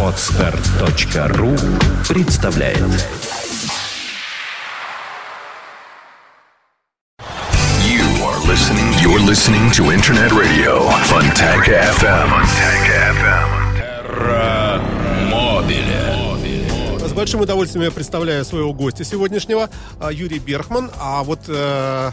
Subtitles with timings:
[0.00, 1.56] Отстар.ру
[2.08, 2.78] представляет
[7.82, 8.94] You are listening.
[9.02, 12.28] You're listening to Internet Radio Funtech FM.
[12.30, 12.86] Funtech
[13.18, 13.64] FM.
[17.08, 20.92] С большим удовольствием я представляю своего гостя сегодняшнего, а, Юрий Берхман.
[21.00, 22.12] А вот, э,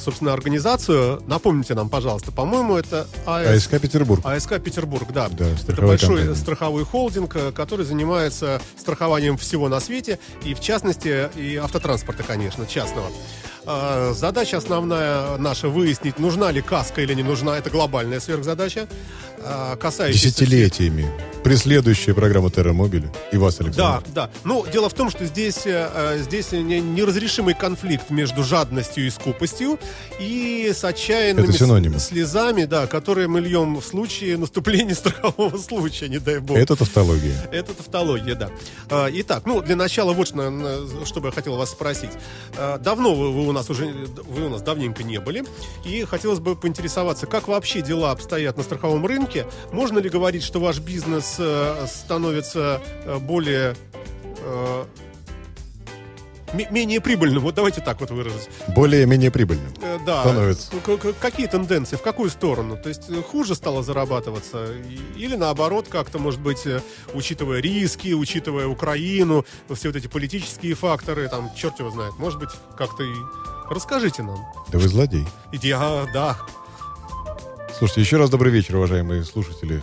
[0.00, 3.66] собственно, организацию, напомните нам, пожалуйста, по-моему, это АС...
[3.66, 4.24] АСК Петербург.
[4.24, 5.28] АСК Петербург, да.
[5.28, 6.34] Да, это большой компания.
[6.34, 12.66] страховой холдинг, э, который занимается страхованием всего на свете, и в частности, и автотранспорта, конечно,
[12.66, 13.06] частного.
[13.66, 17.58] А, Задача основная наша выяснить, нужна ли каска или не нужна.
[17.58, 18.88] Это глобальная сверхзадача,
[19.42, 20.28] а, касающаяся...
[20.28, 21.10] Десятилетиями.
[21.44, 23.10] Преследующая программа Терра Мобили.
[23.32, 24.04] И вас, Да, Александр.
[24.14, 24.30] да.
[24.44, 29.78] Ну, дело в том, что здесь, э, здесь не- неразрешимый конфликт между жадностью и скупостью
[30.18, 31.46] и с отчаянными
[31.98, 36.58] слезами, да, которые мы льем в случае наступления страхового случая, не дай бог.
[36.58, 37.34] Это тавтология.
[37.50, 38.50] Это тавтология, да.
[38.90, 42.10] А, Итак, ну, для начала вот что, бы я хотел вас спросить.
[42.80, 45.44] Давно вы, вы у нас уже, вы у нас давненько не были,
[45.84, 49.46] и хотелось бы поинтересоваться, как вообще дела обстоят на страховом рынке?
[49.72, 53.76] Можно ли говорить, что ваш бизнес э, становится э, более
[54.38, 54.84] э,
[56.52, 57.42] менее прибыльным?
[57.42, 58.48] Вот давайте так вот выразить.
[58.68, 59.72] Более-менее прибыльным.
[59.82, 60.22] Э, Да.
[60.22, 60.70] Становится.
[61.20, 61.96] Какие тенденции?
[61.96, 62.76] В какую сторону?
[62.76, 64.66] То есть э, хуже стало зарабатываться?
[65.16, 66.80] Или наоборот, как-то, может быть, э,
[67.14, 72.14] учитывая риски, учитывая Украину, все вот эти политические факторы, там, черт его знает.
[72.18, 73.12] Может быть, как-то и...
[73.70, 74.38] Расскажите нам.
[74.72, 75.24] Да вы злодей.
[75.52, 76.36] Иди, а, да.
[77.78, 79.80] Слушайте, еще раз добрый вечер, уважаемые слушатели.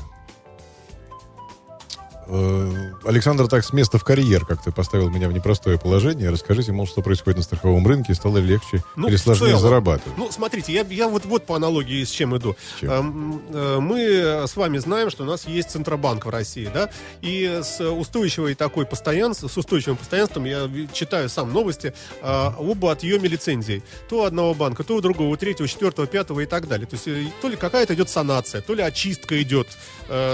[2.29, 6.29] Э, Александр так с места в карьер как-то поставил меня в непростое положение.
[6.29, 9.61] Расскажите, мол, что происходит на страховом рынке, стало ли легче Ну, или сложнее целом.
[9.61, 10.17] зарабатывать.
[10.17, 12.55] Ну, смотрите, я, я вот, вот по аналогии с чем иду.
[12.79, 12.91] чем?
[12.91, 16.89] Эм, э, Мы с вами знаем, что у нас есть Центробанк в России, да,
[17.21, 23.29] и с устойчивой такой постоянством, с устойчивым постоянством я читаю сам новости э, об отъеме
[23.29, 23.83] лицензий.
[24.09, 26.87] То у одного банка, то у другого, у третьего, четвертого, пятого и так далее.
[26.87, 29.67] То есть то ли какая-то идет санация, то ли очистка идет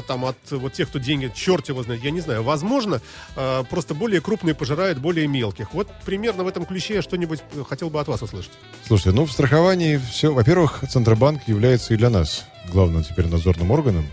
[0.07, 2.43] там от вот тех, кто деньги, черт его знает, я не знаю.
[2.43, 3.01] Возможно,
[3.35, 5.73] э, просто более крупные пожирают более мелких.
[5.73, 8.51] Вот примерно в этом ключе я что-нибудь э, хотел бы от вас услышать.
[8.87, 10.33] Слушайте, ну в страховании все...
[10.33, 14.05] Во-первых, Центробанк является и для нас главным теперь надзорным органом.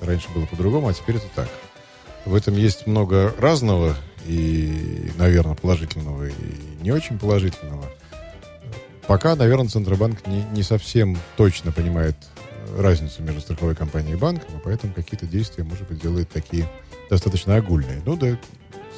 [0.00, 1.48] Раньше было по-другому, а теперь это так.
[2.24, 3.96] В этом есть много разного
[4.26, 6.32] и, наверное, положительного и
[6.82, 7.84] не очень положительного.
[9.06, 12.16] Пока, наверное, Центробанк не, не совсем точно понимает
[12.78, 16.68] разницу между страховой компанией и банком, и поэтому какие-то действия, может быть, делает такие
[17.10, 18.02] достаточно огульные.
[18.06, 18.38] Ну да,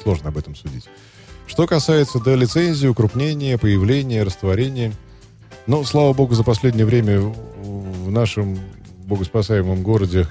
[0.03, 0.87] сложно об этом судить.
[1.47, 4.93] Что касается до лицензии, укрупнения, появления, растворения,
[5.67, 8.57] ну, слава богу, за последнее время в нашем
[9.05, 10.27] богоспасаемом городе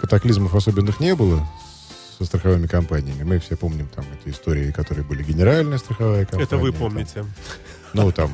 [0.00, 1.46] катаклизмов особенных не было
[2.18, 3.22] со страховыми компаниями.
[3.22, 6.44] Мы все помним там эти истории, которые были генеральная страховая компания.
[6.44, 7.24] Это вы там, помните.
[7.94, 8.30] Ну, там,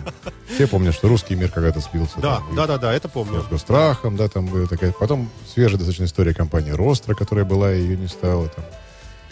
[0.54, 2.20] все помнят, что русский мир когда-то сбился.
[2.20, 3.42] Да, там, да, да, да, это помню.
[3.42, 4.92] с госстрахом, да, там была такая.
[4.92, 8.48] Потом свежая достаточно история компании Ростра, которая была, и ее не стало.
[8.48, 8.64] Там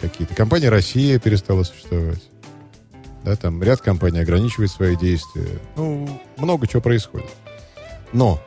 [0.01, 0.35] какие-то.
[0.35, 2.23] Компания Россия перестала существовать.
[3.23, 5.59] Да, там ряд компаний ограничивает свои действия.
[5.75, 7.29] Ну, много чего происходит.
[8.13, 8.41] Но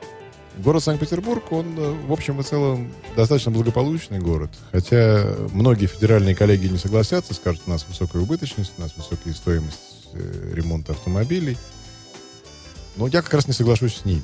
[0.58, 4.50] город Санкт-Петербург, он, э, в общем и целом, достаточно благополучный город.
[4.72, 9.89] Хотя многие федеральные коллеги не согласятся, скажут, у нас высокая убыточность, у нас высокая стоимость
[10.14, 11.56] ремонта автомобилей.
[12.96, 14.22] Но я как раз не соглашусь с ними.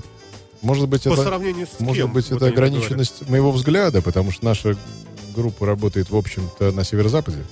[0.63, 1.23] Может быть, По это...
[1.23, 2.13] сравнению с Может кем?
[2.13, 4.77] быть, это ограниченность моего взгляда, потому что наша
[5.35, 7.45] группа работает, в общем-то, на северо-западе.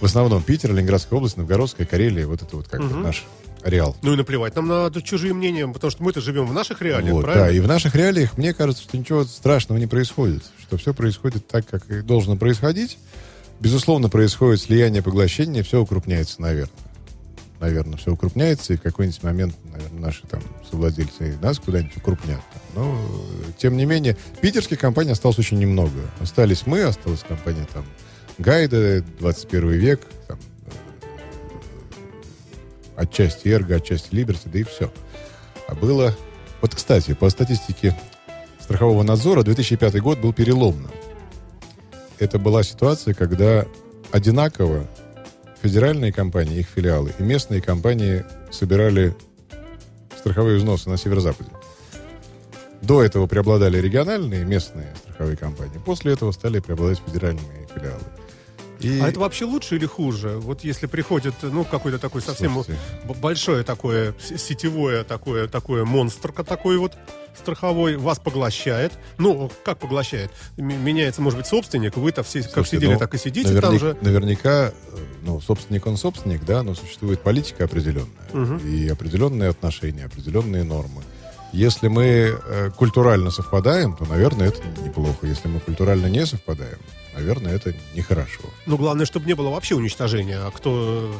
[0.00, 2.26] В основном Питер, Ленинградская область, Новгородская, Карелия.
[2.26, 3.02] Вот это вот как бы Мгм.
[3.02, 3.24] наш
[3.62, 3.96] ареал.
[4.02, 7.24] Ну и наплевать нам на чужие мнения, потому что мы-то живем в наших реалиях, Вот,
[7.26, 7.56] да, правильно?
[7.56, 11.66] и в наших реалиях мне кажется, что ничего страшного не происходит, что все происходит так,
[11.66, 12.98] как и должно происходить.
[13.60, 16.70] Безусловно, происходит слияние, поглощение, все укрупняется, наверное.
[17.60, 22.40] Наверное, все укрупняется, и в какой-нибудь момент, наверное, наши там совладельцы нас куда-нибудь укрупнят.
[22.74, 22.98] Но,
[23.58, 26.00] тем не менее, питерских компаний осталось очень немного.
[26.20, 27.84] Остались мы, осталась компания там
[28.38, 30.70] Гайда, 21 век, там, э,
[32.96, 34.92] отчасти Эрго, отчасти Либерти, да и все.
[35.68, 36.14] А было...
[36.60, 37.96] Вот, кстати, по статистике
[38.60, 40.90] страхового надзора 2005 год был переломным.
[42.18, 43.66] Это была ситуация, когда
[44.10, 44.86] одинаково
[45.64, 48.22] федеральные компании, их филиалы, и местные компании
[48.52, 49.14] собирали
[50.18, 51.48] страховые взносы на северо-западе.
[52.82, 55.80] До этого преобладали региональные, местные страховые компании.
[55.82, 58.02] После этого стали преобладать федеральные филиалы.
[58.84, 59.00] И...
[59.00, 60.36] А это вообще лучше или хуже?
[60.38, 62.80] Вот если приходит, ну, какой-то такой совсем Слушайте.
[63.20, 66.96] большое такое, сетевое такое, такое монстр ка- такой вот
[67.36, 68.92] страховой, вас поглощает.
[69.18, 70.30] Ну, как поглощает?
[70.56, 73.78] Меняется, может быть, собственник, вы-то все как Слушайте, сидели, ну, так и сидите наверня- там
[73.78, 73.96] же.
[74.02, 74.72] Наверняка, э,
[75.22, 78.28] ну, собственник он собственник, да, но существует политика определенная.
[78.32, 78.58] Мгм.
[78.58, 81.02] И определенные отношения, определенные нормы.
[81.52, 85.26] Если мы э, культурально совпадаем, то, наверное, это неплохо.
[85.26, 86.78] Если мы культурально не совпадаем,
[87.14, 88.42] наверное, это нехорошо.
[88.66, 90.38] Ну, главное, чтобы не было вообще уничтожения.
[90.38, 91.14] А кто...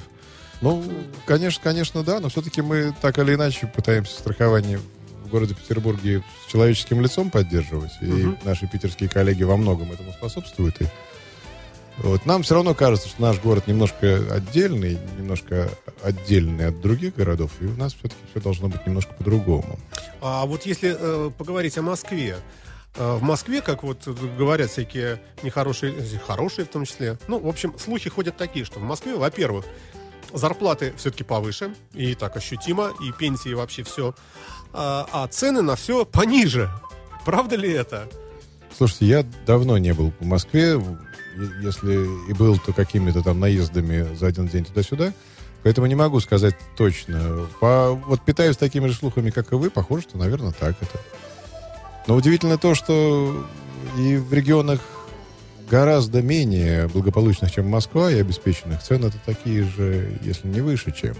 [0.60, 0.84] Ну,
[1.26, 4.78] конечно, конечно, да, но все-таки мы так или иначе пытаемся страхование
[5.24, 10.80] в городе Петербурге с человеческим лицом поддерживать, и наши питерские коллеги во многом этому способствуют.
[10.80, 10.86] И
[11.98, 15.70] вот нам все равно кажется, что наш город немножко отдельный, немножко
[16.02, 19.78] отдельный от других городов, и у нас все-таки все должно быть немножко по-другому.
[20.20, 25.94] А вот если э, поговорить о Москве, э, в Москве, как вот говорят всякие нехорошие,
[25.94, 29.64] э, хорошие в том числе, ну, в общем, слухи ходят такие, что в Москве, во-первых,
[30.32, 34.14] зарплаты все-таки повыше, и так ощутимо, и пенсии вообще все,
[34.72, 36.70] а, а цены на все пониже.
[37.24, 38.08] Правда ли это?
[38.76, 40.80] Слушайте, я давно не был в Москве.
[41.62, 45.12] Если и был, то какими-то там наездами за один день туда-сюда.
[45.62, 47.46] Поэтому не могу сказать точно.
[47.60, 49.70] По, вот питаюсь такими же слухами, как и вы.
[49.70, 51.00] Похоже, что, наверное, так это.
[52.06, 53.46] Но удивительно то, что
[53.98, 54.80] и в регионах
[55.70, 61.14] гораздо менее благополучных, чем Москва, и обеспеченных цен это такие же, если не выше, чем.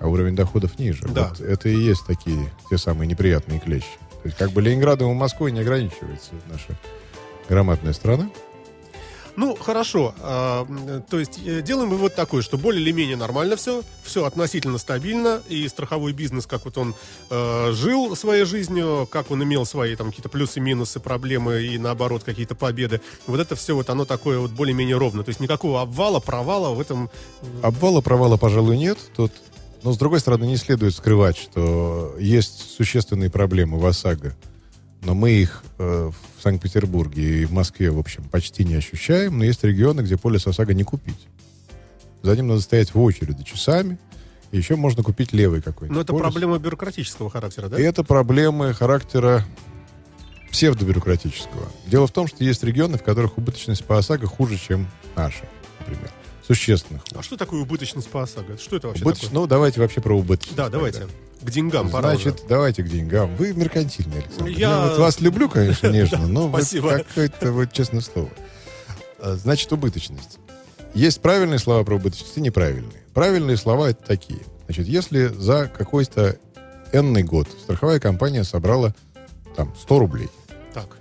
[0.00, 1.06] А уровень доходов ниже.
[1.08, 1.28] Да.
[1.28, 3.86] Вот это и есть такие, те самые неприятные клещи.
[4.22, 6.78] То есть как бы Ленинградом и Москвой не ограничивается наша
[7.48, 8.28] громадная страна.
[9.36, 10.14] Ну, хорошо.
[10.20, 10.66] а,
[11.08, 15.42] то есть э, делаем вывод такой, что более или менее нормально все, все относительно стабильно,
[15.48, 16.94] и страховой бизнес, как вот он
[17.30, 22.24] э, жил своей жизнью, как он имел свои там какие-то плюсы, минусы, проблемы и наоборот
[22.24, 23.00] какие-то победы.
[23.26, 25.22] Вот это все вот оно такое вот более-менее ровно.
[25.22, 27.10] То есть никакого обвала, провала в этом...
[27.62, 28.98] Обвала, провала, пожалуй, нет.
[29.14, 29.32] Тут,
[29.82, 34.34] но, с другой стороны, не следует скрывать, что есть существенные проблемы в ОСАГО.
[35.02, 39.38] Но мы их э, в Санкт-Петербурге и в Москве, в общем, почти не ощущаем.
[39.38, 41.26] Но есть регионы, где полис ОСАГО не купить.
[42.22, 43.98] За ним надо стоять в очереди часами.
[44.52, 46.22] И еще можно купить левый какой-нибудь Но это полис.
[46.22, 47.80] проблема бюрократического характера, да?
[47.80, 49.44] И это проблемы характера
[50.50, 51.68] псевдобюрократического.
[51.86, 54.86] Дело в том, что есть регионы, в которых убыточность по ОСАГО хуже, чем
[55.16, 55.44] наша,
[55.80, 56.10] например.
[56.46, 57.16] Существенно хуже.
[57.18, 58.56] А что такое убыточность по ОСАГО?
[58.58, 59.30] Что это вообще Убыточ- такое?
[59.32, 60.56] Ну, давайте вообще про убыточность.
[60.56, 60.78] Да, тогда.
[60.78, 61.06] давайте.
[61.42, 62.30] К деньгам пора уже.
[62.30, 63.34] Значит, давайте к деньгам.
[63.36, 64.48] Вы меркантильный, Александр.
[64.50, 66.98] Я- Я вот вас люблю, конечно, нежно, но вот спасибо.
[66.98, 68.30] какое-то вот честное слово.
[69.20, 70.38] А, Значит, убыточность.
[70.94, 73.02] Есть правильные слова про убыточность и неправильные.
[73.14, 74.40] Правильные слова это такие.
[74.64, 76.36] Значит, если за какой-то
[76.92, 78.94] энный год страховая компания собрала
[79.56, 80.28] там 100 рублей,
[80.74, 80.96] Так,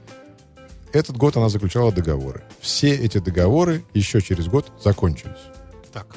[0.91, 2.43] этот год она заключала договоры.
[2.59, 5.31] Все эти договоры еще через год закончились.
[5.93, 6.07] так,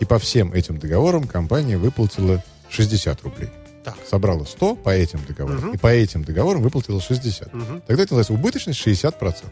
[0.00, 3.50] И по всем этим договорам компания выплатила 60 рублей.
[3.84, 3.96] так.
[4.08, 5.74] Собрала 100 по этим договорам, Мгм.
[5.74, 7.52] и по этим договорам выплатила 60.
[7.52, 7.80] Мгм.
[7.80, 9.50] Тогда это называется убыточность 60%.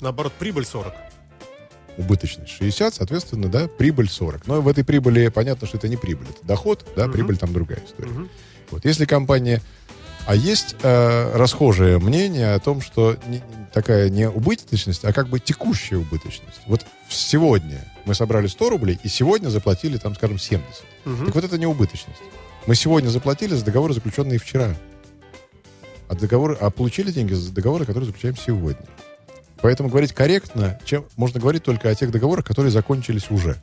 [0.00, 0.94] Наоборот, прибыль 40.
[1.96, 4.46] Убыточность 60, соответственно, да, прибыль 40.
[4.46, 7.12] Но в этой прибыли понятно, что это не прибыль, это доход, да, Мгм.
[7.12, 8.10] прибыль там другая история.
[8.10, 8.28] Мгм.
[8.70, 9.60] Вот если компания...
[10.28, 13.42] А есть э, расхожее мнение о том, что не-
[13.72, 16.60] такая не убыточность, а как бы текущая убыточность.
[16.66, 20.84] Вот сегодня мы собрали 100 рублей, и сегодня заплатили, там, скажем, 70.
[21.06, 21.24] Мгм.
[21.24, 22.20] Так вот это не убыточность.
[22.66, 24.74] Мы сегодня заплатили за договоры, заключенные вчера.
[26.10, 28.84] А, договоры, а получили деньги за договоры, которые заключаем сегодня.
[29.62, 33.56] Поэтому говорить корректно, чем можно говорить только о тех договорах, которые закончились уже.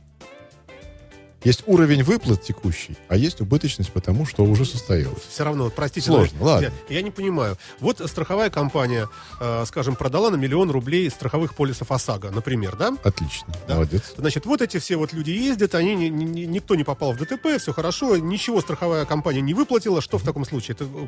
[1.44, 5.22] Есть уровень выплат текущий, а есть убыточность потому, что уже состоялось.
[5.28, 6.06] Все равно, простите.
[6.06, 6.72] Сложно, но ладно.
[6.88, 7.56] Я, я не понимаю.
[7.78, 9.08] Вот страховая компания,
[9.40, 12.96] э, скажем, продала на миллион рублей страховых полисов ОСАГО, например, да?
[13.04, 13.74] Отлично, Да.
[13.74, 14.14] молодец.
[14.16, 17.18] Значит, вот эти все вот люди ездят, они ни- ни- ни- никто не попал в
[17.18, 20.00] ДТП, все хорошо, ничего страховая компания не выплатила.
[20.00, 20.74] Что в таком случае?
[20.74, 21.06] Это э,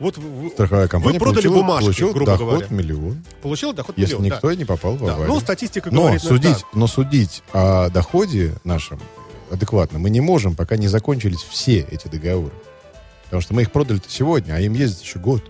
[0.00, 0.18] вот
[0.52, 2.66] Страховая компания продали получила, бумажки, получила грубо доход говоря.
[2.70, 4.54] миллион, получила доход если миллион, никто да.
[4.56, 5.14] не попал в Да.
[5.14, 5.28] аварию.
[5.32, 6.22] Ну, статистика Но говорит...
[6.22, 6.66] судить, да.
[6.74, 9.00] но судить о доходе нашем
[9.54, 12.54] адекватно мы не можем, пока не закончились все эти договоры.
[13.24, 15.42] Потому что мы их продали сегодня, а им ездить еще год.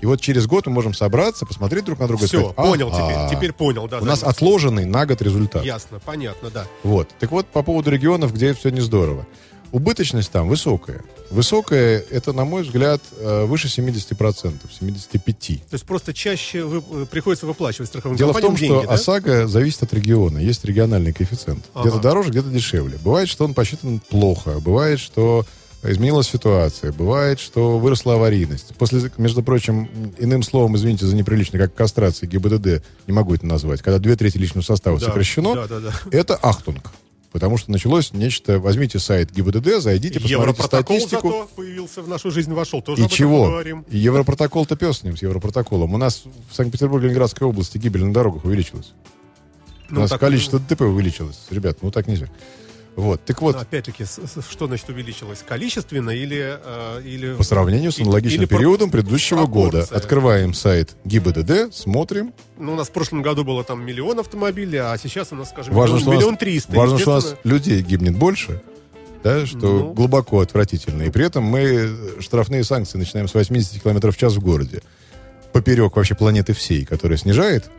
[0.00, 2.90] И вот через год мы можем собраться, посмотреть друг на друга и Все, сказать, понял
[2.92, 3.98] «Ага, теперь, теперь понял, да.
[3.98, 4.30] У нас да.
[4.30, 5.64] отложенный на год результат.
[5.64, 6.66] Ясно, понятно, да.
[6.82, 7.08] Вот.
[7.20, 9.26] Так вот, по поводу регионов, где все не здорово.
[9.72, 11.02] Убыточность там высокая.
[11.30, 15.60] Высокая, это, на мой взгляд, э, выше 70%, 75%.
[15.70, 18.92] То есть просто чаще вы- э, приходится выплачивать страховым Дело в том, деньги, что да?
[18.94, 20.38] ОСАГО зависит от региона.
[20.38, 21.64] Есть региональный коэффициент.
[21.72, 21.88] Ага.
[21.88, 22.98] Где-то дороже, где-то дешевле.
[23.02, 24.60] Бывает, что он посчитан плохо.
[24.60, 25.46] Бывает, что
[25.82, 26.92] изменилась ситуация.
[26.92, 28.74] Бывает, что выросла аварийность.
[28.76, 29.88] После, между прочим,
[30.18, 34.36] иным словом, извините за неприлично, как кастрация ГИБДД, не могу это назвать, когда две трети
[34.36, 35.92] личного состава Да, сокращено, да, да, да.
[36.10, 36.90] это ахтунг.
[37.32, 38.58] Потому что началось нечто...
[38.58, 41.28] Возьмите сайт ГИБДД, зайдите, посмотрите статистику.
[41.28, 42.82] зато появился в нашу жизнь, вошел.
[42.82, 43.44] Тоже И чего?
[43.44, 43.84] поговорим.
[43.90, 45.94] И Европротокол-то пес с ним, с Европротоколом.
[45.94, 48.92] У нас в Санкт-Петербурге Ленинградской области гибель на дорогах увеличилась.
[49.90, 51.38] У Ну, нас так, количество ДТП увеличилось.
[51.50, 52.28] Ребят, ну так нельзя.
[52.94, 55.42] Вот, так вот, Ну, Опять-таки, что значит увеличилось?
[55.48, 56.58] Количественно или...
[56.62, 57.34] э, или...
[57.34, 59.96] по сравнению с аналогичным или периодом предыдущего года, пропорция.
[59.96, 62.34] открываем сайт ГИБДД, смотрим.
[62.58, 65.72] Ну, у нас в прошлом году было там миллион автомобилей, а сейчас у нас, скажем,
[65.74, 66.72] Важно, миллион, миллион триста.
[66.72, 68.60] Важно, что у нас людей гибнет больше,
[69.24, 69.92] да, что Ну.
[69.94, 71.04] глубоко отвратительно.
[71.04, 71.88] И при этом мы
[72.20, 74.82] штрафные санкции начинаем с 80 км в час в городе.
[75.54, 77.70] Поперек вообще планеты всей, которая снижает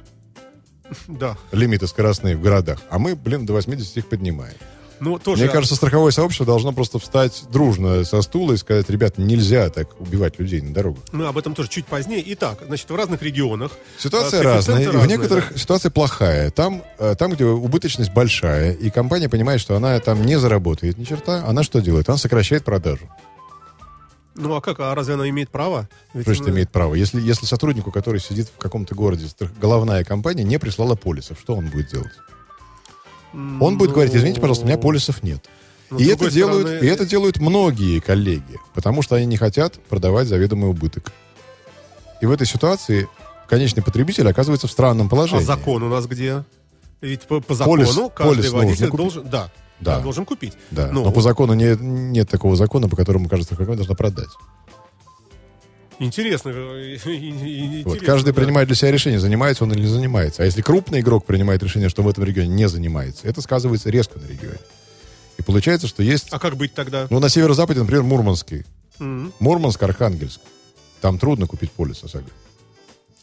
[1.08, 1.38] Да.
[1.51, 4.55] лимиты скоростные в городах, а мы, блин, до 80 их поднимаем.
[5.00, 5.44] Ну, тоже...
[5.44, 10.00] Мне кажется, страховое сообщество должно просто встать дружно со стула и сказать, ребят, нельзя так
[10.00, 11.04] убивать людей на дорогах.
[11.12, 12.24] Мы об этом тоже чуть позднее.
[12.34, 13.72] Итак, значит, в разных регионах...
[13.98, 14.84] Ситуация э, разная.
[14.84, 15.58] и В некоторых да.
[15.58, 16.52] ситуация плохая.
[16.52, 21.04] Там, э, там, где убыточность большая, и компания понимает, что она там не заработает ни
[21.04, 22.08] черта, она что делает?
[22.10, 23.10] Она сокращает продажу.
[24.36, 24.80] Ну, а как?
[24.80, 25.88] А разве она имеет право?
[26.14, 26.96] Ведь Значит, она- имеет право.
[26.96, 29.28] Если, если сотруднику, который сидит в каком-то городе,
[29.62, 32.12] головная компания не прислала полисов, что он будет делать?
[33.34, 35.44] Он будет говорить, извините, пожалуйста, у меня полисов нет.
[35.90, 39.74] Ну, и, это делают, стороны, и это делают многие коллеги, потому что они не хотят
[39.90, 41.12] продавать заведомый убыток.
[42.22, 43.08] И в этой ситуации
[43.48, 45.44] конечный потребитель оказывается в странном А положении.
[45.44, 46.44] закон у нас где?
[47.02, 49.30] Ведь по, по закону Полис- каждый полис водитель должен...
[49.30, 50.00] Да, Да.
[50.00, 50.54] должен купить.
[50.72, 50.90] Да.
[50.92, 54.30] Ну, Но по закону не- нет такого закона, по которому каждая страховая должна продать.
[56.06, 56.50] Интересно.
[56.54, 58.42] э, и- и- и- Вот, интересно, каждый да.
[58.42, 60.44] принимает для себя решение, занимается он или не занимается.
[60.44, 64.20] А если крупный игрок принимает решение, что в этом регионе не занимается, это сказывается резко
[64.20, 64.60] на регионе.
[65.38, 66.28] И получается, что есть...
[66.32, 67.08] А как быть тогда?
[67.10, 68.64] Ну, на северо-западе, например, Мурманский.
[69.00, 70.40] М, Мурманск, Архангельск.
[71.02, 72.28] Там трудно купить полис ОСАГО.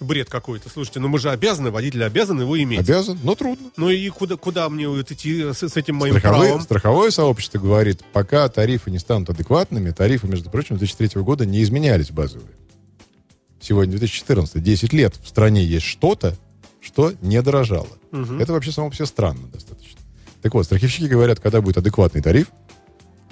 [0.00, 0.70] Бред какой-то.
[0.70, 2.80] Слушайте, ну мы же обязаны, водители обязаны его иметь.
[2.80, 3.68] Обязан, но трудно.
[3.76, 6.62] Ну и куда, куда мне вот идти с, с этим моим Страховые- правом?
[6.62, 12.10] страховое сообщество говорит, пока тарифы не станут адекватными, тарифы, между прочим, 2003 года не изменялись
[12.10, 12.48] базовые.
[13.60, 16.36] Сегодня 2014, 10 лет в стране есть что-то,
[16.80, 17.88] что не дорожало.
[18.40, 20.00] Это вообще само по себе странно достаточно.
[20.42, 22.48] Так вот, страховщики говорят, когда будет адекватный тариф,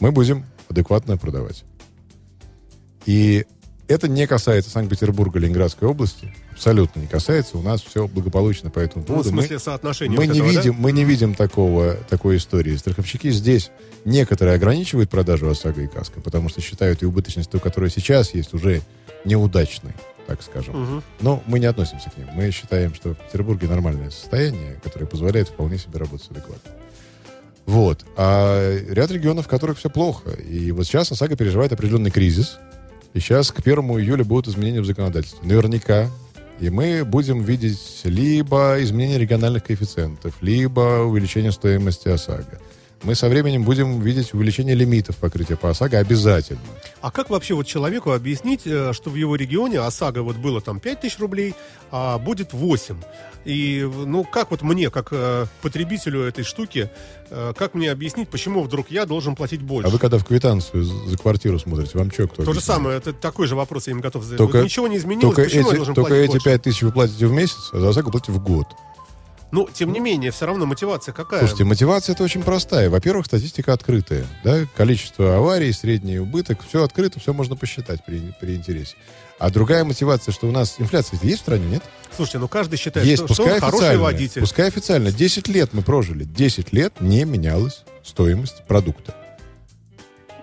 [0.00, 1.64] мы будем адекватно продавать.
[3.06, 3.46] И
[3.88, 6.34] это не касается Санкт-Петербурга, Ленинградской области.
[6.52, 7.56] Абсолютно не касается.
[7.56, 9.30] У нас все благополучно по этому Ну, в поводу.
[9.32, 10.60] Мы- смысле соотношения мы вот не этого, да?
[10.60, 12.76] видим, мы не видим такого, такой истории.
[12.76, 13.70] Страховщики здесь
[14.04, 18.52] некоторые ограничивают продажу ОСАГО и КАСКО, потому что считают и убыточность, ту, которая сейчас есть,
[18.52, 18.82] уже
[19.24, 19.92] неудачной,
[20.28, 20.80] так скажем.
[20.80, 21.02] Мгм.
[21.20, 22.28] Но мы не относимся к ним.
[22.34, 26.70] Мы считаем, что в Петербурге нормальное состояние, которое позволяет вполне себе работать адекватно.
[27.64, 28.04] Вот.
[28.16, 30.30] А ряд регионов, в которых все плохо.
[30.30, 32.58] И вот сейчас ОСАГО переживает определенный кризис.
[33.14, 35.40] И сейчас к 1 июля будут изменения в законодательстве.
[35.48, 36.10] Наверняка.
[36.60, 42.60] И мы будем видеть либо изменение региональных коэффициентов, либо увеличение стоимости ОСАГО.
[43.02, 46.60] Мы со временем будем видеть увеличение лимитов покрытия по ОСАГО обязательно.
[47.00, 50.80] А как вообще вот человеку объяснить, э, что в его регионе ОСАГО вот было там
[50.80, 51.54] 5 тысяч рублей,
[51.92, 52.96] а будет 8?
[53.44, 56.90] И, ну, как вот мне, как э, потребителю этой штуки,
[57.30, 59.88] э, как мне объяснить, почему вдруг я должен платить больше?
[59.88, 62.64] А вы когда в квитанцию за квартиру смотрите, вам что, кто То же объясняет?
[62.78, 64.38] самое, это такой же вопрос я им готов задать.
[64.38, 66.44] Только- Вот ничего не изменилось, Только почему я эти, должен только эти больше?
[66.44, 68.66] 5 тысяч вы платите в месяц, а за ОСАГО платите в год.
[69.50, 71.40] Ну, тем не менее, все равно мотивация какая?
[71.40, 72.90] Слушайте, мотивация это очень простая.
[72.90, 74.26] Во-первых, статистика открытая.
[74.44, 74.66] Да?
[74.76, 78.96] Количество аварий, средний убыток, все открыто, все можно посчитать при, при интересе.
[79.38, 81.82] А другая мотивация, что у нас инфляция есть в стране, нет?
[82.14, 84.40] Слушайте, ну каждый считает, есть, что, что пускай он хороший водитель.
[84.40, 85.12] Пускай официально.
[85.12, 86.24] 10 лет мы прожили.
[86.24, 89.14] 10 лет не менялась стоимость продукта.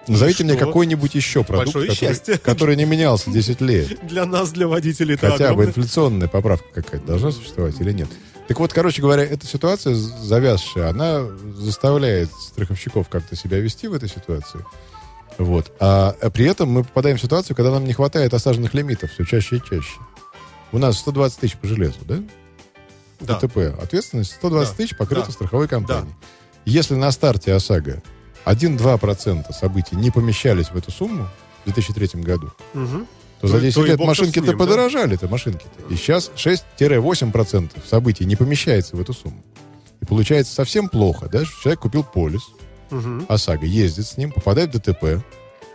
[0.08, 0.66] Назовите мне что?
[0.66, 2.38] какой-нибудь еще продукт, Большое который, счастье.
[2.38, 4.06] который не менялся 10 лет.
[4.08, 8.08] Для нас, для водителей, это Хотя бы инфляционная поправка какая-то должна существовать или нет.
[8.48, 11.24] Так вот, короче говоря, эта ситуация завязшая, она
[11.56, 14.64] заставляет страховщиков как-то себя вести в этой ситуации.
[15.38, 15.72] Вот.
[15.80, 19.26] А, а при этом мы попадаем в ситуацию, когда нам не хватает осаженных лимитов все
[19.26, 20.00] чаще и чаще.
[20.72, 22.20] У нас 120 тысяч по железу, да?
[23.20, 23.40] Да.
[23.40, 23.58] ДТП.
[23.82, 24.78] Ответственность 120 Да.
[24.78, 25.32] тысяч покрыта Да.
[25.34, 26.14] страховой компанией.
[26.66, 28.02] Если на старте ОСАГО
[28.46, 31.28] 1-2% событий не помещались в эту сумму
[31.64, 33.08] в 2003 году, Мгм.
[33.42, 34.58] То То- за 10 то лет машинки-то да?
[34.58, 35.94] подорожали-то, машинки-то.
[35.94, 39.44] И сейчас 6-8% событий не помещается в эту сумму.
[40.02, 42.42] И получается совсем плохо, да, что человек купил полис,
[42.92, 43.26] Мгм.
[43.28, 45.24] ОСАГО, ездит с ним, попадает в ДТП,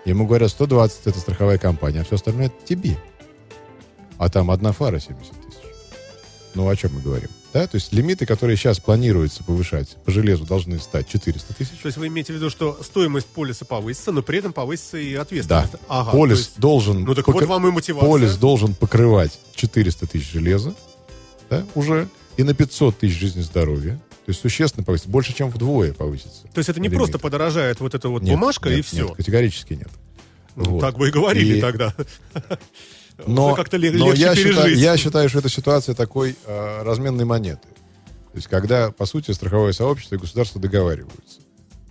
[0.04, 2.96] ему говорят, 120 это страховая компания, а все остальное это тебе.
[4.18, 5.58] А там одна фара 70 тысяч.
[6.54, 7.28] Ну, о чем мы говорим?
[7.52, 11.78] Да, то есть лимиты, которые сейчас планируется повышать по железу, должны стать 400 тысяч.
[11.82, 15.14] То есть вы имеете в виду, что стоимость полиса повысится, но при этом повысится и
[15.14, 15.72] ответственность?
[15.72, 15.78] Да.
[15.88, 17.02] Ага, полис есть- должен...
[17.04, 18.08] Ну так вот вам и мотивация.
[18.08, 20.74] Полис должен покрывать 400 тысяч железа,
[21.48, 24.00] да, уже, и на 500 тысяч жизни здоровья.
[24.26, 26.42] То есть существенно повысится, больше, чем вдвое повысится.
[26.54, 26.98] То есть это не лимит.
[26.98, 29.06] просто подорожает вот эта вот Нет, бумажка нет, и все.
[29.08, 29.88] Нет, категорически нет.
[30.54, 30.80] Ну, Вот.
[30.80, 31.92] Так бы и говорили И- тогда.
[33.26, 34.78] Но, как-то ле- но легче я, считаю, пережить.
[34.82, 37.68] я считаю, что это ситуация такой э, разменной монеты.
[38.32, 41.40] То есть, когда, по сути, страховое сообщество и государство договариваются.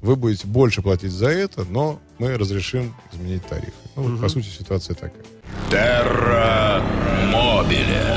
[0.01, 3.73] Вы будете больше платить за это, но мы разрешим изменить тарифы.
[3.97, 5.23] Ну, вот, по сути, ситуация такая.
[5.69, 6.81] Терра
[7.33, 8.15] Мобиле.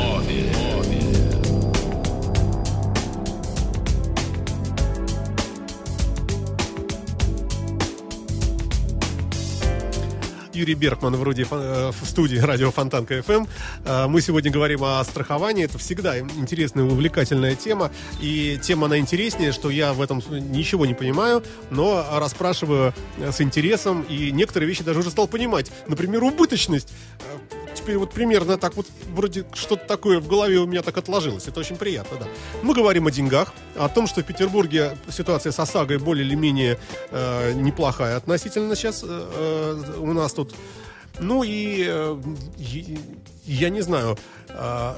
[10.54, 13.48] Юрий Беркман вроде э, в студии радио Фонтанка FM.
[13.84, 15.64] Э, Мы сегодня говорим о страховании.
[15.64, 17.90] Это всегда интересная и увлекательная тема.
[18.20, 23.40] И тема она интереснее, что я в этом ничего не понимаю, но расспрашиваю э, с
[23.40, 24.02] интересом.
[24.02, 25.70] И некоторые вещи даже уже стал понимать.
[25.86, 26.92] Например, убыточность.
[27.74, 31.48] Теперь вот примерно так вот вроде что-то такое в голове у меня так отложилось.
[31.48, 32.26] Это очень приятно, да.
[32.62, 36.78] Мы говорим о деньгах, о том, что в Петербурге ситуация с ОСАГОй более или менее
[37.10, 40.54] э, неплохая относительно сейчас э, э, у нас тут.
[41.18, 42.20] Ну и э,
[43.44, 44.94] я не знаю, э,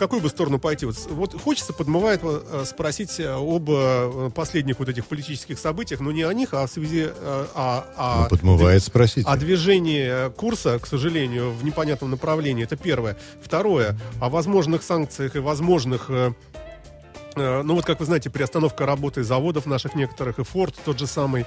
[0.00, 0.86] какую бы сторону пойти.
[0.86, 6.10] Вот, вот хочется, подмывает э, спросить э, об э, последних вот этих политических событиях, но
[6.10, 7.08] не о них, а в связи...
[7.20, 9.26] а, а- Ну, подмывает спросить.
[9.28, 13.16] а движение курса, к сожалению, в непонятном направлении, это первое.
[13.42, 16.08] Второе, о возможных санкциях и возможных...
[16.08, 21.44] ну вот, как вы знаете, приостановка работы заводов наших некоторых, и Форд тот же самый,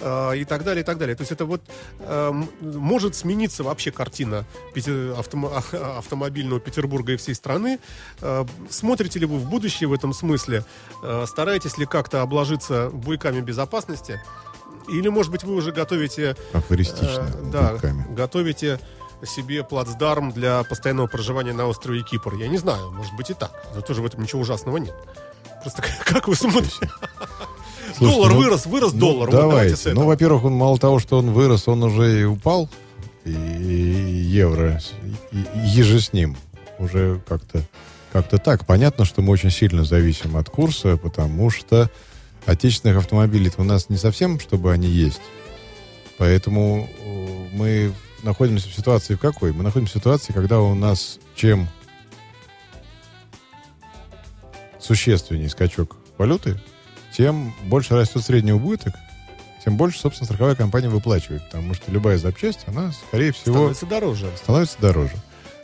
[0.00, 1.14] э, и так далее, и так далее.
[1.16, 1.60] То есть это вот
[2.00, 7.78] э, может смениться вообще картина Пете- автомо- а- автомобильного Петербурга и всей страны.
[8.20, 10.64] Э, Смотрите ли вы в будущее в этом смысле?
[11.02, 14.20] Э, Стараетесь ли как-то обложиться буйками безопасности?
[14.88, 17.28] Или, может быть, вы уже готовите Афористично.
[17.32, 18.06] Э, да, руками.
[18.10, 18.80] готовите
[19.24, 22.34] себе плацдарм для постоянного проживания на острове Кипр.
[22.34, 23.52] Я не знаю, может быть и так.
[23.74, 24.94] Но тоже в этом ничего ужасного нет.
[25.62, 26.90] Просто как вы смотрите?
[28.00, 29.30] Слушайте, доллар ну, вырос, вырос Ну, доллар.
[29.30, 29.90] Вот давайте с давайте.
[29.90, 29.94] этого.
[29.94, 32.68] Ну, во-первых, он мало того, что он вырос, он уже и упал.
[33.26, 34.80] И евро,
[35.32, 36.36] и, и еже с ним.
[36.78, 37.62] Уже как-то
[38.10, 38.66] как-то так.
[38.66, 41.90] Понятно, что мы очень сильно зависим от курса, потому что
[42.46, 45.20] отечественных автомобилей у нас не совсем, чтобы они есть.
[46.16, 49.52] Поэтому э, мы находимся в ситуации в какой?
[49.52, 51.68] Мы находимся в ситуации, когда у нас чем
[54.78, 56.60] существеннее скачок валюты,
[57.16, 58.94] тем больше растет средний убыток,
[59.64, 61.42] тем больше, собственно, страховая компания выплачивает.
[61.44, 64.30] Потому что любая запчасть, она, скорее всего, Становится дороже.
[64.42, 65.14] становится дороже.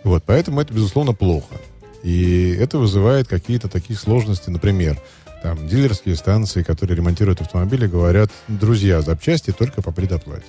[0.04, 1.54] Вот, поэтому это, безусловно, плохо.
[2.02, 5.00] И это вызывает какие-то такие сложности, например,
[5.42, 10.44] там, дилерские станции, которые ремонтируют автомобили, говорят, друзья, запчасти только по предоплате,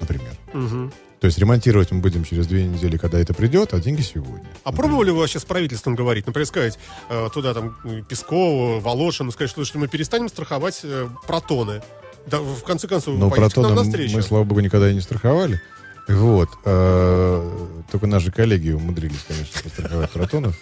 [0.00, 0.32] например.
[0.52, 0.92] Мгм.
[1.20, 4.46] То есть ремонтировать мы будем через две недели, когда это придет, а деньги сегодня.
[4.62, 6.26] А пробовали вы вообще с правительством говорить?
[6.26, 11.08] Например, сказать э, туда там э, Пескову, Волошину, сказать, что, что мы перестанем страховать э,
[11.26, 11.82] протоны.
[12.26, 14.14] Да, в конце концов, Но протоном навстречу.
[14.16, 15.60] мы, слава богу, никогда и не страховали.
[16.08, 16.50] Вот.
[16.64, 20.56] э, Только наши коллеги умудрились, конечно, постраховать протонов.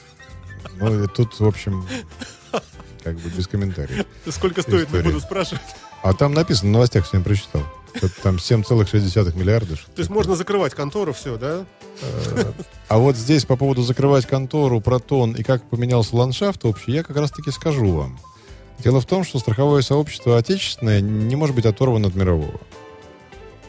[0.77, 1.87] Ну, и тут, в общем,
[3.03, 4.07] как бы без комментариев.
[4.29, 5.03] Сколько стоит, не история.
[5.05, 5.63] буду спрашивать.
[6.03, 7.63] А там написано, в новостях сегодня прочитал.
[7.95, 9.77] Что-то там 7,6 миллиарда.
[9.77, 11.67] То есть можно закрывать контору, все, да?
[12.89, 17.17] А вот здесь по поводу закрывать контору, протон и как поменялся ландшафт общий, я как
[17.17, 18.19] раз-таки скажу вам.
[18.79, 22.61] Дело в том, что страховое сообщество отечественное не может быть оторвано от мирового.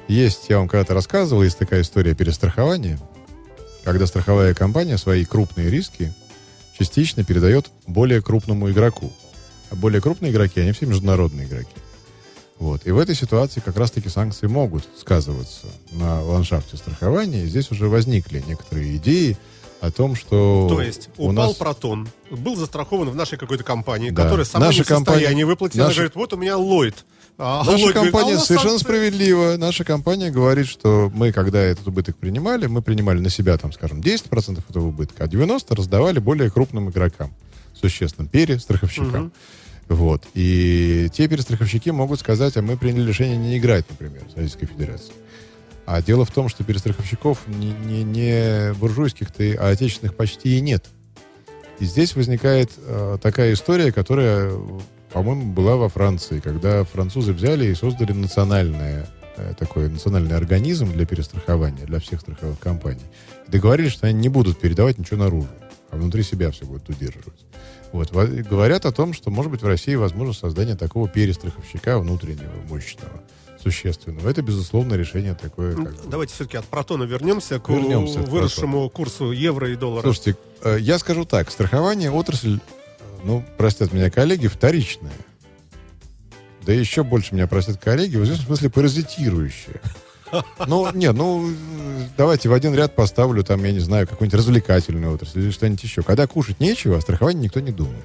[0.08, 3.00] Есть, я вам когда-то рассказывал, есть такая история перестрахования,
[3.84, 6.14] когда страховая компания свои крупные риски
[6.78, 9.12] частично передает более крупному игроку.
[9.70, 11.74] А более крупные игроки, они все международные игроки.
[12.64, 12.88] Вот.
[12.88, 17.44] И в этой ситуации как раз-таки санкции могут сказываться на ландшафте страхования.
[17.44, 19.38] И здесь уже возникли некоторые идеи
[19.82, 21.56] о том, что То есть у упал нас...
[21.58, 24.24] протон, был застрахован в нашей какой-то компании, Да.
[24.24, 25.76] которая сама Наша не в состоянии компания- выплатить.
[25.76, 27.04] Она наша- говорит, вот у меня Ллойд.
[27.38, 28.86] А Наша Ллойд говорит, компания «А у нас совершенно санкции».
[28.86, 29.58] справедливо.
[29.58, 34.00] Наша компания говорит, что мы, когда этот убыток принимали, мы принимали на себя, там, скажем,
[34.00, 37.34] 10% этого убытка, а 90% раздавали более крупным игрокам,
[37.74, 39.34] существенным, перестраховщикам.
[39.94, 40.24] Вот.
[40.34, 45.14] И те перестраховщики могут сказать, а мы приняли решение не играть, например, в Российской Федерации.
[45.86, 50.86] А дело в том, что перестраховщиков не, не, не буржуйских-то, а отечественных почти и нет.
[51.80, 54.52] И здесь возникает э, такая история, которая,
[55.12, 61.06] по-моему, была во Франции, когда французы взяли и создали национальное, э, такой национальный организм для
[61.06, 63.06] перестрахования, для всех страховых компаний.
[63.48, 65.50] Договорились, что они не будут передавать ничего наружу,
[65.92, 67.46] а внутри себя все будут удерживать.
[67.94, 68.12] Вот.
[68.12, 73.22] Во- Говорят о том, что, может быть, в России возможно создание такого перестраховщика внутреннего, мощного,
[73.62, 74.28] существенного.
[74.30, 75.76] Это, безусловно, решение такое.
[75.78, 76.10] Ну, как.
[76.10, 80.02] Давайте все-таки от протона вернемся к Вернемся выросшему курсу евро и доллара.
[80.04, 85.14] Слушайте, э, я скажу так, страхование отрасль, э, ну, простят меня коллеги, вторичная.
[86.66, 89.82] Да еще больше меня простят коллеги, в известном смысле паразитирующая.
[90.68, 91.50] Ну, не, ну,
[92.18, 96.02] давайте в один ряд поставлю, там, я не знаю, какую-нибудь развлекательную отрасль или что-нибудь еще.
[96.04, 98.04] Когда кушать нечего, о страховании никто не думает.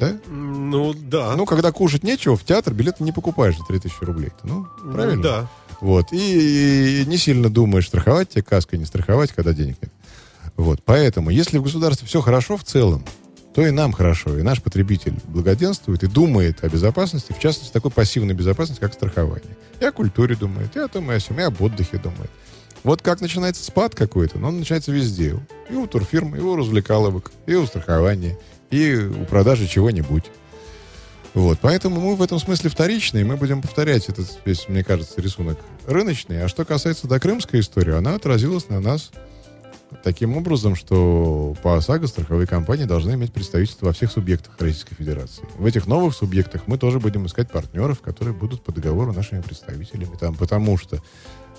[0.00, 0.16] Да?
[0.28, 1.34] Ну, да.
[1.36, 4.30] Ну, когда кушать нечего, в театр билеты не покупаешь за 3000 рублей.
[4.42, 5.22] Ну, Ну, правильно?
[5.22, 5.48] да.
[5.80, 6.12] Вот.
[6.12, 9.92] И, и не сильно думаешь, страховать тебе каской, не страховать, когда денег нет.
[10.56, 10.80] Вот.
[10.84, 13.04] Поэтому, если в государстве все хорошо в целом,
[13.54, 17.90] то и нам хорошо, и наш потребитель благоденствует и думает о безопасности, в частности, такой
[17.90, 19.56] пассивной безопасности, как страхование.
[19.80, 22.30] И о культуре думает, и о том, и о сём, и об отдыхе думает.
[22.82, 25.38] Вот как начинается спад какой-то, но он начинается везде.
[25.70, 28.38] И у турфирм, и у развлекаловок, и у страхования,
[28.70, 30.24] и у продажи чего-нибудь.
[31.34, 35.58] Вот, поэтому мы в этом смысле вторичные, мы будем повторять этот весь, мне кажется, рисунок
[35.86, 36.44] рыночный.
[36.44, 39.12] А что касается до крымской истории, она отразилась на нас
[40.02, 45.44] таким образом, что по ОСАГО страховые компании должны иметь представительство во всех субъектах Российской Федерации.
[45.56, 50.16] В этих новых субъектах мы тоже будем искать партнеров, которые будут по договору нашими представителями
[50.18, 51.02] там, потому что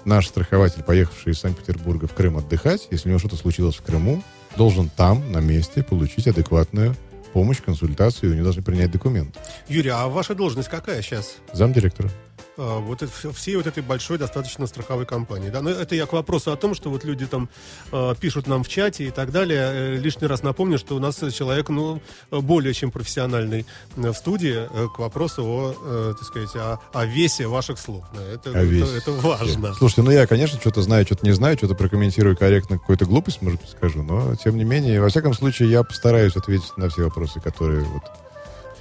[0.05, 4.23] наш страхователь, поехавший из Санкт-Петербурга в Крым отдыхать, если у него что-то случилось в Крыму,
[4.55, 6.95] должен там, на месте, получить адекватную
[7.33, 9.35] помощь, консультацию, и у него должны принять документ.
[9.67, 11.37] Юрий, а ваша должность какая сейчас?
[11.51, 12.09] Замдиректора.
[12.09, 15.49] А, вот это, вс- всей вот этой большой достаточно страховой компании.
[15.49, 15.61] Да?
[15.61, 17.49] Но это я к вопросу о том, что вот люди там
[17.91, 19.61] э, пишут нам в чате и так далее.
[19.73, 24.13] Э, лишний раз напомню, что у нас человек, ну, э, более чем профессиональный э, в
[24.13, 28.05] студии э, к вопросу о, э, так сказать, о, о весе ваших слов.
[28.13, 28.97] Да, это, О весе.
[28.97, 29.73] это, это важно.
[29.73, 33.61] Слушайте, ну я, конечно, что-то знаю, что-то не знаю, что-то прокомментирую корректно, какую-то глупость, может
[33.61, 37.39] быть, скажу, но, тем не менее, во всяком случае, я постараюсь ответить на все вопросы,
[37.39, 38.03] которые вот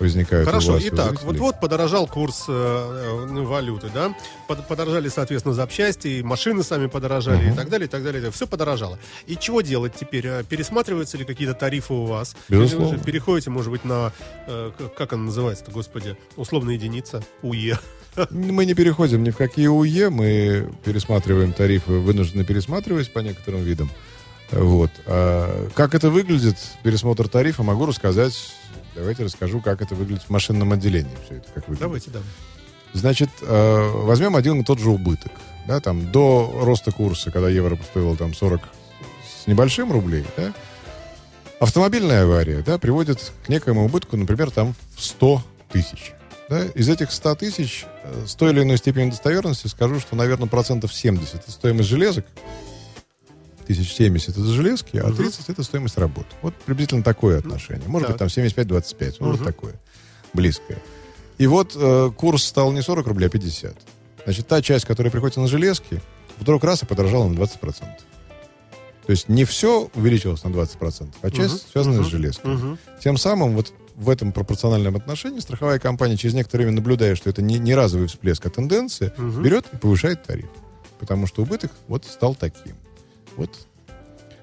[0.03, 1.27] возникают у Хорошо, вас, у итак, зрителей.
[1.27, 4.15] вот-вот подорожал курс э, э, валюты, да,
[4.49, 8.31] Под- подорожали, соответственно, запчасти, и машины сами подорожали, и так далее, и так далее.
[8.31, 8.99] Все подорожало.
[9.27, 10.27] И чего делать теперь?
[10.27, 12.37] Э, Пересматриваются ли какие-то тарифы у вас?
[12.49, 12.89] Безусловно.
[12.89, 14.13] Или вы переходите, может быть, на,
[14.47, 17.79] э, как она называется-то, господи, условная единица, УЕ.
[18.31, 23.91] Мы не переходим ни в какие УЕ, мы пересматриваем тарифы, вынуждены пересматривать по некоторым видам.
[24.51, 24.91] Вот.
[25.07, 28.35] А как это выглядит, пересмотр тарифа, могу рассказать.
[28.95, 31.17] Давайте расскажу, как это выглядит в машинном отделении.
[31.25, 31.81] Все это как выглядит.
[31.81, 32.21] Давайте, да.
[32.93, 35.33] Значит, э, возьмем один и тот же убыток.
[35.67, 38.61] Да, там, до роста курса, когда евро стоило там 40
[39.43, 40.53] с небольшим рублей, да,
[41.61, 46.13] автомобильная авария да, приводит к некоему убытку, например, там в 100 тысяч.
[46.49, 46.65] Да?
[46.75, 50.93] Из этих 100 тысяч э, с той или иной степенью достоверности скажу, что, наверное, процентов
[50.93, 52.27] 70 это стоимость железок,
[53.67, 56.29] тысяч 70 это железки, а 30 это стоимость работы.
[56.43, 57.89] Вот приблизительно такое отношение.
[57.89, 58.19] Может так.
[58.21, 59.75] быть, там 75-25, ну, вот такое,
[60.33, 60.79] близкое.
[61.39, 63.77] И вот э, курс стал не 40 рублей, а 50.
[64.25, 66.01] Значит, та часть, которая приходится на железки,
[66.39, 67.81] вдруг раз и подорожала на 20%.
[69.07, 72.55] То есть не все увеличилось на 20%, а часть Мгм, связана мгм, с железками.
[72.55, 72.79] Мгм.
[73.03, 77.43] Тем самым вот в этом пропорциональном отношении страховая компания через некоторое время, наблюдая, что это
[77.43, 79.43] не, не разовый всплеск, а тенденция, Мгм.
[79.43, 80.49] берет и повышает тариф.
[81.01, 82.77] Потому что убыток вот стал таким.
[83.37, 83.51] Вот,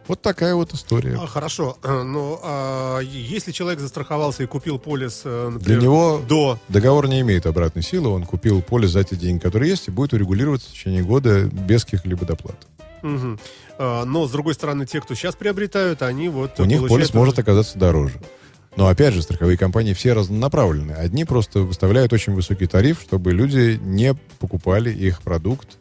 [0.09, 1.19] вот такая вот история.
[1.21, 6.21] А, хорошо, Э, но а, если человек застраховался и купил полис, э, Для например, него
[6.27, 8.09] до договор не имеет обратной силы.
[8.09, 11.85] Он купил полис за те деньги, которые есть, и будет урегулироваться в течение года без
[11.85, 12.57] каких-либо доплат.
[13.03, 13.39] Мгм.
[13.77, 16.59] А, Но, с другой стороны, те, кто сейчас приобретают, они вот...
[16.59, 18.19] У них полис может оказаться дороже.
[18.75, 20.95] Но опять же, страховые компании все разнонаправленные.
[20.95, 25.77] Одни просто выставляют очень высокий тариф, чтобы люди не покупали их продукт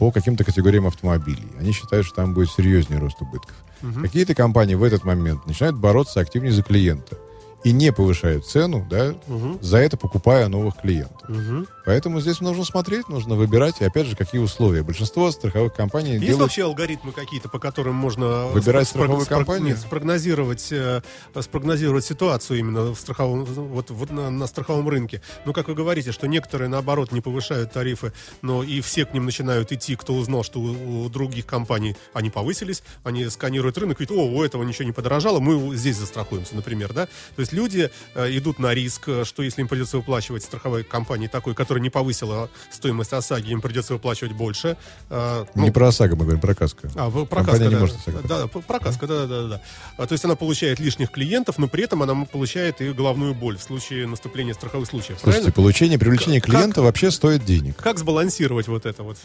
[0.00, 1.46] по каким-то категориям автомобилей.
[1.60, 3.54] Они считают, что там будет серьезнее рост убытков.
[3.82, 4.02] Мгм.
[4.02, 7.18] Какие-то компании в этот момент начинают бороться активнее за клиента
[7.64, 9.58] и не повышают цену, да, Мгм.
[9.60, 11.28] за это покупая новых клиентов.
[11.28, 11.66] Мгм.
[11.90, 14.84] Поэтому здесь нужно смотреть, нужно выбирать, и опять же, какие условия.
[14.84, 16.42] Большинство страховых компаний Есть делают...
[16.42, 19.68] вообще алгоритмы какие-то, по которым можно Выбирать спро- страховую спро- компанию?
[19.70, 21.02] нет, спрогнозировать, э,
[21.40, 25.20] спрогнозировать ситуацию именно в страховом, вот, вот на, на страховом рынке.
[25.44, 29.24] Ну, как вы говорите, что некоторые, наоборот, не повышают тарифы, но и все к ним
[29.24, 34.16] начинают идти, кто узнал, что у, у других компаний они повысились, они сканируют рынок, видят,
[34.16, 37.06] о, у этого ничего не подорожало, мы здесь застрахуемся, например, да?
[37.34, 41.26] То есть люди э, идут на риск, э, что если им придется выплачивать страховой компании
[41.26, 44.76] такой, которая не повысила стоимость ОСАГИ, им придется выплачивать больше.
[45.08, 46.90] Э, ну, Не про ОСАГО мы говорим, про КАСКО.
[46.94, 47.78] а, в- Компания проказка, не да.
[47.80, 49.60] может ОСАГО Да, да, п- проказка, да, да, да, да.
[49.96, 53.56] А, то есть она получает лишних клиентов, но при этом она получает и головную боль
[53.56, 55.18] в случае наступления страховых случаев.
[55.20, 55.52] Слушайте, правильно?
[55.52, 57.76] получение, привлечение Как- клиента вообще стоит денег.
[57.76, 59.16] Как сбалансировать вот это вот?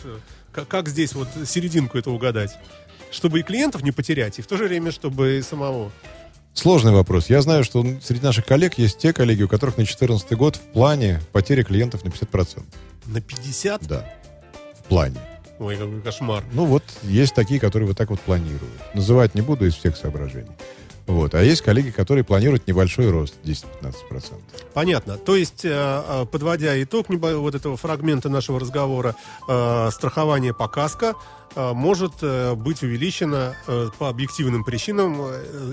[0.51, 2.55] Как, как здесь вот серединку это угадать?
[3.11, 5.91] Чтобы и клиентов не потерять, и в то же время, чтобы и самого.
[6.55, 7.29] Сложный вопрос.
[7.29, 10.61] Я знаю, что среди наших коллег есть те коллеги, у которых на 2014 год в
[10.61, 12.63] плане потери клиентов на 50%.
[13.07, 13.85] На 50?
[13.85, 14.09] Да.
[14.79, 15.19] В плане.
[15.59, 16.43] Ой, какой кошмар.
[16.53, 18.63] Ну вот, есть такие, которые вот так вот планируют.
[18.93, 20.51] Называть не буду из всех соображений.
[21.07, 21.35] Вот.
[21.35, 24.33] А есть коллеги, которые планируют небольшой рост, 10-15%.
[24.73, 25.17] Понятно.
[25.17, 29.15] То есть, э, э, подводя итог вот этого фрагмента нашего разговора,
[29.47, 31.13] э, страхование по каско
[31.55, 32.21] может
[32.57, 33.55] быть увеличено
[33.97, 35.21] по объективным причинам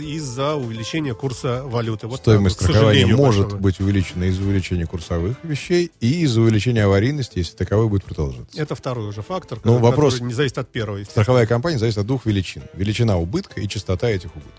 [0.01, 2.07] из-за увеличения курса валюты.
[2.07, 3.61] Вот Стоимость так страхования может большого.
[3.61, 8.61] быть увеличена из-за увеличения курсовых вещей и из-за увеличения аварийности, если таковой будет продолжаться.
[8.61, 11.03] Это второй уже фактор, Ну, который вопрос- не зависит от первого.
[11.03, 12.63] Страховая компания зависит от двух величин.
[12.75, 14.53] Величина убытка и частота этих убытков.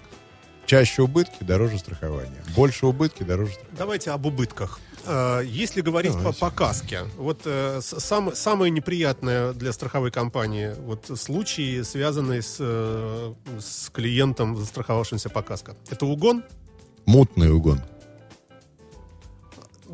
[0.65, 2.41] Чаще убытки дороже страхования.
[2.55, 3.77] Больше убытки дороже страхования.
[3.77, 4.79] Давайте об убытках.
[5.05, 6.39] Э, Если говорить по, Давайте.
[6.39, 13.33] по каске, вот э, сам- самое неприятное для страховой компании вот случаи, связанные с, э,
[13.59, 15.75] с клиентом, застраховавшимся по каско.
[15.89, 16.43] Это угон?
[17.05, 17.81] Мутный угон.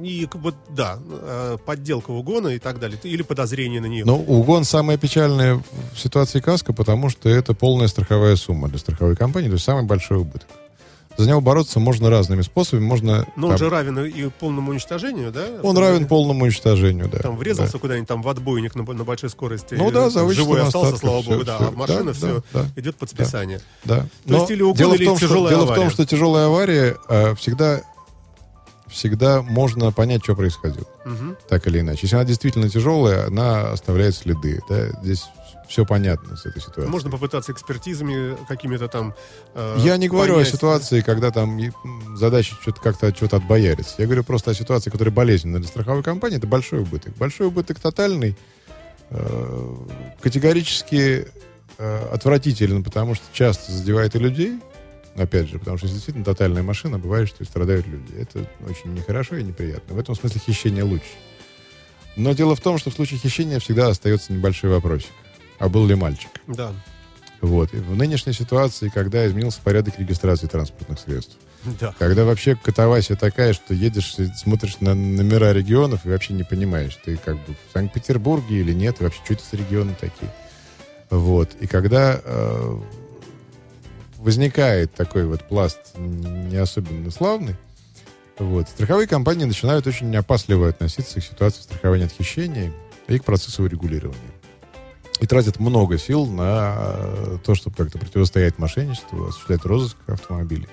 [0.01, 4.05] И вот да, э, подделка угона и так далее, или подозрение на нее.
[4.05, 5.61] Но угон самое печальное
[5.93, 9.83] в ситуации каска, потому что это полная страховая сумма для страховой компании, то есть самый
[9.83, 10.47] большой убыток.
[11.17, 12.85] За него бороться можно разными способами.
[12.85, 15.47] Можно, Но он там, же равен и полному уничтожению, да?
[15.63, 17.17] он равен полному уничтожению, да.
[17.17, 17.79] Там врезался да.
[17.79, 19.73] куда-нибудь там в отбойник на, на большой скорости.
[19.73, 21.57] Ну да, за Живой остался, остатков, слава богу, да.
[21.57, 21.67] всё.
[21.67, 22.81] А машина Да, все да, да.
[22.81, 23.59] идет под списание.
[23.83, 24.05] Да.
[24.25, 25.81] То есть или угон, дело или в том, тяжелая что, дело в авария.
[25.81, 27.81] том, что тяжелая авария э, всегда,
[28.89, 30.85] всегда можно понять, что происходило.
[31.05, 31.37] Мгм.
[31.47, 31.99] Так или иначе.
[32.03, 34.61] Если она действительно тяжелая, она оставляет следы.
[34.69, 34.89] Да?
[35.01, 35.23] Здесь
[35.67, 36.87] все понятно с этой ситуацией.
[36.89, 39.13] Можно попытаться экспертизами какими-то там...
[39.53, 40.49] э, Я не говорю понять.
[40.49, 41.59] о ситуации, когда там
[42.15, 43.93] задача что-то как-то от чего-то отбояриться.
[43.99, 46.37] Я говорю просто о ситуации, которая болезненна для страховой компании.
[46.37, 47.15] Это большой убыток.
[47.17, 48.35] Большой убыток тотальный,
[49.11, 49.75] э,
[50.21, 51.27] категорически
[51.77, 54.59] э, отвратителен, потому что часто задевает и людей.
[55.19, 58.13] Опять же, потому что если действительно тотальная машина, бывает, что и страдают люди.
[58.17, 59.95] Это очень нехорошо и неприятно.
[59.95, 61.11] В этом смысле хищение лучше.
[62.15, 65.11] Но дело в том, что в случае хищения всегда остается небольшой вопросик.
[65.59, 66.29] А был ли мальчик?
[66.47, 66.71] Да,
[67.41, 67.73] Вот.
[67.73, 71.93] И в нынешней ситуации, когда изменился порядок регистрации транспортных средств, да.
[71.99, 76.97] когда вообще катавасия такая, что едешь, и смотришь на номера регионов и вообще не понимаешь,
[77.03, 80.31] ты как бы в Санкт-Петербурге или нет, и вообще что это за регионы такие.
[81.09, 81.55] Вот.
[81.59, 82.79] И когда э,
[84.19, 87.55] возникает такой вот пласт не особенно славный,
[88.37, 92.71] вот, страховые компании начинают очень опасливо относиться к ситуации страхования от хищений
[93.07, 94.19] и к процессу регулирования.
[95.19, 100.69] И тратят много сил на то, чтобы как-то противостоять мошенничеству, осуществлять розыск автомобилей.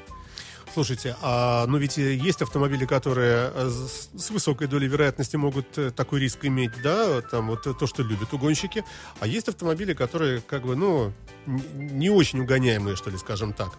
[0.76, 3.70] Слушайте, а, ну ведь э, есть автомобили, которые э,
[4.14, 8.34] с высокой долей вероятности могут э, такой риск иметь, да, там вот то, что любят
[8.34, 8.84] угонщики,
[9.18, 11.14] а есть автомобили, которые как бы, ну,
[11.46, 13.70] не очень угоняемые, что ли, скажем так.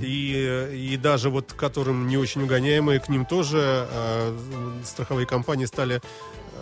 [0.00, 4.36] И, и даже вот которым не очень угоняемые, к ним тоже э,
[4.84, 6.02] страховые компании стали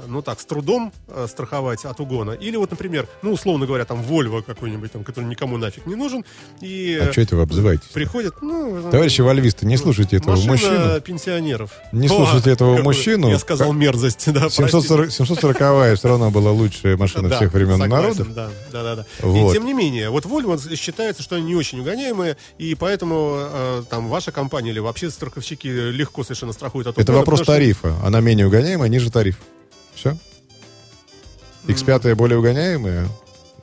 [0.07, 2.33] ну так, с трудом э, страховать от угона.
[2.33, 6.25] Или вот, например, ну, условно говоря, там, Вольво какой-нибудь, там, который никому нафиг не нужен,
[6.61, 7.89] и А что это вы обзываетесь?
[7.89, 8.91] приходят, ну...
[8.91, 11.01] Товарищи вольвисты, не слушайте этого Машина мужчину.
[11.01, 11.71] пенсионеров.
[11.93, 13.29] Не слушайте этого какой- мужчину.
[13.31, 18.03] Я сказал мерзость, да, 740, 740 все равно была лучшая машина Да, всех времен согласен,
[18.19, 18.35] народов.
[18.35, 19.07] Да, да, да, да.
[19.21, 19.51] Вот.
[19.51, 23.83] И тем не менее, вот Volvo считается, что они не очень угоняемые, и поэтому э,
[23.89, 27.95] там ваша компания или вообще страховщики легко совершенно страхуют от Это угона, вопрос потому тарифа.
[28.05, 29.39] Она менее угоняемая, ниже тариф.
[30.01, 30.17] Все.
[31.67, 33.07] X5 более угоняемая,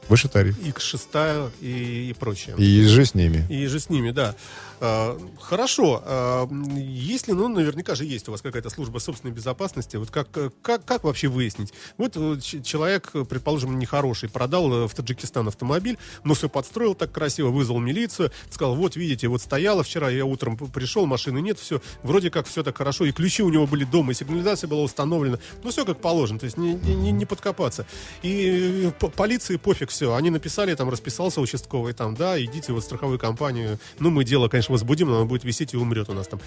[0.07, 0.55] выше тариф.
[0.59, 2.55] X6 и, и прочее.
[2.59, 3.43] И же с ними.
[3.49, 4.35] И же с ними, да.
[4.79, 6.01] А, Хорошо.
[6.05, 10.29] А, Если, ну, наверняка же есть у вас какая-то служба собственной безопасности, вот как,
[10.61, 11.73] как, как вообще выяснить?
[11.97, 17.49] Вот э, человек, предположим, нехороший, продал э, в Таджикистан автомобиль, но все подстроил так красиво,
[17.49, 22.29] вызвал милицию, сказал, вот, видите, вот стояла вчера, я утром пришел, машины нет, все, вроде
[22.29, 25.71] как все так хорошо, и ключи у него были дома, и сигнализация была установлена, ну,
[25.71, 27.85] все как положено, то есть не, не- не- подкопаться.
[28.21, 32.83] И э, по- полиции пофиг все, они написали, там, расписался участковый, там, да, идите вот
[32.83, 36.13] в страховую компанию, ну, мы дело, конечно, возбудим, но оно будет висеть и умрет у
[36.13, 36.39] нас там.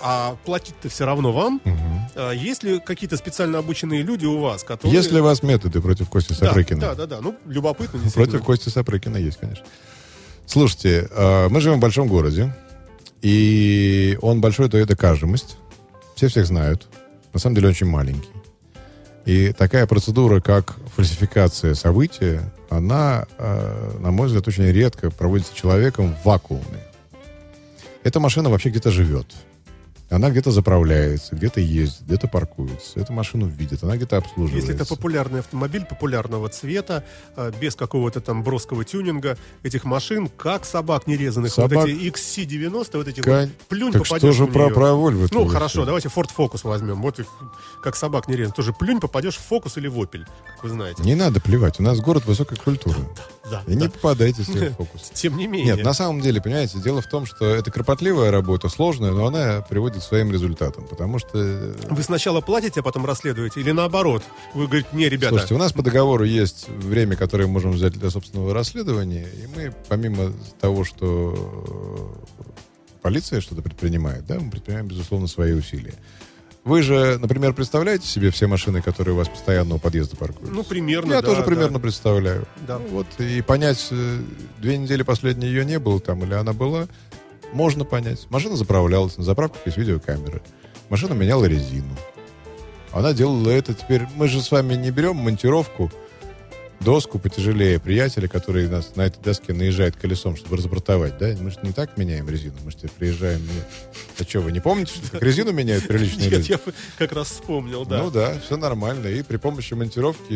[0.00, 1.60] А платить-то все равно вам.
[2.14, 4.96] А есть ли какие-то специально обученные люди у вас, которые...
[4.96, 6.80] Есть ли у вас методы против Кости Да, Сапрыкина?
[6.80, 8.00] Да, да, да, ну, любопытно.
[8.14, 9.64] Против Кости Сапрыкина есть, конечно.
[10.46, 12.54] Слушайте, э, мы живем в большом городе,
[13.22, 15.56] и он большой, то это кажемость.
[16.16, 16.88] Все всех знают.
[17.32, 18.28] На самом деле очень маленький.
[19.24, 26.14] И такая процедура, как фальсификация события, она, э, на мой взгляд, очень редко проводится человеком
[26.14, 26.84] в вакууме.
[28.02, 29.26] Эта машина вообще где-то живет.
[30.10, 33.00] Она где-то заправляется, где-то ездит, где-то паркуется.
[33.00, 34.70] Эту машину видит, она где-то обслуживается.
[34.70, 37.02] Если это популярный автомобиль популярного цвета,
[37.34, 42.98] э, без какого-то там броского тюнинга, этих машин, как собак нерезанных, Собак- вот эти XC90,
[42.98, 45.68] вот этих Кань- вот, плюнь, так попадешь что же в про, про Volvo Ну, хорошо,
[45.80, 45.84] всё?
[45.86, 47.00] давайте Ford Focus возьмем.
[47.00, 47.18] Вот
[47.82, 48.54] как собак нерезанных.
[48.56, 51.02] Тоже плюнь, попадешь в Focus или в Opel, как вы знаете.
[51.04, 52.98] Не надо плевать, у нас город высокой культуры.
[53.41, 53.90] Да, И не да.
[53.90, 55.10] попадайте себе в фокус.
[55.14, 55.76] Тем не менее.
[55.76, 59.60] Нет, на самом деле, понимаете, дело в том, что это кропотливая работа, сложная, но она
[59.62, 61.30] приводит к своим результатам, потому что...
[61.34, 63.60] э, Вы сначала платите, а потом расследуете?
[63.60, 64.22] Или наоборот?
[64.54, 67.92] Вы говорите, не, ребята, Слушайте, у нас по договору есть время, которое мы можем взять
[67.92, 72.42] для собственного расследования, и мы, помимо того, что э,
[73.02, 75.94] полиция что-то предпринимает, да, мы предпринимаем, безусловно, свои усилия.
[76.64, 80.54] Вы же, например, представляете себе все машины, которые у вас постоянно у подъезда паркуются?
[80.54, 81.46] ну, примерно, Я да, тоже да.
[81.46, 82.46] примерно представляю.
[82.68, 82.78] Да.
[82.78, 84.18] Ну, вот, и понять, э,
[84.58, 86.86] две недели последней ее не было там, или она была,
[87.52, 88.26] можно понять.
[88.30, 90.40] Машина заправлялась, на заправках есть видеокамеры.
[90.88, 91.96] Машина меняла резину.
[92.92, 94.06] Она делала это теперь...
[94.14, 95.90] Мы же с вами не берем монтировку,
[96.84, 101.34] доску потяжелее приятеля, который нас на этой доске наезжает колесом, чтобы разбортовать, да?
[101.40, 102.54] Мы же не так меняем резину.
[102.64, 103.40] Мы же приезжаем...
[103.40, 106.50] и- А что, вы не помните, что как резину меняют приличные Нет, люди?
[106.52, 106.58] я
[106.98, 107.98] как раз вспомнил, да.
[108.02, 109.06] Ну да, все нормально.
[109.06, 110.32] И при помощи монтировки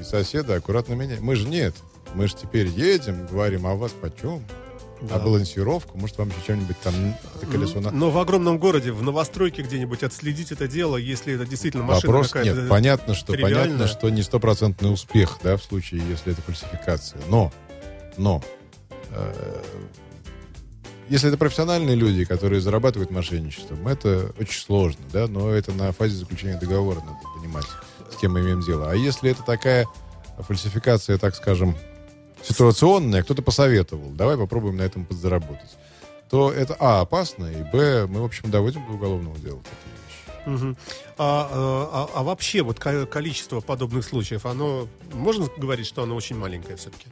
[0.00, 1.22] и соседа аккуратно меняем.
[1.22, 1.74] Мы же нет.
[2.14, 4.42] Мы же теперь едем, говорим, а у вас почем?
[5.02, 5.14] Да.
[5.14, 6.94] А балансировку, может, вам еще чем-нибудь там
[7.34, 7.90] это колесо на...
[7.90, 12.32] Но в огромном городе, в новостройке где-нибудь отследить это дело, если это действительно машина Вопрос
[12.32, 12.60] какая-то...
[12.60, 12.68] нет.
[12.68, 13.64] Понятно, что тривиальная.
[13.64, 17.20] понятно, что не стопроцентный успех, да, в случае, если это фальсификация.
[17.28, 17.50] Но,
[18.18, 18.42] но,
[19.10, 19.62] э,
[21.08, 26.16] если это профессиональные люди, которые зарабатывают мошенничеством, это очень сложно, да, но это на фазе
[26.16, 27.66] заключения договора надо понимать,
[28.12, 28.90] с кем мы имеем дело.
[28.90, 29.86] А если это такая
[30.38, 31.74] фальсификация, так скажем,
[32.42, 35.76] ситуационная, кто-то посоветовал, давай попробуем на этом подзаработать,
[36.30, 40.64] то это, а, опасно, и, б, мы, в общем, доводим до уголовного дела такие вещи.
[40.64, 40.76] Мгм.
[41.18, 41.48] А,
[41.92, 46.76] а- а вообще вот ко- количество подобных случаев, оно можно говорить, что оно очень маленькое
[46.76, 47.06] все-таки,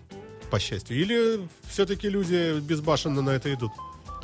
[0.51, 3.73] по счастью, или все-таки люди безбашенно на это идут?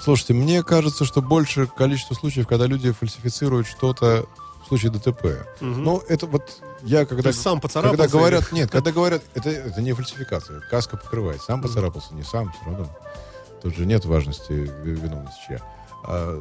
[0.01, 4.27] Слушайте, мне кажется, что больше количество случаев, когда люди фальсифицируют что-то
[4.65, 5.47] в случае ДТП.
[5.61, 5.85] Мгм.
[5.85, 7.31] Ну, это вот я когда...
[7.31, 11.43] Есть сам поцарапался Когда говорят, или- нет, когда говорят, это, это не фальсификация, каска покрывает.
[11.43, 12.99] Сам поцарапался, не сам, все равно.
[13.63, 15.61] Тут же нет важности ви- виновности чья.
[16.05, 16.41] А,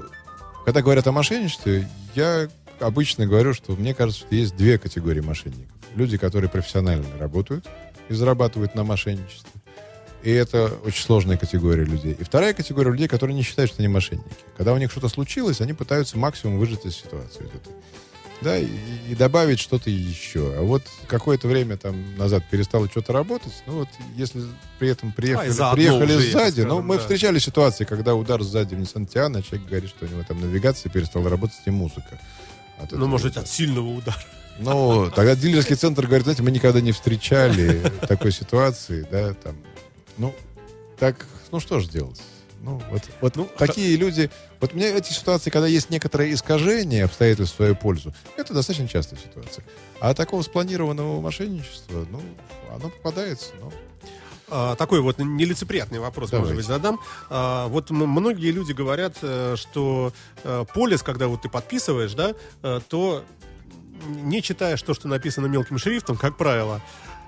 [0.65, 2.47] когда говорят о мошенничестве, я
[2.79, 5.71] обычно говорю, что мне кажется, что есть две категории мошенников.
[5.95, 7.65] Люди, которые профессионально работают
[8.09, 9.49] и зарабатывают на мошенничестве.
[10.23, 12.13] И это очень сложная категория людей.
[12.17, 14.25] И вторая категория людей, которые не считают, что они мошенники.
[14.55, 17.49] Когда у них что-то случилось, они пытаются максимум выжать из ситуации.
[18.43, 18.67] Да, и,
[19.09, 20.53] и добавить что-то еще.
[20.57, 24.43] А вот какое-то время там назад перестало что-то работать, ну вот если
[24.79, 27.01] при этом приехали, А, заодно приехали уже, сзади, скажем, ну мы да.
[27.01, 30.89] встречали ситуации, когда удар сзади в Nissan Tiana, человек говорит, что у него там навигация
[30.91, 32.19] перестала работать и музыка.
[32.79, 33.43] От Ну, может, удара.
[33.43, 34.17] от сильного удара.
[34.59, 39.55] Ну, тогда дилерский центр говорит, знаете, мы никогда не встречали такой ситуации, да, там.
[40.17, 40.35] Ну,
[40.99, 42.21] так, ну что же делать?
[42.63, 44.31] Ну, вот, вот Ну, такие люди...
[44.61, 48.87] Вот у меня эти ситуации, когда есть некоторое искажение обстоятельств в свою пользу, это достаточно
[48.87, 49.65] частая ситуация.
[49.99, 52.21] А такого спланированного мошенничества, ну,
[52.73, 53.71] оно попадается, ну,
[54.49, 56.53] А, такой вот нелицеприятный вопрос, Давайте.
[56.53, 56.99] может быть, задам.
[57.29, 62.79] А, вот многие люди говорят, э, что э, полис, когда вот ты подписываешь, да, э,
[62.87, 63.23] то
[64.05, 66.81] не читаешь то, что написано мелким шрифтом, как правило,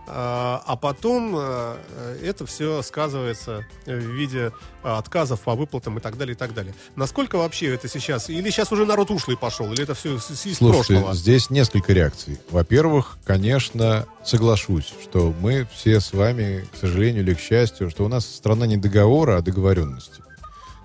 [0.07, 1.77] а а потом э,
[2.23, 4.51] это все сказывается в виде
[4.83, 6.73] э, отказов по выплатам и так далее, и так далее.
[6.95, 8.29] Насколько вообще это сейчас?
[8.29, 9.71] Или сейчас уже народ ушлый пошел?
[9.71, 11.13] Или это все из из Слушайте, прошлого?
[11.15, 12.39] здесь несколько реакций.
[12.49, 18.07] Во-первых, конечно, соглашусь, что мы все с вами, к сожалению или к счастью, что у
[18.07, 20.24] нас страна не договора, а договоренности.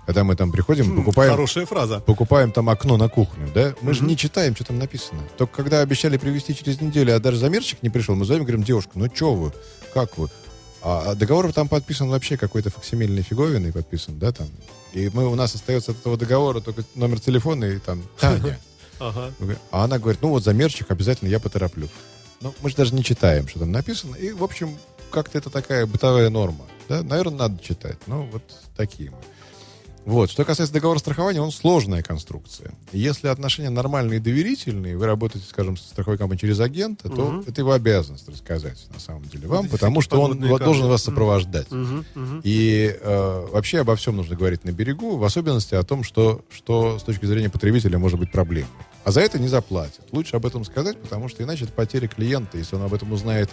[0.05, 1.99] Когда мы там приходим, покупаем, Хорошая фраза.
[1.99, 5.21] покупаем там окно на кухню, да, мы же не читаем, что там написано.
[5.37, 8.63] Только когда обещали привезти через неделю, а даже замерчик не пришел, мы звоним и говорим,
[8.63, 9.53] девушка, ну что вы,
[9.93, 10.27] как вы?
[10.81, 14.47] А а договор там подписан вообще какой-то факсимильной фиговиной подписан, да, там.
[14.93, 18.59] И мы, у нас остается от этого договора только номер телефона и там Таня.
[18.99, 19.31] Ага.
[19.71, 21.89] А она говорит, ну вот замерчик обязательно я потороплю.
[22.39, 24.15] Ну, мы же даже не читаем, что там написано.
[24.15, 24.77] И, в общем,
[25.09, 26.65] как-то это такая бытовая норма.
[26.87, 27.01] Да?
[27.01, 27.97] Наверное, надо читать.
[28.05, 28.43] Ну, вот
[28.75, 29.17] такие мы.
[30.03, 30.31] Вот.
[30.31, 32.71] Что касается договора страхования, он сложная конструкция.
[32.91, 37.43] Если отношения нормальные и доверительные, вы работаете, скажем, с страховой компанией через агента, то Мгм.
[37.47, 40.89] это его обязанность рассказать, на самом деле, вам, Вот потому что он вот должен камни.
[40.91, 41.69] вас сопровождать.
[41.69, 42.41] Мгм, мгм.
[42.43, 46.97] И э, вообще обо всем нужно говорить на берегу, в особенности о том, что, что
[46.97, 48.71] с точки зрения потребителя может быть проблемой.
[49.03, 50.01] А за это не заплатят.
[50.11, 52.57] Лучше об этом сказать, потому что иначе это потеря клиента.
[52.57, 53.51] Если он об этом узнает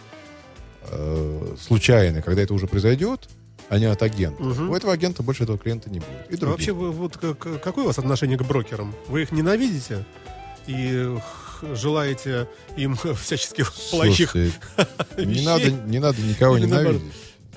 [0.91, 3.29] э, случайно, когда это уже произойдет,
[3.69, 4.43] а не от агента.
[4.43, 4.71] Мгм.
[4.71, 6.41] У этого агента больше этого клиента не будет.
[6.41, 6.49] И А.
[6.49, 8.95] Вообще, вы, вот как- какое у вас отношение к брокерам?
[9.09, 10.05] Вы их ненавидите
[10.67, 11.17] и
[11.75, 14.53] желаете им всяческих плохих Слушайте,
[15.19, 15.45] не вещей?
[15.45, 17.03] надо, не надо никого Или ненавидеть.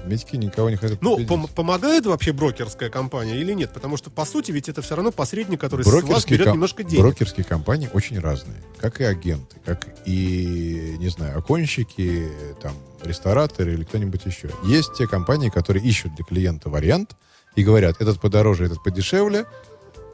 [0.06, 3.72] Медики никого не хотят Ну, пом- помогает вообще брокерская компания или нет?
[3.74, 6.54] Потому что, по сути, ведь это все равно посредник, который с вас брокерские, берет ком-
[6.56, 7.02] немножко денег.
[7.04, 8.62] брокерские компании очень разные.
[8.80, 12.28] Как и агенты, как и, не знаю, оконщики,
[12.62, 12.74] там,
[13.04, 14.50] рестораторы или кто-нибудь еще.
[14.66, 17.16] Есть те компании, которые ищут для клиента вариант
[17.56, 19.46] и говорят, этот подороже, этот подешевле,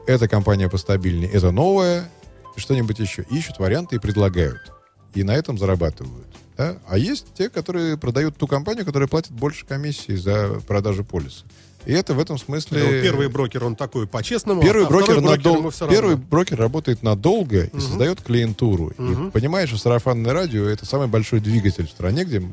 [0.05, 2.09] эта компания постабильнее, это новая,
[2.55, 3.23] что-нибудь еще.
[3.29, 4.71] Ищут варианты и предлагают.
[5.17, 6.27] И на этом зарабатывают.
[6.57, 6.77] да.
[6.87, 11.43] А есть те, которые продают ту компанию, которая платит больше комиссии за продажу полиса.
[11.87, 12.81] И это в этом смысле...
[12.81, 15.87] Это вот первый брокер, он такой по-честному, Первый, а брокер, брокер надол- равно.
[15.89, 18.93] первый брокер работает надолго и создает клиентуру.
[18.97, 19.29] Мгм.
[19.29, 22.43] И понимаешь, что сарафанное радио это самый большой двигатель в стране, где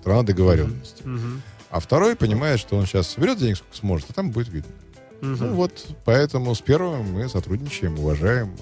[0.00, 1.02] страна договоренности.
[1.04, 1.42] Мгм.
[1.70, 4.72] А второй понимает, что он сейчас соберет денег сколько сможет, а там будет видно.
[5.20, 5.36] Мгм.
[5.40, 8.52] Ну вот, поэтому с первым мы сотрудничаем, уважаем.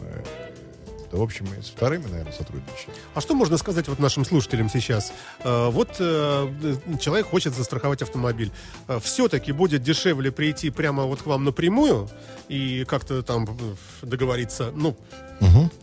[1.12, 2.94] Да, в общем, и с вторыми, наверное, сотрудничаем.
[3.14, 5.12] А что можно сказать вот нашим слушателям сейчас?
[5.44, 8.50] Э, Вот э, человек хочет застраховать автомобиль.
[8.88, 12.08] Э, Все-таки будет дешевле прийти прямо вот к вам напрямую
[12.48, 13.46] и как-то там
[14.00, 14.96] договориться, ну,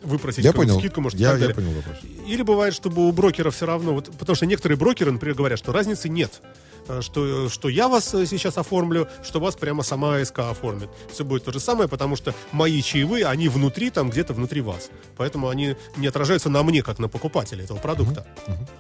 [0.02, 0.80] выпросить Я понял.
[0.80, 1.98] скидку, может, я, я понял вопрос.
[2.26, 5.72] Или бывает, чтобы у брокера все равно, вот, потому что некоторые брокеры, например, говорят, что
[5.72, 6.42] разницы нет.
[6.90, 10.90] Э, Что, что я вас э, сейчас оформлю, что вас прямо сама АСК оформит.
[11.12, 14.90] Все будет то же самое, потому что мои чаевые, они внутри, там где-то внутри вас.
[15.16, 18.26] Поэтому они не отражаются на мне, как на покупателе этого продукта.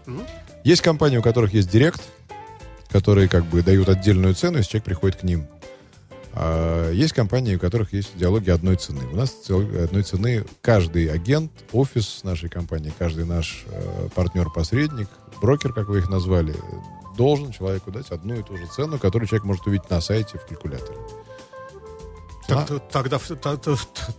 [0.05, 0.25] Мгм.
[0.63, 2.01] Есть компании, у которых есть директ,
[2.89, 5.47] которые как бы дают отдельную цену, если человек приходит к ним.
[6.33, 9.01] А есть компании, у которых есть идеология одной цены.
[9.11, 15.09] У нас одной цены каждый агент, офис нашей компании, каждый наш э, партнер-посредник,
[15.41, 16.55] брокер, как вы их назвали,
[17.19, 20.45] должен человеку дать одну и ту же цену, которую человек может увидеть на сайте в
[20.45, 20.97] калькуляторе.
[22.55, 23.57] Так- тогда, та-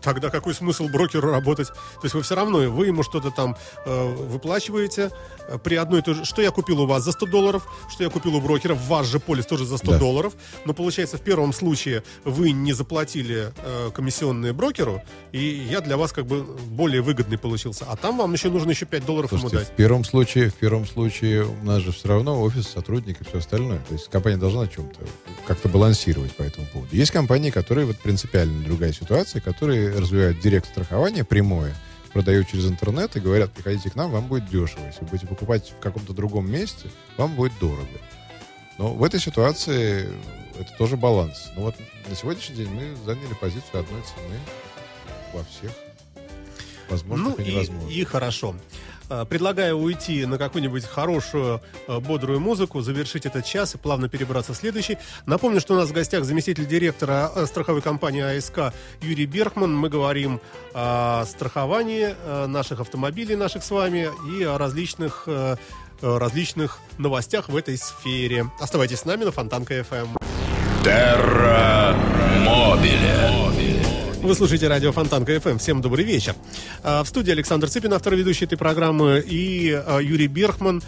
[0.02, 1.68] тогда какой смысл брокеру работать?
[1.68, 1.74] То
[2.04, 3.56] есть вы все равно, вы ему что-то там
[3.86, 4.14] э,
[4.44, 5.10] выплачиваете
[5.48, 6.24] э, при одной и той же...
[6.24, 9.20] Что я купил у вас за 100 долларов, что я купил у брокера, ваш же
[9.20, 9.98] полис тоже за 100 Да.
[9.98, 10.32] долларов.
[10.64, 15.02] Но получается, в первом случае вы не заплатили э, комиссионные брокеру,
[15.32, 17.84] и я для вас как бы более выгодный получился.
[17.88, 19.72] А там вам еще нужно еще 5 долларов ему Слушайте, дать.
[19.74, 23.38] в первом случае, в первом случае у нас же все равно офис, сотрудник и все
[23.38, 23.78] остальное.
[23.88, 24.98] То есть компания должна чем-то
[25.46, 26.94] как-то балансировать по этому поводу.
[26.94, 28.19] Есть компании, которые вот принципиально
[28.64, 31.74] другая ситуация, которые развивают директ страхование прямое,
[32.12, 34.84] продают через интернет и говорят, приходите к нам, вам будет дешево.
[34.86, 37.86] Если вы будете покупать в каком-то другом месте, вам будет дорого.
[38.78, 40.08] Но в этой ситуации
[40.58, 41.50] это тоже баланс.
[41.56, 41.76] Но вот
[42.08, 44.38] на сегодняшний день мы заняли позицию одной цены
[45.32, 45.70] во всех
[46.88, 47.92] возможных Ну и и, невозможных.
[47.92, 48.56] и хорошо.
[49.10, 54.52] Э, Предлагаю уйти на какую-нибудь хорошую, э, бодрую музыку, завершить этот час и плавно перебраться
[54.52, 54.98] в следующий.
[55.26, 59.74] Напомню, что у нас в гостях заместитель директора э, страховой компании АСК Юрий Берхман.
[59.74, 60.40] Мы говорим
[60.72, 62.14] о страховании
[62.46, 65.26] наших автомобилей, наших с вами, и о различных,
[66.00, 68.46] различных новостях в этой сфере.
[68.60, 70.08] Оставайтесь с нами на Фонтанка FM.
[70.84, 71.96] Терра
[72.44, 72.59] Мобиле.
[74.30, 75.58] Вы слушаете радио Фонтанка FM.
[75.58, 76.36] Всем добрый вечер.
[76.84, 80.84] А, В студии Александр Цыпин, автор ведущей этой программы, и а, Юрий Берхман,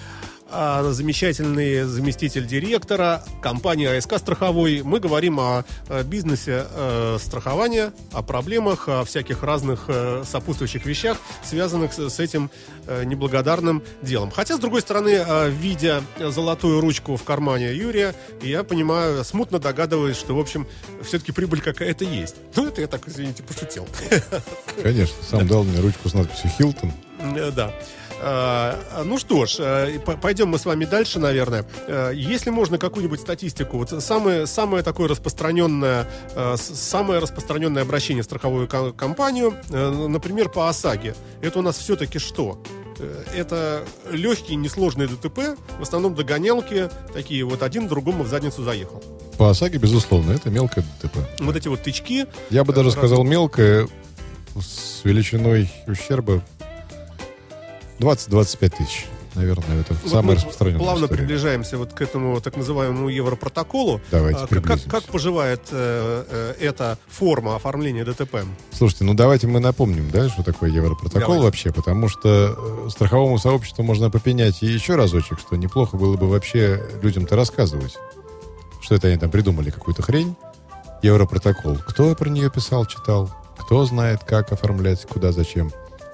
[0.91, 4.83] замечательный заместитель директора компании АСК страховой.
[4.83, 5.65] Мы говорим о
[6.05, 6.67] бизнесе
[7.19, 12.51] страхования, о проблемах, о всяких разных э, сопутствующих вещах, связанных с этим
[12.87, 14.31] э, неблагодарным делом.
[14.31, 20.17] Хотя, с другой стороны, э, видя золотую ручку в кармане Юрия, я понимаю, смутно догадываюсь,
[20.17, 20.67] что, в общем,
[21.03, 22.37] все-таки прибыль какая-то есть.
[22.63, 23.89] Ну, это я так, извините, пошутил.
[24.83, 26.93] Конечно, сам дал мне ручку с надписью «Хилтон».
[27.53, 27.75] Да.
[28.25, 31.65] А, Ну что ж, э, пойдем мы с вами дальше, наверное.
[31.89, 36.07] Э, Если можно какую-нибудь статистику, вот самое, самое такое распространенное,
[36.37, 41.77] э, самое распространенное обращение в страховую ко- компанию, э, например, по ОСАГе, это у нас
[41.79, 42.63] все-таки что?
[43.35, 49.03] Это легкие, несложные ДТП, в основном догонялки, такие вот один другому в задницу заехал.
[49.39, 51.17] По ОСАГе, безусловно, это мелкое ДТП.
[51.41, 53.89] Вот эти вот тычки, Я бы даже Раз- сказал мелкое
[54.55, 56.45] с величиной ущерба
[58.03, 59.07] 20-25 тысяч.
[59.35, 61.21] Наверное, это Вот самая мы распространенная Плавно история.
[61.21, 64.01] приближаемся вот к этому так называемому европротоколу.
[64.11, 68.45] Давайте А, как, как поживает э, э, эта форма оформления ДТП?
[68.73, 71.45] Слушайте, ну давайте мы напомним, да, что такое Европротокол Давайте.
[71.45, 76.29] вообще, потому что э, страховому сообществу можно попенять и еще разочек, что неплохо было бы
[76.29, 77.97] вообще людям-то рассказывать,
[78.83, 80.37] что это они там придумали, какую-то хрень.
[81.03, 81.79] Европротокол.
[81.89, 83.31] Кто про нее писал, читал?
[83.59, 85.73] Кто знает, как оформлять, куда, зачем?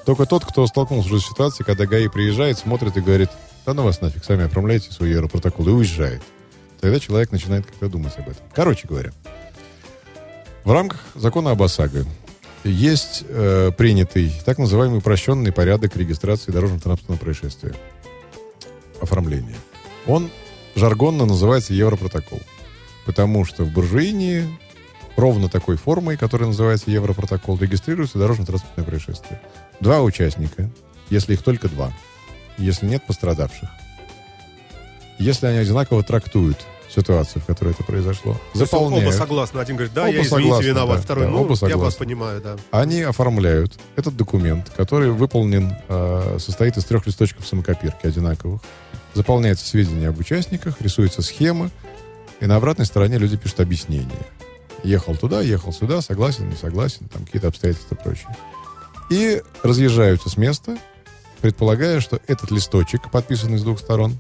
[0.09, 3.29] Только тот, кто столкнулся уже с ситуацией, когда ГАИ приезжает, смотрит и говорит,
[3.67, 6.23] да ну вас нафиг, сами оформляйте свой Европротокол и уезжает.
[6.81, 8.43] Тогда человек начинает как-то думать об этом.
[8.55, 9.13] Короче говоря,
[10.65, 12.07] в рамках закона об ОСАГО
[12.65, 17.75] есть э, принятый так называемый упрощенный порядок регистрации дорожно-транспортного происшествия.
[19.03, 19.57] Оформления.
[20.07, 20.31] Он
[20.75, 22.41] жаргонно называется Европротокол.
[23.05, 24.47] Потому что в буржуинии
[25.19, 29.43] ровно такой формой, которая называется Европротокол, регистрируется дорожно-транспортное происшествие.
[29.81, 30.69] Два участника,
[31.11, 31.93] если их только два,
[32.57, 33.69] если нет пострадавших,
[35.19, 36.59] если они одинаково трактуют
[36.89, 39.59] ситуацию, в которой это произошло, То заполняют, Оба согласны.
[39.59, 40.97] Один говорит, да, Оба я, извините, согласны, виноват.
[40.97, 41.99] да, Второй, да, ну, оба я вас согласны.
[41.99, 42.57] понимаю, да.
[42.71, 48.61] они оформляют этот документ, который выполнен, э, состоит из трех листочков самокопирки одинаковых.
[49.15, 51.71] Заполняются сведения об участниках, рисуется схема,
[52.41, 54.27] и на обратной стороне люди пишут объяснение.
[54.85, 58.29] Ехал туда, ехал сюда, согласен, не согласен, там какие-то обстоятельства и прочее.
[59.11, 60.79] И разъезжаются с места,
[61.41, 64.19] предполагая, что этот листочек, подписанный с двух сторон,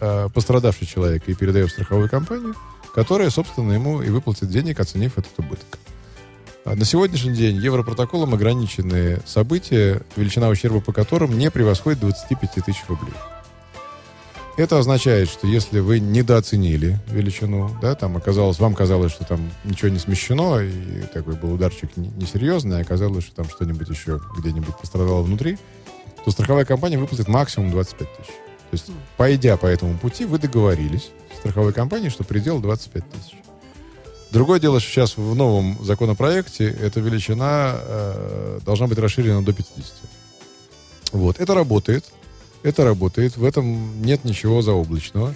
[0.00, 2.54] э, пострадавший человек и передает в страховую компанию,
[2.94, 5.78] которая, собственно, ему и выплатит денег, оценив этот убыток.
[6.64, 12.84] А На сегодняшний день Европротоколом ограничены события, величина ущерба по которым не превосходит 25 тысяч
[12.88, 13.14] рублей.
[14.58, 19.88] Это означает, что если вы недооценили величину, да, там оказалось, вам казалось, что там ничего
[19.88, 24.76] не смещено, и такой был ударчик не- несерьезный, а оказалось, что там что-нибудь еще где-нибудь
[24.76, 25.58] пострадало внутри,
[26.24, 28.26] то страховая компания выплатит максимум 25 тысяч.
[28.26, 28.86] То есть,
[29.16, 33.36] пойдя по этому пути, вы договорились с страховой компанией, что предел 25 тысяч.
[34.32, 39.86] Другое дело, что сейчас в новом законопроекте эта величина э, должна быть расширена до 50.
[41.12, 41.38] Вот.
[41.38, 42.06] Это работает.
[42.62, 43.36] Это работает.
[43.36, 45.34] В этом нет ничего заоблачного.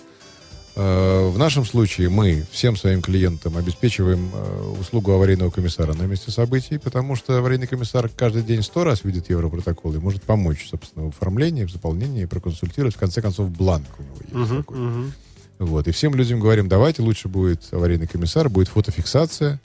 [0.74, 6.30] Э, В нашем случае мы всем своим клиентам обеспечиваем э, услугу аварийного комиссара на месте
[6.30, 11.06] событий, потому что аварийный комиссар каждый день сто раз видит европротокол и может помочь, собственно,
[11.06, 12.94] в оформлении, в заполнении, проконсультировать.
[12.96, 14.78] В конце концов, бланк у него есть Мгм, такой.
[14.78, 15.12] мгм.
[15.58, 15.86] Вот.
[15.88, 19.60] И всем людям говорим, давайте лучше будет аварийный комиссар, будет фотофиксация,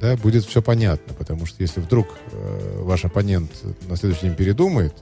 [0.00, 3.50] да, будет все понятно, потому что если вдруг э, ваш оппонент
[3.88, 4.92] на следующий день передумает,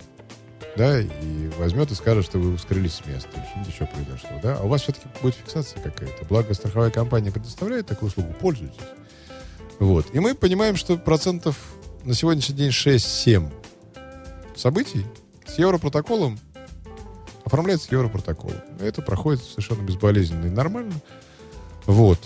[0.76, 4.62] да, и возьмет и скажет, что вы скрылись с места, что-нибудь еще произошло, да, а
[4.62, 6.24] у вас все-таки будет фиксация какая-то.
[6.26, 8.80] Благо, страховая компания предоставляет такую услугу, пользуйтесь.
[9.78, 10.06] Вот.
[10.14, 11.56] И мы понимаем, что процентов
[12.04, 13.50] на сегодняшний день 6-7
[14.56, 15.04] событий
[15.44, 16.38] с европротоколом
[17.44, 18.52] оформляется европротокол.
[18.80, 20.94] Это проходит совершенно безболезненно и нормально.
[21.86, 22.18] Вот.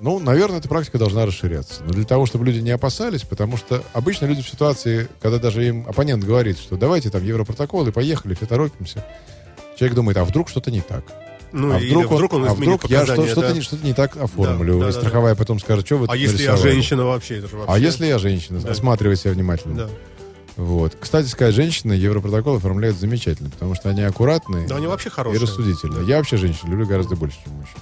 [0.00, 1.82] Ну, наверное, эта практика должна расширяться.
[1.84, 5.66] Но для того, чтобы люди не опасались, потому что обычно люди в ситуации, когда даже
[5.66, 9.04] им оппонент говорит, что давайте там европротокол и поехали, все торопимся,
[9.76, 11.04] человек думает, а вдруг что-то не так?
[11.52, 13.54] Ну, а вдруг, он, вдруг он а вдруг я что, показания, что-то, да.
[13.54, 14.74] не, что-то не так оформлю.
[14.74, 17.38] Да, да, и да, страховая потом скажет, что вы А если я нарисовали?» женщина вообще?
[17.38, 17.72] Это же вообще...
[17.72, 18.60] А если я женщина?
[18.60, 18.70] Да.
[18.70, 19.76] Осматривай себя внимательно.
[19.76, 19.88] Да.
[20.56, 20.96] Вот.
[20.98, 25.40] Кстати сказать, женщины Европротокол оформляют замечательно, потому что они аккуратные Да, они вообще и хорошие.
[25.40, 26.06] рассудительные.
[26.06, 27.76] Я вообще женщин люблю гораздо больше, чем мужчин.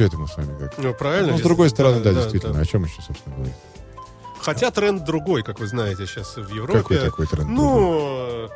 [0.00, 0.78] Что это мы с вами как?
[0.78, 1.32] Ну, правильно.
[1.32, 2.54] Ну, с другой стороны, да, да, действительно.
[2.54, 2.60] да.
[2.60, 3.54] О чем еще, собственно, говорить?
[4.40, 6.78] Хотя тренд другой, как вы знаете, сейчас в Европе.
[6.78, 7.50] Какой такой тренд?
[7.50, 8.48] Ну, э,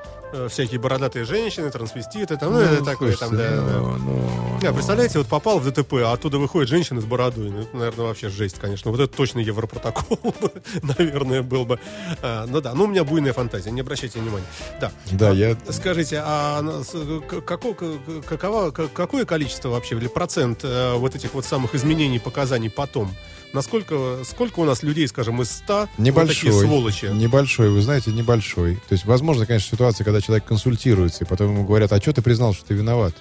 [0.49, 3.57] всякие бородатые женщины, трансвеститы, там, ну, это такое, там, да, да.
[3.63, 4.75] ну, ну, Не, ну.
[4.75, 7.51] представляете, вот попал в ДТП, а оттуда выходит женщина с бородой.
[7.51, 8.91] Ну, это, наверное, вообще жесть, конечно.
[8.91, 10.19] Вот это точно европротокол,
[10.83, 11.79] наверное, был бы.
[12.23, 14.47] А, ну да, ну у меня буйная фантазия, не обращайте внимания.
[14.81, 14.93] Да.
[15.13, 15.57] Да, А, я...
[15.71, 21.15] Скажите, а на- с- к- какое, к- каково, какое количество вообще, или процент э, вот
[21.15, 23.15] этих вот самых изменений показаний потом?
[23.55, 26.35] Насколько, сколько у нас людей, скажем, из 100 вот Небольшой.
[26.35, 27.07] такие сволочи?
[27.07, 28.75] Небольшой, вы знаете, небольшой.
[28.89, 32.21] То есть, возможно, конечно, ситуация, когда человек консультируется, и потом ему говорят, а что ты
[32.21, 33.15] признал, что ты виноват?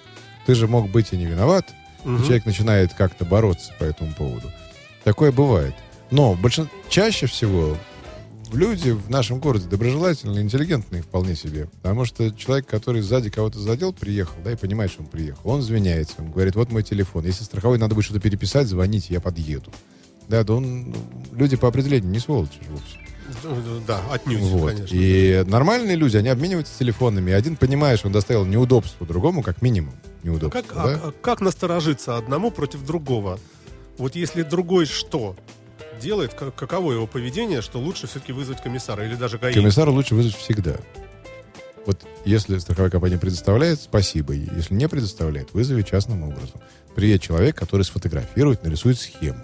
[0.48, 1.68] Ты же мог быть и не виноват.
[2.04, 2.24] И Мгм.
[2.24, 4.52] человек начинает как-то бороться по этому поводу.
[5.04, 5.76] Такое бывает.
[6.12, 6.68] Но большин...
[6.90, 7.78] чаще всего
[8.52, 11.68] люди в нашем городе доброжелательные, интеллигентные вполне себе.
[11.82, 15.42] Потому что человек, который сзади кого-то задел, приехал, да, и понимает, что он приехал.
[15.44, 17.24] Он извиняется, он говорит, вот мой телефон.
[17.26, 19.72] Если страховой надо будет что-то переписать, звоните, я подъеду.
[20.28, 20.92] Да, да он...
[20.92, 20.96] ну,
[21.34, 22.98] Люди по определению не сволочи вовсе.
[23.88, 24.72] Да, отнюдь, Вот.
[24.74, 24.96] конечно.
[24.96, 27.32] И нормальные люди, они обмениваются телефонами.
[27.32, 29.94] и Один понимает, что он доставил неудобство другому, как минимум.
[30.24, 30.84] Неудобство, Как, да?
[30.84, 33.40] а- а как насторожиться одному против другого?
[33.98, 35.36] Вот если другой что
[36.02, 39.54] делает, как- каково его поведение, что лучше все-таки вызвать комиссара или даже ГАИ?
[39.54, 40.76] Комиссара лучше вызвать всегда.
[41.86, 44.34] Вот если страховая компания предоставляет, спасибо.
[44.34, 46.62] Если не предоставляет, вызови частным образом.
[46.96, 49.40] Приедет человек, который сфотографирует, нарисует схему.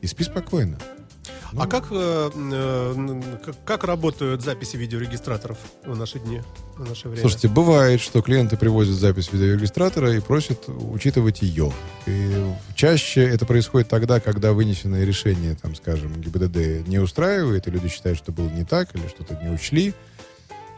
[0.00, 0.78] И спи спокойно.
[1.56, 6.42] А как, э, э, как, как работают записи видеорегистраторов в наши дни,
[6.76, 7.22] в наше время?
[7.22, 11.72] Слушайте, бывает, что клиенты привозят запись видеорегистратора и просят учитывать ее.
[12.06, 12.44] И
[12.74, 18.18] чаще это происходит тогда, когда вынесенное решение, там, скажем, ГИБДД не устраивает, и люди считают,
[18.18, 19.94] что было не так, или что-то не учли.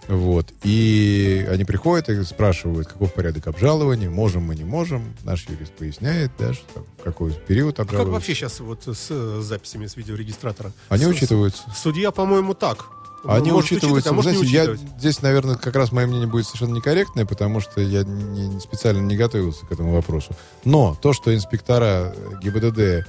[0.09, 0.53] Вот.
[0.64, 5.14] И они приходят и спрашивают, каков порядок обжалования, можем мы, не можем.
[5.22, 8.12] Наш юрист поясняет, да, что в какой период Как обжаловать.
[8.14, 10.72] вообще сейчас вот с э, записями с видеорегистратора?
[10.88, 11.62] Они С- учитываются.
[11.74, 12.86] Судья, по-моему, так.
[13.22, 13.86] Они Может учитываются.
[13.86, 17.61] учитывать, а может Знаете, я здесь, наверное, как раз мое мнение будет совершенно некорректное, потому
[17.61, 20.34] что я не, специально не готовился к этому вопросу.
[20.64, 23.05] Но то, что инспектора э, ГИБДД э,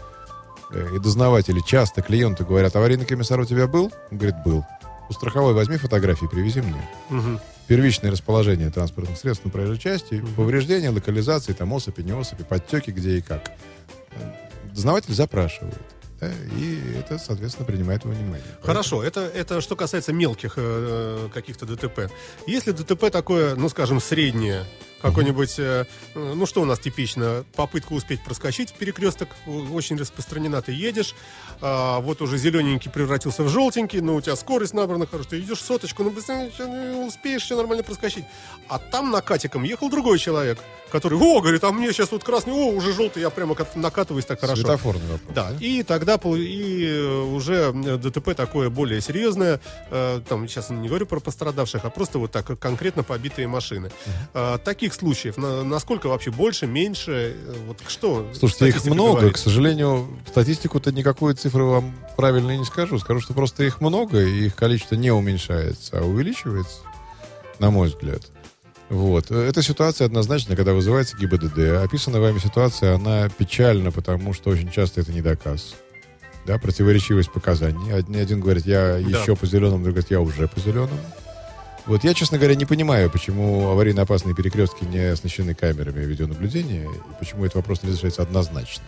[0.96, 3.92] и дознаватели часто клиенту говорят, аварийный комиссар у тебя был?
[4.12, 4.66] Он говорит, был.
[5.12, 6.90] У страховой возьми фотографии, привези мне.
[7.10, 7.38] Мгм.
[7.68, 13.18] Первичное расположение транспортных средств на проезжей части, повреждения, локализации, там осыпи, не осыпи, подтеки, где
[13.18, 13.52] и как.
[14.12, 14.32] Э,
[14.74, 15.78] Дознаватель запрашивает.
[16.22, 18.46] да, и это, соответственно, принимает во внимание.
[18.64, 22.10] Хорошо, это, это что касается мелких э, каких-то ДТП.
[22.48, 24.64] Если ДТП такое, ну, скажем, среднее,
[25.02, 25.86] какой-нибудь, э,
[26.16, 31.16] ну, что у нас типично, попытка успеть проскочить перекресток, о- очень распространена, ты едешь,
[31.62, 35.62] а, вот уже зелененький превратился в желтенький, но у тебя скорость набрана хорошо, ты идешь
[35.62, 38.26] соточку, ну, быстрее ну, успеешь все нормально проскочить.
[38.68, 40.60] А там накатиком ехал другой человек,
[40.92, 44.26] который, о, говорит, а мне сейчас вот красный, о, уже желтый, я прямо как накатываюсь
[44.26, 44.62] так хорошо.
[44.62, 45.34] Светофорный вопрос.
[45.34, 51.06] Да, и тогда и э, уже э, ДТП такое более серьезное, там сейчас не говорю
[51.06, 53.92] про пострадавших, а просто вот так конкретно побитые машины.
[54.34, 58.28] Э, Таких случаев на- насколько вообще больше, меньше, э, вот что?
[58.34, 59.12] Слушайте, их много.
[59.20, 59.36] говорит?
[59.36, 63.00] К сожалению, статистику-то никакой цифры вам правильно не скажу.
[63.00, 66.80] Скажу, что просто их много, и их количество не уменьшается, а увеличивается,
[67.60, 68.22] на мой взгляд.
[68.90, 69.32] Вот.
[69.32, 71.82] Эта ситуация однозначно, когда вызывается ГИБДД.
[71.82, 75.76] Описанная вами ситуация, она печальна, потому что очень часто это не доказ.
[76.46, 77.94] Да, противоречивость показаний.
[77.94, 81.00] Один, один говорит, я еще по зеленому, другой говорит, я уже по зеленому.
[81.86, 87.20] Вот я, честно говоря, не понимаю, почему аварийно опасные перекрестки не оснащены камерами видеонаблюдения, и
[87.20, 88.84] почему этот вопрос не разрешается однозначно.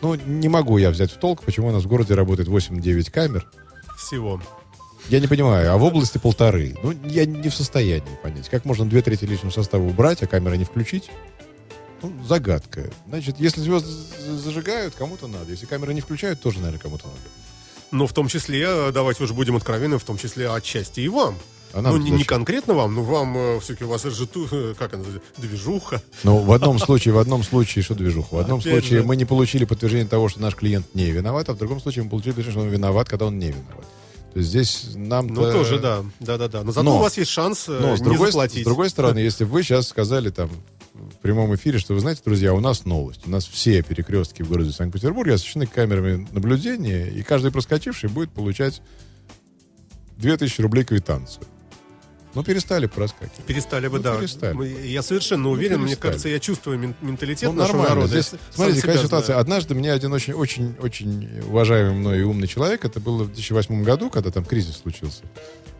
[0.00, 3.46] Ну, не могу я взять в толк, почему у нас в городе работает 8-9 камер.
[3.96, 4.40] Всего.
[5.08, 6.76] Я не понимаю, а в области полторы.
[6.82, 8.48] Ну, я не в состоянии понять.
[8.48, 11.10] Как можно две трети личного состава убрать, а камеры не включить?
[12.02, 12.90] Ну, загадка.
[13.08, 13.90] Значит, если звезды
[14.36, 15.50] зажигают, кому-то надо.
[15.50, 17.18] Если камеры не включают, тоже, наверное, кому-то надо.
[17.90, 21.36] Но в том числе, э, давайте уже будем откровенны, в том числе отчасти и вам.
[21.72, 24.74] А нам ну, не, не конкретно вам, но вам все-таки у вас же ту- э,
[24.78, 25.04] как она,
[25.38, 26.00] движуха.
[26.22, 28.34] Ну, в одном случае, в одном случае, что движуха?
[28.34, 29.04] В одном Опять случае же.
[29.06, 32.10] мы не получили подтверждение того, что наш клиент не виноват, а в другом случае мы
[32.10, 33.86] получили подтверждение, что он виноват, когда он не виноват.
[34.32, 36.04] То есть здесь нам Ну, тоже, да.
[36.20, 36.62] Да-да-да.
[36.64, 38.62] Но зато Но- у вас есть шанс э, Но с не другой, заплатить.
[38.62, 40.50] с другой стороны, если вы сейчас сказали там
[40.92, 43.22] в прямом эфире, что вы знаете, друзья, у нас новость.
[43.26, 48.80] У нас все перекрестки в городе Санкт-Петербурге освещены камерами наблюдения, и каждый проскочивший будет получать
[50.18, 51.44] 2000 рублей квитанцию.
[52.34, 53.44] Ну, перестали проскакивать.
[53.46, 54.16] Перестали бы, Ну, да.
[54.16, 54.86] перестали.
[54.86, 56.10] Я совершенно уверен, мне перестали.
[56.10, 57.94] кажется, я чувствую мен- менталитет Ну, нашего нормально.
[58.06, 58.20] народа.
[58.20, 59.26] Здесь, Я смотрите, какая ситуация.
[59.26, 59.40] знаю.
[59.40, 63.84] Однажды мне один очень, очень, очень уважаемый мной и умный человек, это было в 2008
[63.84, 65.22] году, когда там кризис случился.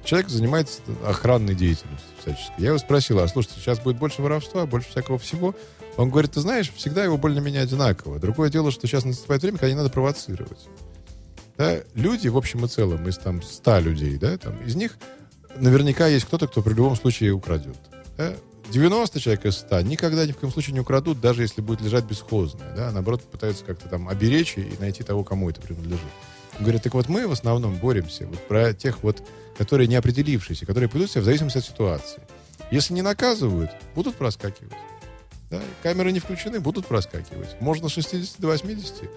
[0.04, 2.52] Человек занимается охранной деятельностью всячески.
[2.58, 5.54] Я его спросил, а слушайте, сейчас будет больше воровства, больше всякого всего.
[5.96, 8.18] Он говорит, ты знаешь, всегда его более-менее одинаково.
[8.18, 10.66] Другое дело, что сейчас наступает время, когда не надо провоцировать.
[11.56, 14.98] Да, люди, в общем и целом, из там 100 людей, да, там, из них
[15.56, 17.76] наверняка есть кто-то, кто при любом случае украдет.
[18.16, 18.34] Да?
[18.70, 22.04] 90 человек из 100 никогда ни в коем случае не украдут, даже если будет лежать
[22.04, 22.74] бесхозное.
[22.74, 22.90] Да?
[22.92, 26.00] Наоборот, пытаются как-то там оберечь и найти того, кому это принадлежит.
[26.58, 29.22] Говорят, так вот мы в основном боремся вот про тех вот,
[29.58, 32.22] которые не определившиеся, которые пойдут себя в зависимости от ситуации.
[32.70, 34.72] Если не наказывают, будут проскакивать.
[35.50, 35.60] Да?
[35.82, 37.60] Камеры не включены, будут проскакивать.
[37.60, 39.10] Можно с 60 до 80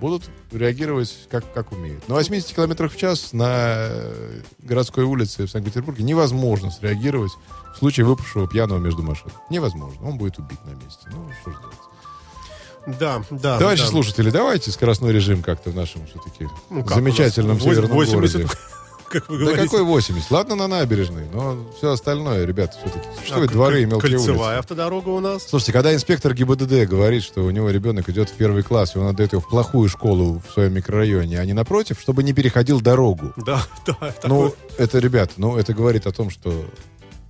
[0.00, 2.08] будут реагировать как, как умеют.
[2.08, 7.32] На 80 километрах в час на э, городской улице в Санкт-Петербурге невозможно среагировать
[7.74, 9.30] в случае выпавшего пьяного между машин.
[9.50, 10.08] Невозможно.
[10.08, 11.08] Он будет убит на месте.
[11.12, 12.98] Ну, что же делать?
[12.98, 13.58] Да, да.
[13.58, 13.88] Товарищи да.
[13.88, 18.54] слушатели, давайте скоростной режим как-то в нашем все-таки Ну, как замечательном северном 80, городе.
[19.10, 19.64] Как вы Да говорите.
[19.64, 20.30] какой 80?
[20.30, 24.58] Ладно, на набережной, но все остальное, ребят, все-таки существуют А, дворы и мелкие Кольцевая улицы.
[24.58, 25.46] автодорога у нас.
[25.48, 29.06] Слушайте, когда инспектор ГИБДД говорит, что у него ребенок идет в первый класс, и он
[29.06, 33.32] отдает его в плохую школу в своем микрорайоне, а не напротив, чтобы не переходил дорогу.
[33.36, 33.96] Да, да.
[34.24, 36.50] Ну, такой- это, ребят, ну, это говорит о том, что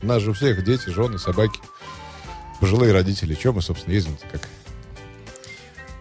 [0.03, 1.61] у нас же у всех дети, жены, собаки,
[2.61, 3.35] пожилые родители.
[3.35, 4.49] Чем мы, собственно, ездим-то как?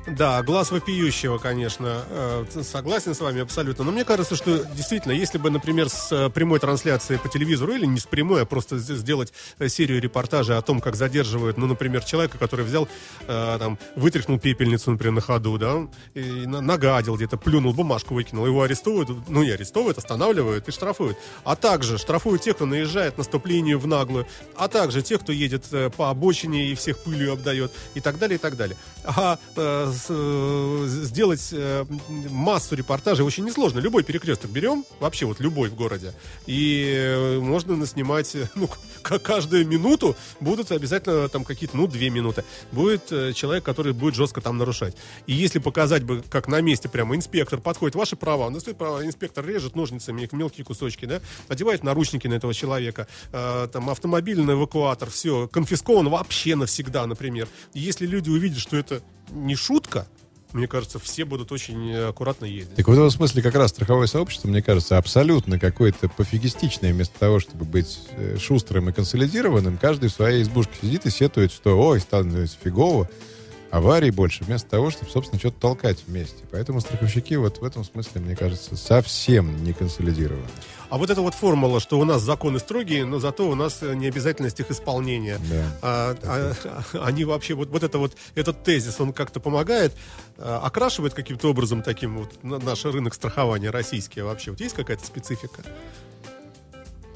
[0.08, 2.06] Да, глаз вопиющего, конечно.
[2.10, 3.84] Э, Согласен с вами абсолютно.
[3.84, 7.86] Но мне кажется, что действительно, если бы, например, с э, прямой трансляцией по телевизору, или
[7.86, 12.06] не с прямой, а просто сделать э, серию репортажей о том, как задерживают, ну, например,
[12.06, 12.88] человека, который взял,
[13.28, 18.62] там, вытряхнул пепельницу, например, на ходу, да, и на- нагадил где-то, плюнул, бумажку выкинул, его
[18.62, 21.18] арестовывают, ну, не арестовывают, останавливают и штрафуют.
[21.44, 26.10] А также штрафуют тех, кто наезжает на в наглую, а также тех, кто едет по
[26.10, 28.78] обочине и всех пылью обдает, и так далее, и так далее.
[29.04, 29.38] А
[29.98, 31.86] сделать э,
[32.30, 33.80] массу репортажей очень несложно.
[33.80, 36.14] Любой перекресток берем, вообще вот любой в городе,
[36.46, 38.70] и э, можно наснимать, э, ну,
[39.02, 44.16] к- каждую минуту будут обязательно там какие-то, ну, две минуты, будет э, человек, который будет
[44.16, 44.96] жестко там нарушать.
[45.26, 49.06] И если показать бы, как на месте прямо инспектор подходит, ваши права, он достает права,
[49.06, 54.54] инспектор режет ножницами их мелкие кусочки, да, одевает наручники на этого человека, э, там автомобильный
[54.54, 57.48] эвакуатор, все, конфискован вообще навсегда, например.
[57.74, 59.02] И если люди увидят, что это
[59.32, 60.08] не шутка,
[60.54, 62.76] мне кажется, все будут очень э, аккуратно ездить.
[62.76, 66.94] Так в этом смысле как раз страховое сообщество, мне кажется, абсолютно какое-то пофигистичное.
[66.94, 71.52] Вместо того, чтобы быть э, шустрым и консолидированным, каждый в своей избушке сидит и сетует,
[71.52, 73.10] что ой, становится фигово,
[73.72, 76.44] аварий больше, вместо того, чтобы, собственно, что-то толкать вместе.
[76.52, 80.48] Поэтому страховщики вот в этом смысле, мне кажется, совсем не консолидированы.
[80.90, 83.94] А вот эта вот формула, что у нас законы строгие, но зато у нас э,
[83.94, 85.38] необязательность их исполнения.
[85.50, 85.66] Да.
[85.82, 86.54] А, а,
[86.94, 89.94] а, они вообще, вот, вот это вот, этот тезис, он как-то помогает,
[90.38, 94.52] а, окрашивает каким-то образом таким вот на- наш рынок страхования российский вообще.
[94.52, 95.62] Вот есть какая-то специфика?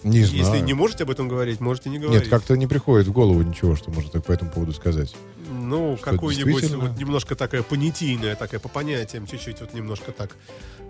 [0.03, 0.63] Не Если знаю.
[0.63, 2.21] не можете об этом говорить, можете не говорить.
[2.23, 5.15] Нет, как-то не приходит в голову ничего, что можно так по этому поводу сказать.
[5.49, 6.87] Ну, Что, какой-нибудь действительно?
[6.89, 10.35] вот немножко такая понятийная, такая по понятиям, чуть-чуть вот немножко так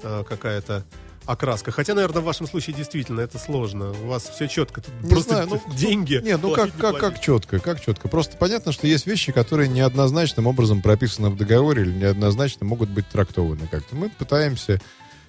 [0.04, 0.84] э, какая-то
[1.26, 1.72] окраска.
[1.72, 3.92] Хотя, наверное, в вашем случае действительно это сложно.
[3.92, 4.82] У вас все четко.
[4.82, 6.20] Тут Не просто знаю, ну, деньги.
[6.24, 8.08] Нет, ну как, не как, как четко, как четко.
[8.08, 13.08] Просто понятно, что есть вещи, которые неоднозначным образом прописаны в договоре или неоднозначно могут быть
[13.10, 13.96] трактованы как-то.
[13.96, 14.82] Мы пытаемся,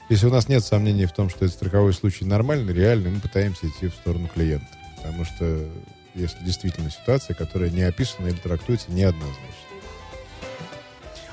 [0.08, 3.66] если у нас нет сомнений в том, что этот страховой случай нормальный, реальный, мы пытаемся
[3.66, 4.66] идти в сторону клиента.
[4.96, 5.68] Потому что
[6.14, 9.38] если действительно ситуация, которая не описана или трактуется неоднозначно.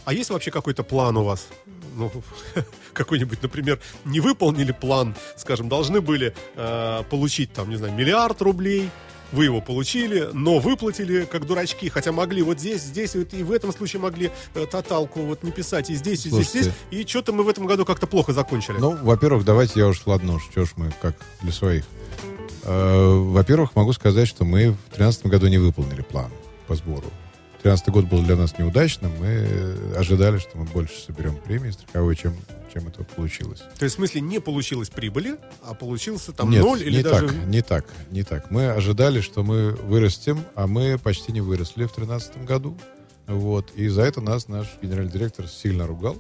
[0.06, 1.48] А есть вообще какой-то план у вас?
[1.96, 2.12] Ну,
[2.94, 8.90] какой-нибудь, например, не выполнили план, скажем, должны были э, получить, там, не знаю, миллиард рублей,
[9.32, 13.52] вы его получили, но выплатили как дурачки, хотя могли вот здесь, здесь, вот и в
[13.52, 16.72] этом случае могли э, тоталку вот не писать, и здесь, и здесь, Слушайте.
[16.90, 18.78] здесь, и что-то мы в этом году как-то плохо закончили.
[18.78, 21.86] Ну, во-первых, давайте я уж ладно, что ж мы как для своих.
[22.64, 26.30] Э, Во-первых, могу сказать, что мы в 2013 году не выполнили план
[26.68, 27.06] по сбору.
[27.62, 29.12] 2013 год был для нас неудачным.
[29.20, 32.34] Мы ожидали, что мы больше соберем премии страховой, чем,
[32.74, 33.60] чем это получилось.
[33.78, 37.28] То есть, в смысле, не получилось прибыли, а получился там Нет, ноль или не даже...
[37.28, 38.50] так, не так, не так.
[38.50, 42.78] Мы ожидали, что мы вырастем, а мы почти не выросли в 2013 году.
[43.28, 43.72] Вот.
[43.76, 46.16] И за это нас наш генеральный директор сильно ругал.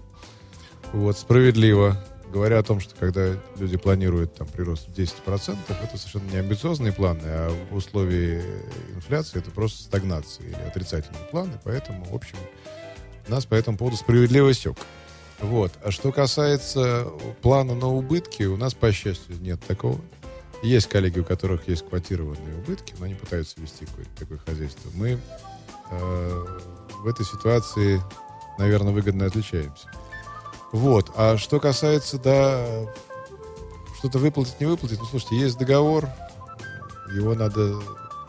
[0.91, 2.03] Вот, справедливо.
[2.31, 6.93] Говоря о том, что когда люди планируют там прирост в 10%, это совершенно не амбициозные
[6.93, 8.43] планы, а в условии
[8.95, 11.59] инфляции это просто стагнация или отрицательные планы.
[11.63, 12.37] Поэтому, в общем,
[13.27, 14.77] нас по этому поводу справедливо сек.
[15.39, 15.71] Вот.
[15.83, 17.07] А что касается
[17.41, 19.99] плана на убытки, у нас, по счастью, нет такого.
[20.61, 24.91] Есть коллеги, у которых есть квотированные убытки, но они пытаются вести какое-то такое хозяйство.
[24.93, 25.17] Мы
[25.91, 26.45] э,
[27.01, 28.01] в этой ситуации,
[28.57, 29.89] наверное, выгодно отличаемся.
[30.71, 31.11] Вот.
[31.15, 32.65] А что касается, да,
[33.97, 36.07] что-то выплатить, не выплатить, ну, слушайте, есть договор,
[37.13, 37.75] его надо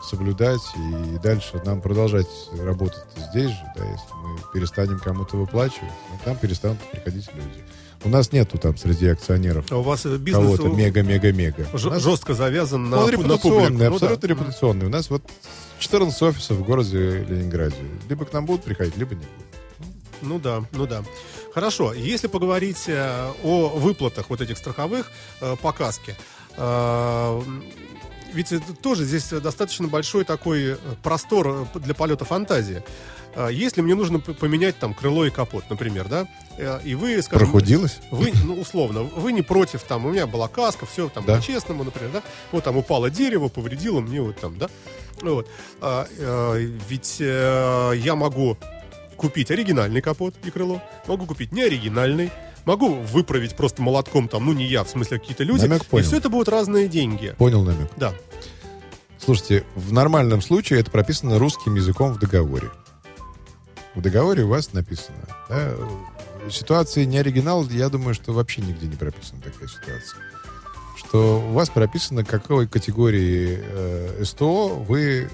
[0.03, 2.27] соблюдать, и дальше нам продолжать
[2.57, 7.63] работать здесь же, да, если мы перестанем кому-то выплачивать, ну, к нам перестанут приходить люди.
[8.03, 11.67] У нас нету там среди акционеров А у вас э, бизнес кого-то мега-мега-мега.
[11.71, 13.73] Нас жестко завязан на, он пу- на репутационный, публику.
[13.73, 13.95] Ну да.
[13.95, 14.85] абсолютно репутационный.
[14.87, 15.21] У нас вот
[15.77, 17.75] 14 офисов в городе Ленинграде.
[18.09, 19.29] Либо к нам будут приходить, либо не будут.
[20.23, 21.03] Ну да, ну да.
[21.53, 26.15] Хорошо, если поговорить э, о выплатах вот этих страховых э, по каске,
[26.55, 27.41] э,
[28.33, 32.81] ведь это тоже здесь достаточно большой такой простор для полета фантазии.
[33.49, 36.27] Если мне нужно поменять там крыло и капот, например, да,
[36.83, 37.99] и вы, скажем, Прохудилось?
[38.09, 41.37] вы, ну, условно, вы не против, там, у меня была каска, все там Да.
[41.37, 44.69] по-честному, например, да, вот там упало дерево, повредило мне вот там, да,
[45.21, 45.47] вот.
[45.79, 46.57] А, э,
[46.89, 48.57] ведь э, я могу
[49.21, 52.31] купить оригинальный капот и крыло, могу купить неоригинальный,
[52.65, 56.05] могу выправить просто молотком, там, ну, не я, в смысле, какие-то люди, Намек и понял.
[56.05, 57.35] все это будут разные деньги.
[57.37, 57.89] Понял намек.
[57.97, 58.13] Да.
[59.19, 62.71] Слушайте, в нормальном случае это прописано русским языком в договоре.
[63.93, 65.17] В договоре у вас написано.
[65.47, 65.73] да,
[66.49, 70.19] ситуации не оригинал, я думаю, что вообще нигде не прописана такая ситуация.
[70.97, 75.29] Что у вас прописано, к какой категории э, СТО вы,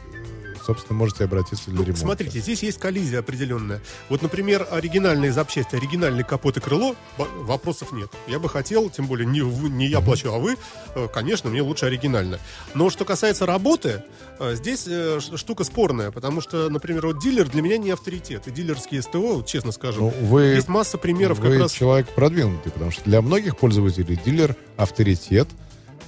[0.68, 2.02] собственно, можете обратиться для ремонта.
[2.02, 3.82] Смотрите, здесь есть коллизия определенная.
[4.10, 8.12] Вот, например, оригинальные запчасти, оригинальный капот и крыло, вопросов нет.
[8.28, 10.58] Я бы хотел, тем более не, вы- не я плачу, а вы,
[10.96, 12.40] э, конечно, мне лучше оригинально.
[12.74, 14.04] Но что касается работы,
[14.40, 18.48] э, здесь э, штука спорная, потому что, например, вот дилер для меня не авторитет.
[18.48, 21.72] И дилерские СТО, вот честно скажу, Ну, вы, есть масса примеров вы как раз...
[21.72, 25.48] человек продвинутый, потому что для многих пользователей дилер авторитет,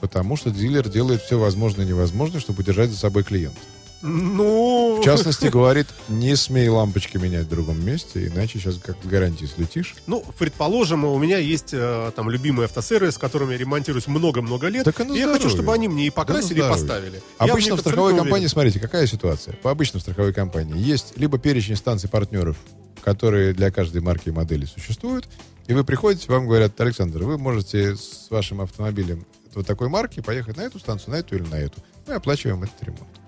[0.02, 3.58] потому что дилер делает все возможное и невозможное, чтобы удержать за собой клиента.
[4.02, 5.00] Ну...
[5.02, 9.96] В частности, говорит, не смей лампочки менять в другом месте, иначе сейчас как гарантии слетишь.
[10.08, 14.86] Ну, предположим, у меня есть э, там любимый автосервис, с которым я ремонтируюсь много-много лет.
[14.86, 17.22] Так и я хочу, чтобы они мне и покрасили, Да и поставили.
[17.40, 18.50] Я Обычно них в страховой компании, уверен.
[18.50, 19.56] смотрите, какая ситуация.
[19.56, 22.58] По обычно в страховой компании есть либо перечень станций партнеров,
[23.04, 25.28] которые для каждой марки и модели существуют,
[25.68, 30.58] и вы приходите, вам говорят, Александр, вы можете с вашим автомобилем вот такой марки поехать
[30.58, 31.80] на эту станцию, на эту или на эту.
[32.08, 33.19] Мы оплачиваем этот ремонт.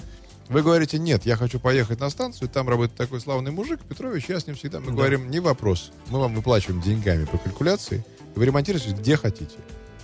[0.52, 4.38] Вы говорите, нет, я хочу поехать на станцию, там работает такой славный мужик, Петрович, я
[4.38, 4.82] с ним всегда.
[4.82, 4.92] Мы Да.
[4.92, 5.94] говорим, не вопрос.
[6.10, 8.04] Мы вам выплачиваем деньгами по калькуляции,
[8.36, 9.56] и вы ремонтируетесь где хотите.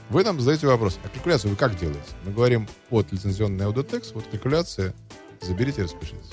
[0.10, 2.00] Вы нам задаете вопрос, а калькуляцию вы как делаете?
[2.24, 4.94] Мы говорим, вот лицензионный Audiotex, вот калькуляция,
[5.42, 6.32] заберите, распишитесь.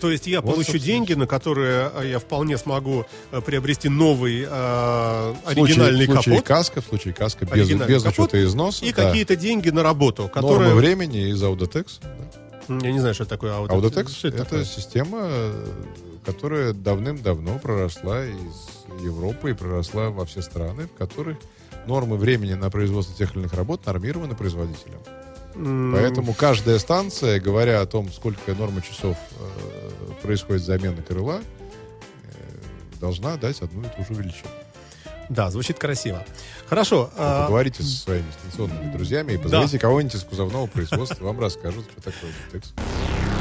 [0.00, 3.90] То есть я Вот, получу собственно, деньги, на которые э, я вполне смогу э, приобрести
[3.90, 8.30] новый э, В оригинальный случае, в случае капот каска, в случае каска без, без капот
[8.30, 8.84] учета износа.
[8.86, 9.06] и да.
[9.06, 10.74] какие-то деньги на работу, Нормы которые...
[10.74, 11.98] времени из Audiotex.
[12.00, 12.43] да.
[12.68, 13.52] Я не знаю, что это такое.
[13.52, 14.64] Audiotex Что это это, такое?
[14.64, 15.28] система,
[16.24, 21.36] которая давным-давно проросла из Европы и проросла во все страны, в которых
[21.86, 25.00] нормы времени на производство тех или иных работ нормированы производителем.
[25.92, 29.90] Поэтому каждая станция, говоря о том, сколько норма часов э,
[30.22, 34.48] происходит замена крыла, э, должна дать одну и ту же величину.
[35.28, 36.24] Да, звучит красиво.
[36.68, 37.10] Хорошо.
[37.16, 42.10] а, Поговорите со своими станционными друзьями и позовите кого-нибудь из кузовного производства, вам расскажут, что
[42.12, 42.62] такое.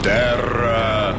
[0.03, 1.15] Terra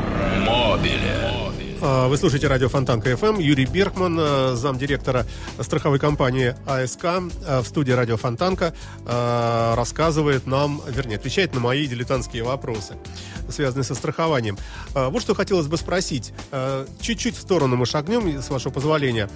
[0.47, 1.54] Mobile.
[1.87, 3.39] А, Вы слушаете радио Фонтанка FM.
[3.39, 5.27] Юрий Берхман, э, замдиректора
[5.61, 8.75] страховой компании АСК э, в студии радио Фонтанка
[9.05, 12.95] рассказывает нам, вернее, отвечает на мои дилетантские вопросы,
[13.51, 14.57] связанные со страхованием.
[14.95, 16.33] Вот что хотелось бы спросить.
[17.01, 19.29] Чуть-чуть в сторону мы шагнем, с вашего позволения.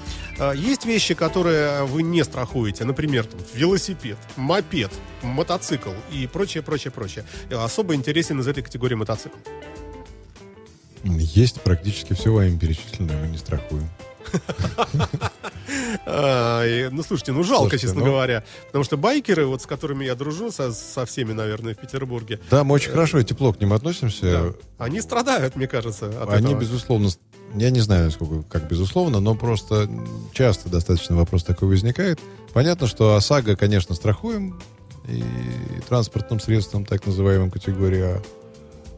[0.54, 4.90] Есть вещи, которые вы не страхуете, например, велосипед, мопед,
[5.22, 7.24] мотоцикл и прочее, прочее, прочее.
[7.50, 9.36] Особо интересен из этой категории мотоцикл.
[11.04, 13.88] Есть практически все вами перечисленное, мы не страхуем.
[16.06, 18.44] Ну, слушайте, ну жалко, Слушайте, честно ну- говоря.
[18.66, 22.64] Потому что байкеры, вот с которыми я дружу, со, со всеми, наверное, в Петербурге, Да,
[22.64, 24.24] мы очень хорошо и тепло к ним относимся.
[24.78, 26.60] да, они страдают, мне кажется, от Они, этого.
[26.60, 27.08] безусловно,
[27.54, 29.88] я не знаю, насколько, как безусловно, но просто
[30.32, 32.18] часто достаточно вопрос такой возникает.
[32.52, 34.58] Понятно, что ОСАГО, конечно, страхуем
[35.06, 35.22] и
[35.88, 38.22] транспортным средством, так называемым категории А.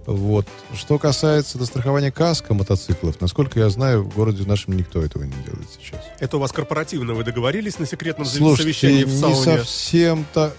[0.06, 0.46] Вот.
[0.74, 5.68] Что касается дострахования каска мотоциклов, насколько я знаю, в городе нашем никто этого не делает
[5.78, 6.00] сейчас.
[6.18, 9.58] Это у вас корпоративно, вы договорились на секретном Слушайте, совещании в не сауне?
[9.58, 10.52] совсем то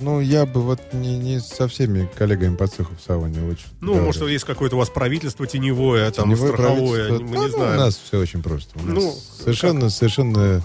[0.00, 3.64] Ну, я бы вот не, не со всеми коллегами по цеху в сауне лучше.
[3.80, 4.04] Ну, говорю.
[4.06, 7.24] может, есть какое-то у вас правительство теневое, там, Теневое страховое, правительство.
[7.26, 7.74] мы Да, не ну, знаем.
[7.74, 8.78] У нас все очень просто.
[8.78, 10.62] У нас Ну, совершенно, совершенно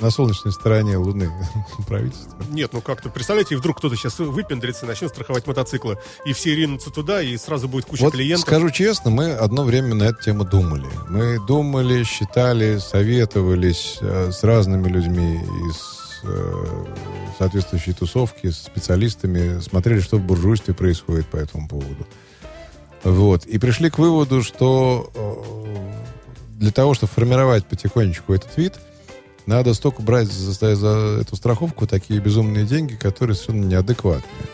[0.00, 1.30] на солнечной стороне Луны
[1.86, 2.30] правительство.
[2.50, 6.90] Нет, ну как-то, представляете, вдруг кто-то сейчас выпендрится и начнет страховать мотоциклы, и все ринутся
[6.90, 8.46] туда, и сразу будет куча Вот клиентов.
[8.46, 10.86] скажу честно, мы одно время на эту тему думали.
[11.08, 15.36] Мы думали, считали, советовались э, с разными людьми
[15.68, 16.84] из э,
[17.38, 22.06] соответствующей тусовки, с специалистами, смотрели, что в буржуйстве происходит по этому поводу.
[23.02, 23.46] Вот.
[23.46, 28.74] И пришли к выводу, что э, для того, чтобы формировать потихонечку этот вид,
[29.50, 34.46] надо столько брать за, за эту страховку такие безумные деньги, которые совершенно неадекватные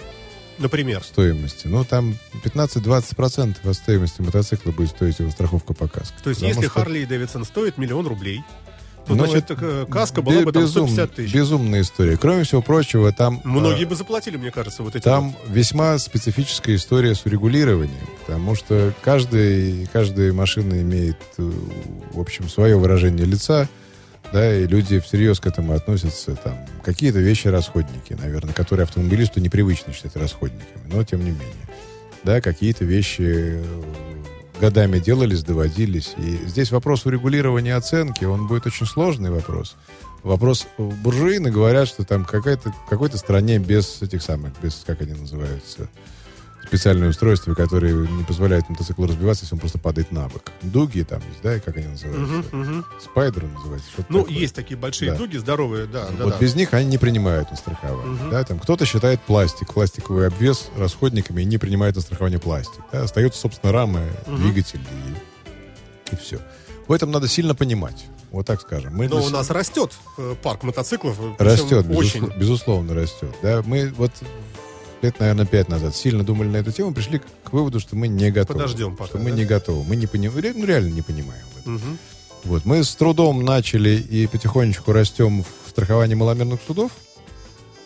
[0.58, 1.02] Например.
[1.04, 1.66] стоимости.
[1.66, 6.14] Ну, там 15-20% от стоимости мотоцикла будет стоить его страховка по каске.
[6.22, 8.42] То есть, Потому если что- Харли Дэвидсон стоит миллион рублей,
[9.06, 11.32] то, Ну, значит, это э, каска была бы там безум- 150 тысяч.
[11.32, 12.16] Безумная история.
[12.16, 13.40] Кроме всего прочего, там...
[13.44, 15.48] Многие э, бы заплатили, мне кажется, вот эти Там вот.
[15.48, 21.52] весьма специфическая история с урегулированием, потому что каждый, каждая машина имеет, э,
[22.14, 23.68] в общем, свое выражение лица,
[24.32, 26.36] да, и люди всерьез к этому относятся.
[26.36, 31.66] Там какие-то вещи расходники, наверное, которые автомобилисту непривычно считать расходниками, но тем не менее.
[32.24, 33.64] Да, какие-то вещи э,
[34.60, 36.14] годами делались, доводились.
[36.18, 39.76] И здесь вопрос урегулирования оценки, он будет очень сложный вопрос.
[40.22, 45.12] Вопрос э, буржуины говорят, что там какая-то, какой-то стране без этих самых, без, как они
[45.12, 45.88] называются,
[46.66, 50.50] специальные устройства, которые не позволяют мотоциклу разбиваться, если он просто падает на бок.
[50.62, 52.22] Дуги там есть, да, как они называются?
[52.22, 52.84] Мгм, мгм.
[53.02, 53.88] Спайдер называется.
[54.08, 54.34] Ну, такое.
[54.34, 55.18] есть такие большие Да.
[55.18, 56.38] дуги, здоровые, да, да, вот да.
[56.38, 58.06] без них они не принимают на страхование.
[58.06, 58.30] Мгм.
[58.30, 62.82] Да, там кто-то считает пластик, пластиковый обвес расходниками и не принимает на страхование пластик.
[62.92, 64.36] Да, остается, собственно, рамы, Мгм.
[64.42, 66.38] двигатель и, и все.
[66.88, 68.06] В этом надо сильно понимать.
[68.30, 68.94] Вот так скажем.
[68.94, 71.16] Мы Но для у нас растет э, парк мотоциклов.
[71.38, 72.20] Растет, Очень.
[72.26, 73.34] безусловно, безусловно растет.
[73.42, 74.10] Да, мы вот
[75.02, 78.30] лет, наверное, пять назад сильно думали на эту тему, пришли к выводу, что мы не
[78.30, 78.60] готовы.
[78.60, 79.36] Подождем пока, Что мы да?
[79.36, 79.84] не готовы.
[79.84, 81.44] Мы не понимаем, ну реально не понимаем.
[81.64, 81.98] Мгм.
[82.44, 82.64] Вот.
[82.64, 86.92] Мы с трудом начали и потихонечку растем в страховании маломерных судов.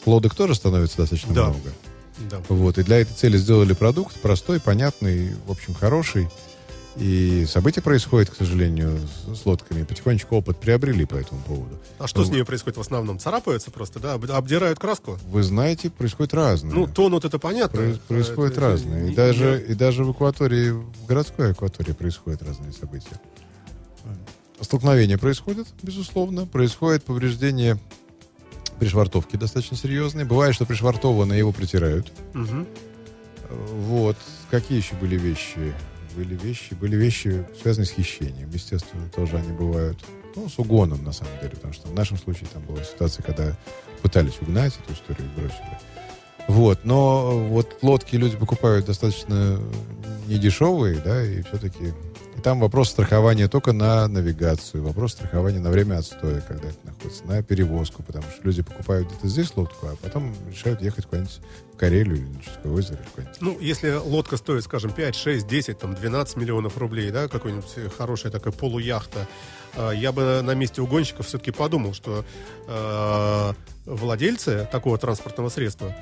[0.07, 1.45] Лодок тоже становится достаточно Да.
[1.49, 1.73] много.
[2.31, 2.41] Да.
[2.51, 6.29] Вот, и для этой цели сделали продукт простой, понятный, в общем, хороший.
[6.97, 8.99] И события происходят, к сожалению,
[9.33, 9.85] с, лодками.
[9.85, 11.79] Потихонечку опыт приобрели по этому поводу.
[11.99, 13.19] А что с Ну, ними происходит в основном?
[13.21, 14.15] Царапаются просто, да?
[14.15, 15.17] Об- Обдирают краску?
[15.27, 16.75] Вы знаете, происходит разное.
[16.75, 17.79] Ну, тонут это понятно.
[17.81, 19.03] Проис- происходит Это- разное.
[19.05, 23.21] не- И даже, не- и даже в акватории, в городской акватории происходят разные события.
[24.61, 26.45] Столкновения происходят, безусловно.
[26.47, 27.79] Происходит повреждение
[28.79, 30.25] пришвартовки достаточно серьезные.
[30.27, 32.13] Бывает, что пришвартованное его притирают.
[32.35, 32.67] Мгм.
[33.51, 34.17] Вот.
[34.51, 35.73] Какие еще были вещи?
[36.17, 38.51] Были вещи, были вещи, связанные с хищением.
[38.53, 39.99] Естественно, тоже они бывают.
[40.37, 41.51] Ну, с угоном, на самом деле.
[41.51, 43.57] Потому что в нашем случае там была ситуация, когда
[44.03, 45.79] пытались угнать эту историю и бросили.
[46.49, 46.85] Вот.
[46.85, 49.61] Но вот лодки люди покупают достаточно
[50.27, 51.93] недешевые, да, и все-таки...
[52.37, 57.27] И там вопрос страхования только на навигацию, вопрос страхования на время отстоя, когда это находится,
[57.27, 61.41] на перевозку, потому что люди покупают где-то здесь лодку, а потом решают ехать куда-нибудь
[61.81, 62.99] Карелию или на Чудское озеро.
[63.41, 67.89] Ну, если лодка стоит, скажем, 5, 6, 10, там, 12 миллионов рублей, да, какой-нибудь э,
[67.97, 69.27] хорошая такая полуяхта,
[69.73, 72.23] э, я бы на месте угонщиков все-таки подумал, что
[72.69, 73.53] э,
[73.87, 75.97] владельцы такого транспортного средства,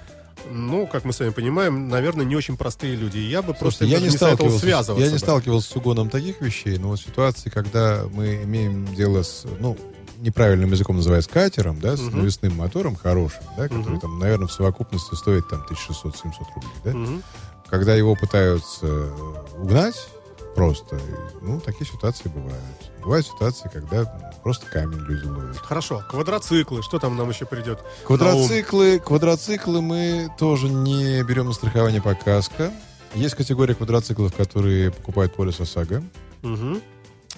[0.50, 3.18] ну, как мы с вами понимаем, наверное, не очень простые люди.
[3.18, 5.04] Я бы просто Слушайте, я даже не, не сталкивался, связываться.
[5.04, 5.18] я не бы.
[5.20, 9.76] сталкивался с угоном таких вещей, но вот ситуации, когда мы имеем дело с, ну,
[10.20, 12.18] неправильным языком называется катером, да, с Мгм.
[12.18, 14.00] навесным мотором хорошим, да, который Мгм.
[14.00, 17.22] там, наверное, в совокупности стоит там 1600-700 рублей, да, Мгм.
[17.68, 19.10] когда его пытаются
[19.56, 20.08] угнать
[20.54, 20.98] просто,
[21.40, 22.58] ну, такие ситуации бывают.
[23.02, 24.04] Бывают ситуации, когда
[24.42, 25.56] просто камень люди ловят.
[25.58, 27.78] Хорошо, квадроциклы, что там нам еще придет?
[28.04, 32.72] Квадроциклы, квадроциклы мы тоже не берем на страхование по каско.
[33.14, 36.02] Есть категория квадроциклов, которые покупают полис ОСАГО.
[36.42, 36.82] Мгм.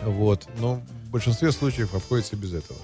[0.04, 0.48] Вот.
[0.58, 2.78] Но в большинстве случаев обходится без этого.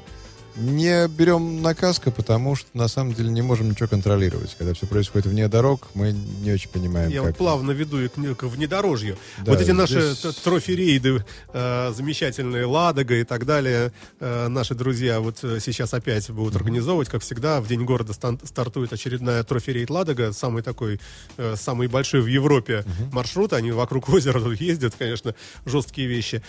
[0.57, 4.55] Не берем на каско, потому что на самом деле не можем ничего контролировать.
[4.57, 7.27] Когда все происходит вне дорог, мы не очень понимаем, Я как...
[7.29, 9.19] вот плавно веду и к, к внедорожью.
[9.45, 14.75] Да, вот эти наши здесь- т- трофи-рейды, э, замечательные, Ладога и так далее, э, наши
[14.75, 19.45] друзья вот э, сейчас опять будут организовывать, как всегда, в День города стан- стартует очередная
[19.45, 21.01] трофи-рейд Ладога, самый такой,
[21.37, 25.35] э, самый большой в Европе маршрут, они вокруг озера ездят, конечно,
[25.67, 26.43] жесткие вещи.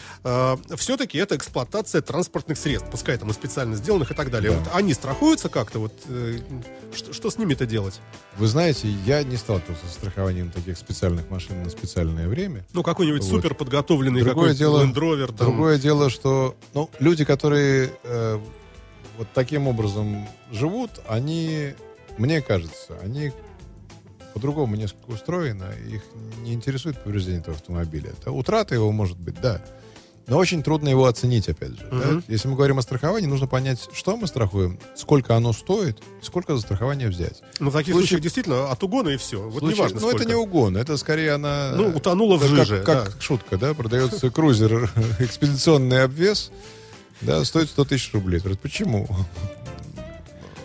[0.77, 4.51] все-таки это эксплуатация транспортных средств, пускай там и специально сделанных и так далее.
[4.51, 4.57] Да.
[4.59, 6.39] Вот они страхуются как-то, вот э,
[6.93, 7.99] что, что с ними-то делать?
[8.37, 12.65] Вы знаете, я не сталкивался с страхованием таких специальных машин на специальное время.
[12.73, 13.29] Ну, какой-нибудь Вот.
[13.29, 18.39] супер подготовленный Другое какой-то дело- Land Rover, там, Другое дело, что ну, люди, которые э,
[19.17, 21.73] вот таким образом живут, они,
[22.17, 23.31] мне кажется, они
[24.33, 26.03] по-другому несколько устроены, их
[26.43, 28.11] не интересует повреждение этого автомобиля.
[28.23, 29.61] Да, утрата его может быть, да.
[30.27, 31.87] Но очень трудно его оценить, опять же.
[31.89, 31.95] да.
[31.95, 32.23] Мгм.
[32.27, 36.61] Если мы говорим о страховании, нужно понять, что мы страхуем, сколько оно стоит, сколько за
[36.61, 37.41] страхование взять.
[37.59, 39.41] Ну, в таких Случай- случаях действительно от угона и все.
[39.41, 41.71] Вот Случай- неважно, ну, это не угон, это скорее она...
[41.75, 43.21] Ну, утонула в это жиже, Как, как да.
[43.21, 46.51] шутка, да, продается крузер, экспедиционный обвес,
[47.21, 48.41] да, стоит 100 тысяч рублей.
[48.61, 49.07] Почему?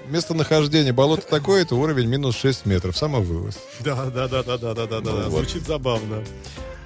[0.08, 3.58] Местонахождение болото такое-то, уровень минус 6 метров, самовывоз.
[3.80, 5.10] Да, да, да, да, да, да, да, да.
[5.12, 5.30] Ну.
[5.30, 6.22] Звучит забавно.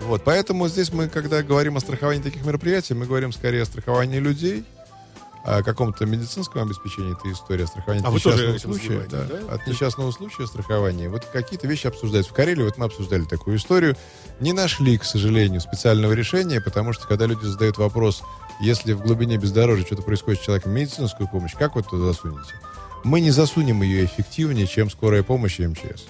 [0.01, 4.19] Вот, поэтому здесь мы, когда говорим о страховании таких мероприятий, мы говорим скорее о страховании
[4.19, 4.65] людей,
[5.45, 9.07] о каком-то медицинском обеспечении этой истории, о страховании А от несчастного случая.
[9.09, 9.55] да, да?
[9.55, 11.09] От несчастного случая страхования.
[11.09, 12.33] Вот какие-то вещи обсуждаются.
[12.33, 13.97] В Карелии вот мы обсуждали такую историю.
[14.41, 18.23] Не нашли, к сожалению, специального решения, потому что когда люди задают вопрос,
[18.61, 22.55] если в глубине бездорожья что-то происходит с человеком, медицинскую помощь, как вы туда засунете?
[23.05, 26.07] Мы не засунем ее эффективнее, чем скорая помощь и МЧС.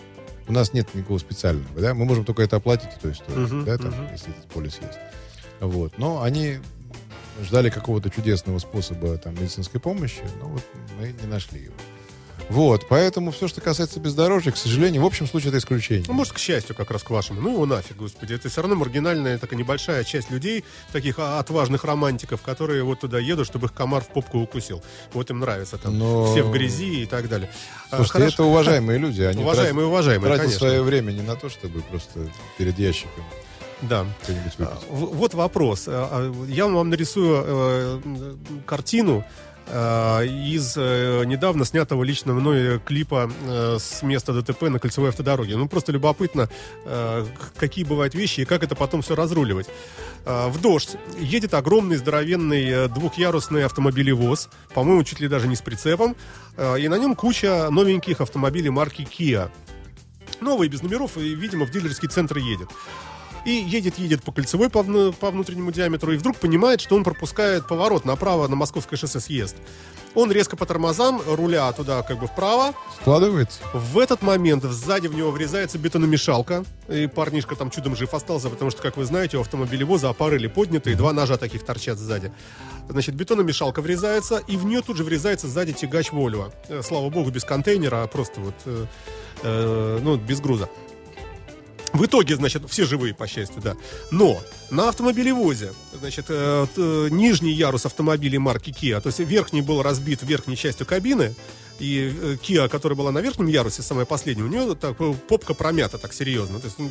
[0.48, 1.94] У нас нет никакого специального, да?
[1.94, 4.12] Мы можем только это оплатить, эту историю, Мгм, да, там, мгм.
[4.12, 4.98] если этот полис есть.
[5.60, 5.98] Вот.
[5.98, 6.58] Но они
[7.42, 10.62] ждали какого-то чудесного способа там, медицинской помощи, но вот
[10.98, 11.74] мы не нашли его.
[12.48, 16.04] Вот, поэтому все, что касается бездорожья, к сожалению, в общем случае это исключение.
[16.06, 17.40] Ну, может, к счастью, как раз к вашему.
[17.40, 18.34] Ну, его нафиг, господи.
[18.34, 23.46] Это все равно маргинальная такая небольшая часть людей, таких отважных романтиков, которые вот туда едут,
[23.48, 24.82] чтобы их комар в попку укусил.
[25.12, 25.98] Вот им нравится там.
[25.98, 27.50] Но- Все в грязи и так далее.
[27.90, 28.34] А, Слушайте, хорошо.
[28.34, 30.58] это уважаемые люди, они Уважаемые, уважаемые, тратят, конечно.
[30.68, 32.20] свое время не на то, чтобы просто
[32.58, 33.24] перед ящиком
[33.82, 34.06] Да.
[34.60, 35.84] А, Вот вопрос.
[35.88, 38.34] А, Я вам нарисую э,
[38.66, 39.24] картину
[39.68, 45.56] из э, недавно снятого лично мной клипа э, с места ДТП на кольцевой автодороге.
[45.56, 46.48] Ну, просто любопытно,
[46.84, 49.66] э, какие бывают вещи и как это потом все разруливать.
[50.24, 55.62] Э, В дождь едет огромный здоровенный э, двухъярусный автомобилевоз, по-моему, чуть ли даже не с
[55.62, 56.16] прицепом,
[56.56, 59.50] э, и на нем куча новеньких автомобилей марки Kia.
[60.40, 62.68] Новый, без номеров, и, видимо, в дилерский центр едет.
[63.46, 67.66] И едет-едет по кольцевой по, вну- по внутреннему диаметру, и вдруг понимает, что он пропускает
[67.66, 69.56] поворот направо на Московское шоссе съезд.
[70.16, 72.72] Он резко по тормозам, руля туда как бы вправо,
[73.02, 73.60] Складывается?
[73.74, 78.70] в этот момент сзади в него врезается бетономешалка, и парнишка там чудом жив остался, потому
[78.70, 82.32] что, как вы знаете, у автомобилевоза опарыли подняты, и два ножа таких торчат сзади.
[82.88, 86.50] Значит, бетономешалка врезается, и в нее тут же врезается сзади тягач Вольво.
[86.68, 88.86] Э, Слава богу, без контейнера, а просто вот, э,
[89.42, 90.68] э, ну, без груза.
[91.96, 93.74] В итоге, значит, все живые, по счастью, да.
[94.10, 94.40] Но
[94.70, 96.66] на автомобилевозе, значит, э,
[97.10, 101.34] нижний ярус автомобилей марки Kia, то есть верхний был разбит верхней частью кабины,
[101.78, 105.54] и э, Kia, которая была на верхнем ярусе, самая последняя, у нее так, э, попка
[105.54, 106.60] промята так серьезно.
[106.60, 106.90] То есть ну,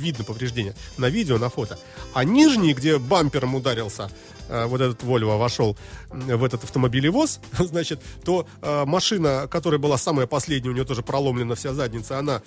[0.00, 1.78] видно повреждения на видео, на фото.
[2.14, 4.10] А нижний, где бампером ударился,
[4.48, 5.76] вот этот Volvo вошел
[6.10, 11.54] в этот автомобилевоз, значит, то э, машина, которая была самая последняя, у нее тоже проломлена
[11.54, 12.42] вся задница, она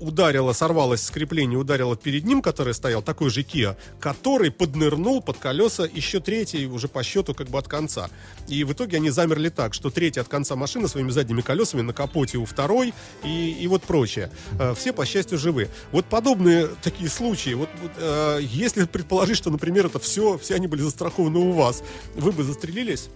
[0.00, 5.38] ударила, сорвалась с крепления, ударила перед ним, который стоял, такой же Kia, который поднырнул под
[5.38, 8.10] колеса еще третий уже по счету как бы от конца.
[8.48, 11.92] И в итоге они замерли так, что третий от конца машины своими задними колесами на
[11.92, 12.94] капоте у второй
[13.24, 14.30] и, и вот прочее.
[14.58, 15.68] Э, Все, по счастью, живы.
[15.92, 20.66] Вот подобные такие случаи, вот, вот, э, если предположить, что, например, это все, все они
[20.66, 21.82] были застрахованы у вас,
[22.14, 23.08] вы бы застрелились?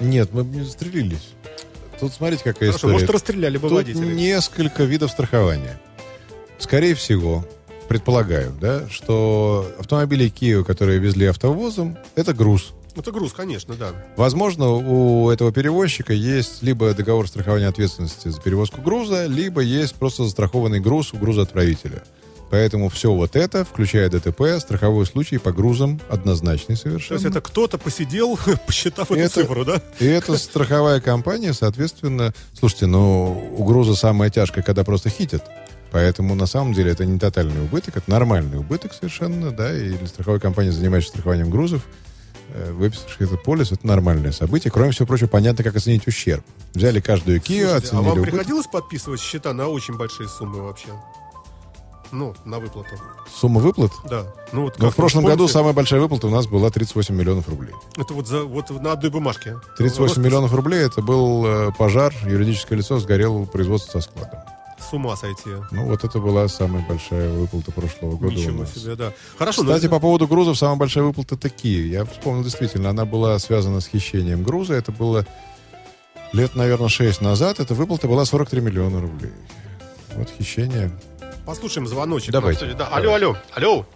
[0.00, 1.30] Нет, мы бы не застрелились.
[2.00, 2.92] Тут смотрите, какая Хорошо, история.
[2.94, 4.14] может, расстреляли бы Тут водителей.
[4.14, 5.80] несколько видов страхования.
[6.58, 7.44] Скорее всего,
[7.88, 12.72] предполагаю, да, что автомобили Kia, которые везли автовозом, это груз.
[12.96, 13.92] Это груз, конечно, да.
[14.16, 20.24] Возможно, у этого перевозчика есть либо договор страхования ответственности за перевозку груза, либо есть просто
[20.24, 22.02] застрахованный груз у грузоотправителя.
[22.48, 27.16] Поэтому все вот это, включая ДТП, страховой случай по грузам однозначный То совершенно.
[27.18, 29.82] есть это кто-то посидел, посчитав эту Это- цифру, да?
[29.98, 32.32] И эта страховая компания, соответственно...
[32.52, 35.44] Слушайте, ну, у груза самое тяжкое, когда просто хитят.
[35.90, 40.06] Поэтому, на самом деле, это не тотальный убыток, это нормальный убыток совершенно, да, и для
[40.06, 41.82] страховой компании, занимающейся страхованием грузов,
[42.54, 44.70] э, выписавших этот полис, это нормальное событие.
[44.70, 46.44] Кроме всего прочего, понятно, как оценить ущерб.
[46.74, 48.30] Взяли каждую Kia, Слушайте, а оценили вам убыток.
[48.34, 50.88] приходилось подписывать счета на очень большие суммы вообще?
[52.12, 52.90] Ну, на выплату.
[53.32, 53.90] Сумма выплат?
[54.08, 54.24] Да.
[54.52, 57.14] Ну, вот как в прошлом вы году помните, самая большая выплата у нас была 38
[57.14, 57.72] миллионов рублей.
[57.96, 59.56] Это вот, за, вот на одной бумажке.
[59.78, 60.24] 38 Роспись.
[60.24, 64.38] миллионов рублей это был э, пожар, юридическое лицо сгорело производство со складом.
[64.78, 65.50] С ума сойти.
[65.72, 68.72] Ну, вот это была самая большая выплата прошлого года у Ничего нас.
[68.74, 69.12] себе, да.
[69.36, 71.90] Хорошо, ну, Кстати, по поводу грузов, самая большая выплата такие.
[71.90, 74.74] Я вспомнил, действительно, она была связана с хищением груза.
[74.74, 75.26] Это было
[76.32, 77.58] лет, наверное, 6 назад.
[77.58, 79.32] Эта выплата была 43 миллиона рублей.
[80.14, 80.92] Вот хищение.
[81.46, 82.32] Послушаем звоночек.
[82.32, 82.66] Давайте.
[82.74, 82.88] Да.
[82.88, 83.86] Алло, алло, алло.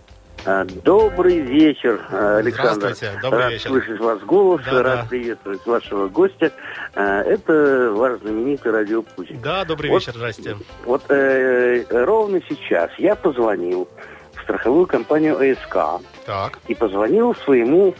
[0.46, 2.74] А, Добрый вечер, а, Александр.
[2.94, 3.68] Здравствуйте, добрый рад вечер.
[3.68, 5.06] слышать вас голос, Да, рад да.
[5.10, 6.50] приветствовать вашего гостя.
[6.94, 9.38] А, Это ваш знаменитый радиопутик.
[9.42, 10.00] Да, добрый Вот.
[10.00, 10.56] вечер, здрасте.
[10.86, 13.86] Вот э, ровно сейчас я позвонил
[14.34, 17.94] в страховую компанию АСК Так, и позвонил своему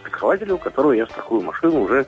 [0.00, 2.06] страхователю, у которого я страхую машину уже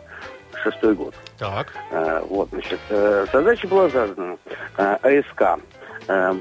[0.63, 1.15] шестой год.
[1.39, 1.73] так.
[1.91, 4.37] А, Вот, значит, э, задача была задана.
[4.77, 5.61] А, АСК.
[6.09, 6.35] Э,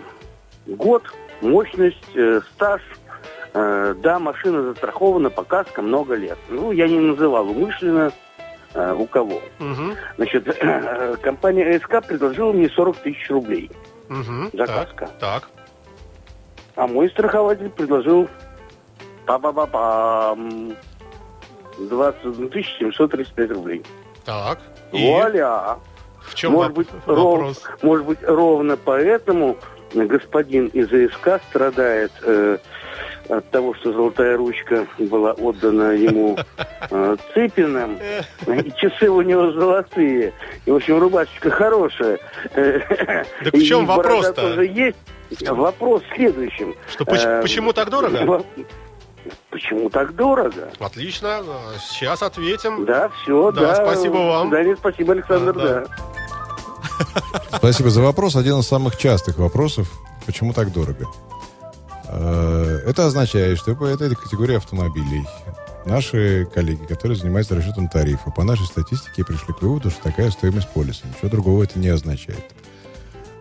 [0.67, 1.03] Год,
[1.41, 2.81] мощность, э, стаж.
[3.53, 6.37] Э, Да, машина застрахована по каско много лет.
[6.49, 8.11] Ну, я не называл умышленно
[8.73, 9.41] э, у кого.
[9.59, 10.45] Угу, Значит,
[11.21, 13.69] компания АСК предложила мне 40 тысяч рублей
[14.09, 14.49] угу.
[14.53, 15.09] за так, каско.
[15.19, 15.49] так.
[16.75, 18.29] А мой страхователь предложил
[19.25, 20.73] па-па-па-пам
[21.77, 23.83] 21 тысяч 735 рублей.
[24.25, 24.59] Так.
[24.91, 25.77] И Вуаля!
[26.21, 27.63] в чем может быть, вопрос?
[27.65, 29.57] ров- может быть, ровно поэтому
[29.93, 32.57] господин из АСК страдает э,
[33.29, 36.37] от того, что золотая ручка была отдана ему
[36.89, 37.97] э, Цыпиным,
[38.47, 40.33] и часы у него золотые,
[40.65, 42.19] и, в общем, рубашечка хорошая.
[42.53, 44.33] Так в чем вопрос-то?
[44.33, 44.97] тоже есть.
[45.47, 46.75] Вопрос в следующем.
[46.89, 48.43] Что, поч- Э, почему так дорого?
[49.49, 50.69] Почему так дорого?
[50.79, 51.41] Отлично,
[51.79, 52.85] сейчас ответим.
[52.85, 53.75] Да, все, Да, да.
[53.75, 54.49] спасибо вам.
[54.49, 55.85] Да, нет, спасибо, Александр, Да, да.
[55.85, 57.57] да.
[57.57, 58.35] Спасибо за вопрос.
[58.35, 59.91] Один из самых частых вопросов.
[60.25, 61.07] Почему так дорого?
[62.07, 65.25] Э, Это означает, что по этой категории автомобилей
[65.85, 70.69] наши коллеги, которые занимаются расчетом тарифа, по нашей статистике пришли к выводу, что такая стоимость
[70.69, 71.01] полиса.
[71.07, 72.45] Ничего другого это не означает.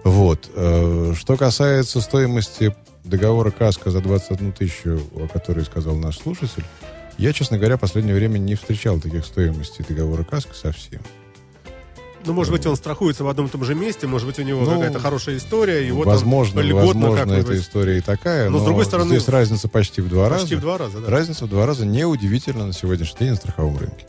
[0.05, 0.49] Вот.
[0.55, 2.75] Э, Что касается стоимости
[3.05, 6.65] договора КАСКО за 21 тысячу, о которой сказал наш слушатель,
[7.19, 11.01] я, честно говоря, в последнее время не встречал таких стоимостей договора КАСКО совсем.
[12.27, 14.61] Ну, может быть, он страхуется в одном и том же месте, может быть, у него
[14.63, 18.59] Ну, какая-то хорошая история, и вот возможно, он льготно возможно, эта история и такая, Но,
[18.59, 20.57] но, с другой стороны, здесь разница почти в два Почти раза.
[20.57, 21.09] в два раза, да.
[21.11, 24.07] Разница в два раза неудивительна на сегодняшний день на страховом рынке.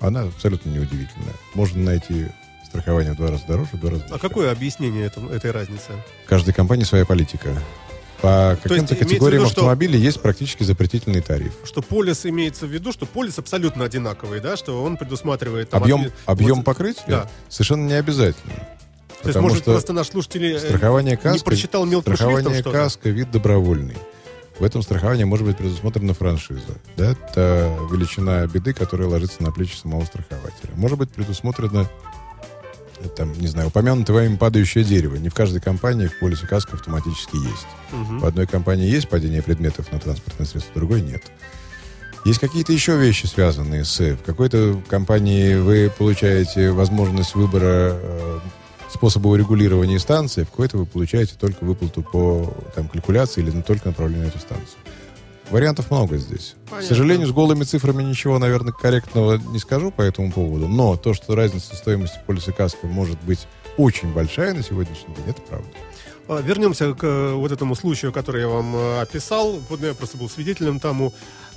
[0.00, 1.34] Она абсолютно неудивительная.
[1.54, 2.28] Можно найти
[2.66, 4.28] страхование в два раза дороже, в два раза А дешевле.
[4.28, 5.90] какое объяснение этому- этой разницы?
[6.26, 7.54] Каждой компании своя политика.
[8.22, 11.52] По каким-то категориям виду, что- автомобилей есть практически запретительный тариф.
[11.64, 15.70] Что полис имеется в виду, что полис абсолютно одинаковый, да, что он предусматривает...
[15.70, 17.30] там, Объем, отве- объем вот- покрытия Да.
[17.48, 18.54] совершенно не обязательно.
[19.22, 22.60] То есть, может, что просто наш слушатель э, страхование каска, не прочитал мелким шрифтом страхование
[22.60, 22.76] что-то?
[22.78, 23.96] каска вид добровольный.
[24.58, 26.60] В этом страховании может быть предусмотрена франшиза.
[26.96, 27.12] Да?
[27.12, 30.70] Это величина беды, которая ложится на плечи самого страхователя.
[30.74, 31.84] Может быть предусмотрено э,
[33.08, 35.16] там, не знаю, упомянутое вами падающее дерево.
[35.16, 37.66] Не в каждой компании в полисе каска автоматически есть.
[37.92, 38.20] Мгм.
[38.20, 41.22] В одной компании есть падение предметов на транспортное средство, в другой нет.
[42.24, 43.98] Есть какие-то еще вещи, связанные с...
[43.98, 48.38] В какой-то компании вы получаете возможность выбора э,
[48.88, 53.88] способа урегулирования станции, в какой-то вы получаете только выплату по там, калькуляции или на- только
[53.88, 54.78] направление на эту станцию.
[55.52, 56.54] Вариантов много здесь.
[56.64, 56.86] Понятно.
[56.86, 61.12] К сожалению, с голыми цифрами ничего, наверное, корректного не скажу по этому поводу, но то,
[61.12, 63.46] что разница стоимости полиса каска может быть
[63.76, 65.68] очень большая на сегодняшний день, это правда.
[66.28, 69.60] А, Вернемся к э, вот этому случаю, который я вам э, описал.
[69.68, 71.12] Вот я просто был свидетелем тому.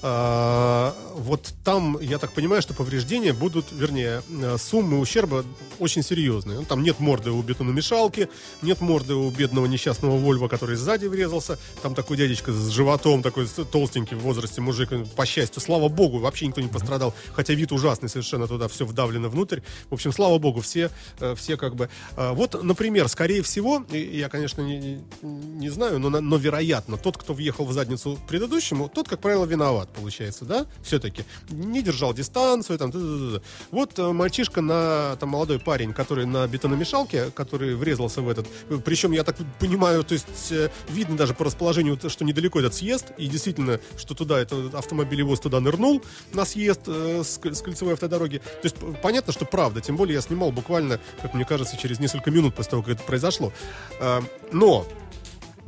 [0.07, 5.44] А, Вот там, я так понимаю, что повреждения будут, вернее, э, суммы ущерба
[5.80, 6.60] очень серьезные.
[6.60, 8.30] Ну, Там нет морды у бетономешалки,
[8.61, 11.57] нет морды у бедного несчастного Вольва, который сзади врезался.
[11.82, 14.90] Там такой дядечка с животом, такой толстенький в возрасте мужик.
[15.15, 17.15] По счастью, слава богу, вообще никто не пострадал.
[17.34, 19.61] Хотя вид ужасный совершенно, туда все вдавлено внутрь.
[19.90, 21.90] В общем, слава богу, все, э, все как бы...
[22.15, 27.34] э, Вот, например, скорее всего, я, конечно, не, не- знаю, но, но вероятно, тот, кто
[27.34, 30.65] въехал в задницу предыдущему, тот, как правило, виноват, получается, да?
[30.84, 31.23] Все-таки.
[31.49, 33.41] Не держал дистанцию, там, т-т-т-т.
[33.72, 38.80] Вот э, мальчишка на, там, молодой парень, который на бетономешалке, который врезался в этот, э,
[38.84, 42.73] причем, я так понимаю, то есть, э, видно даже по расположению, т- что недалеко этот
[42.73, 46.01] съезд, и действительно, что туда, этот автомобилевоз туда нырнул
[46.34, 48.38] на съезд э, с, с кольцевой автодороги.
[48.38, 52.31] То есть, понятно, что правда, тем более я снимал буквально, как мне кажется, через несколько
[52.31, 53.51] минут после того, как это произошло.
[53.99, 54.85] Э, Но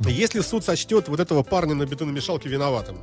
[0.00, 2.98] если суд сочтет вот этого парня на бетономешалке виноватым,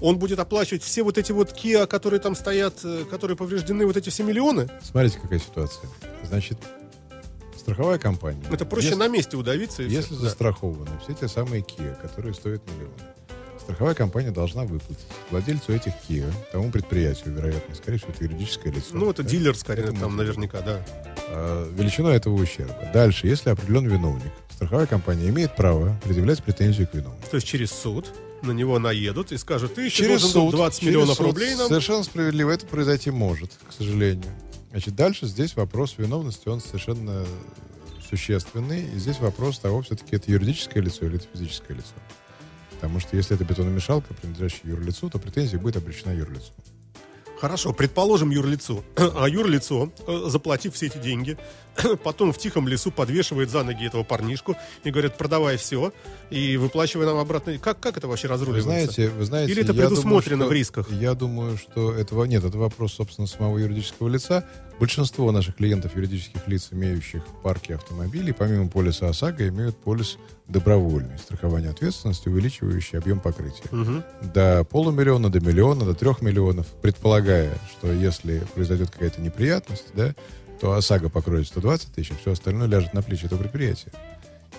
[0.00, 3.96] он будет оплачивать все вот эти вот Kia, которые там стоят, э, которые повреждены, вот
[3.96, 4.68] эти все миллионы.
[4.82, 5.88] Смотрите, какая ситуация.
[6.24, 6.58] Значит,
[7.56, 8.42] страховая компания...
[8.50, 9.82] Это проще если- на месте удавиться.
[9.82, 10.14] и Если.
[10.14, 10.20] Да.
[10.22, 12.92] застрахованы все те самые Kia, которые стоят миллионы,
[13.60, 18.88] страховая компания должна выплатить владельцу этих Kia, тому предприятию, вероятно, скорее всего, это юридическое лицо.
[18.92, 20.84] Ну, это да, дилер, скорее, этому там дилеру, наверняка, да.
[21.28, 22.76] а, величину этого ущерба.
[22.92, 27.26] Дальше, если определен виновник, страховая компания имеет право предъявлять претензию к виновнику.
[27.30, 28.12] То есть через суд
[28.44, 31.26] на него наедут и скажут, ты еще Через должен суд, 20 через миллионов суд.
[31.26, 31.68] рублей нам.
[31.68, 34.32] Совершенно справедливо это произойти может, к сожалению.
[34.70, 37.24] Значит, дальше здесь вопрос виновности, он совершенно
[38.08, 38.84] существенный.
[38.94, 41.94] И здесь вопрос того, все-таки это юридическое лицо или это физическое лицо.
[42.72, 46.52] Потому что если это бетономешалка, принадлежащая юрлицу, то претензия будет обречена юрлицу.
[47.40, 48.82] Хорошо, предположим юрлицо.
[48.96, 51.36] А юрлицо, э, заплатив все эти деньги,
[52.04, 55.92] потом в тихом лесу подвешивает за ноги этого парнишку и говорит, продавай все
[56.30, 57.58] и выплачивай нам обратно.
[57.58, 58.92] Как, как это вообще Вы разруливается?
[58.92, 60.90] знаете, вы знаете, Или это предусмотрено думаю, в рисках?
[60.92, 62.44] Я думаю, что этого нет.
[62.44, 64.46] Это вопрос, собственно, самого юридического лица.
[64.80, 70.18] Большинство наших клиентов юридических лиц, имеющих парки автомобилей, помимо полиса ОСАГО, имеют полис
[70.48, 73.62] добровольный, страхование ответственности, увеличивающий объем покрытия.
[73.70, 74.02] Мгм.
[74.34, 80.14] До полумиллиона, до миллиона, до трех миллионов, предполагая, что если произойдет какая-то неприятность, да,
[80.60, 83.92] то ОСАГО покроет 120 тысяч, а все остальное ляжет на плечи этого предприятия.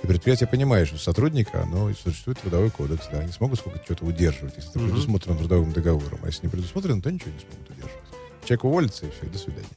[0.02, 4.54] И предприятие понимает, что сотрудника, оно существует трудовой кодекс, да, они смогут сколько что-то удерживать,
[4.56, 4.90] если это Мгм.
[4.92, 8.04] предусмотрено трудовым договором, а если не предусмотрено, то ничего не смогут удерживать.
[8.46, 9.68] Человек уволится, и все, до свидания.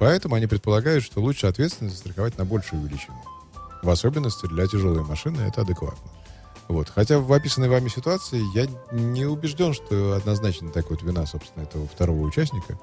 [0.00, 3.22] Поэтому они предполагают, что лучше ответственность застраховать на большую величину.
[3.82, 6.10] В особенности для тяжелой машины это адекватно.
[6.68, 6.88] Вот.
[6.88, 11.86] Хотя в описанной вами ситуации я не убежден, что однозначно так вот вина, собственно, этого
[11.86, 12.78] второго участника.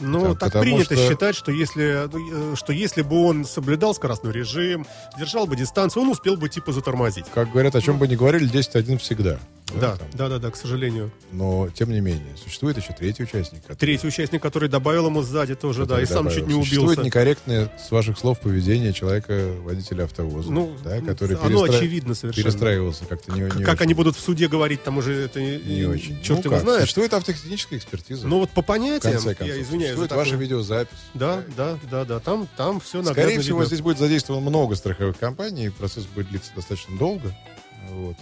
[0.00, 4.32] Ну, так принято что- считать, что если, ну, э, что если бы он соблюдал скоростной
[4.32, 4.86] режим,
[5.18, 7.26] держал бы дистанцию, он успел бы типа затормозить.
[7.34, 9.38] Как говорят, о чем бы ни говорили, 10-1 всегда.
[9.74, 10.06] Да, там.
[10.14, 11.10] да, да, да, к сожалению.
[11.32, 13.62] Но, тем не менее, существует еще третий участник.
[13.62, 16.36] который- Третий участник, который добавил ему сзади тоже, да, который и сам добавил.
[16.38, 17.02] чуть не Существует убился.
[17.04, 22.44] некорректное, с ваших слов, поведение человека, водителя автовоза, Ну, да, который оно перестра- очевидно совершенно.
[22.44, 23.82] перестраивался как-то не, не как очень.
[23.82, 26.22] они будут в суде говорить, там уже это Не не очень.
[26.22, 26.80] черт Ну его как, знает.
[26.82, 28.26] Существует автотехническая экспертиза.
[28.28, 29.56] Ну вот по в понятиям, конце концов.
[29.56, 30.98] я извиняюсь Существует такое- ваша видеозапись.
[31.14, 33.66] Да, да, да, да, там, там все наглядно Скорее всего, видно.
[33.66, 37.36] здесь будет задействовано много страховых компаний, и процесс будет длиться достаточно долго.
[37.90, 38.16] Вот.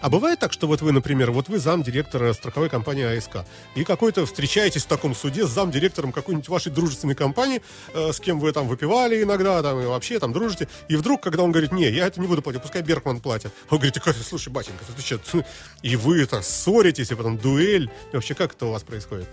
[0.00, 3.44] А бывает так, что вот вы, например, вот вы замдиректора страховой компании АСК,
[3.74, 7.60] и какой-то встречаетесь в таком суде с замдиректором какой-нибудь вашей дружественной компании,
[7.92, 11.42] э, с кем вы там выпивали иногда, там, и вообще там дружите, и вдруг, когда
[11.42, 13.52] он говорит, не, я это не буду платить, пускай Беркман платит.
[13.68, 15.44] Он говорит, «Какая- слушай, батенька, ты что,
[15.82, 19.28] и вы так ссоритесь, и потом дуэль, и вообще как это у вас происходит?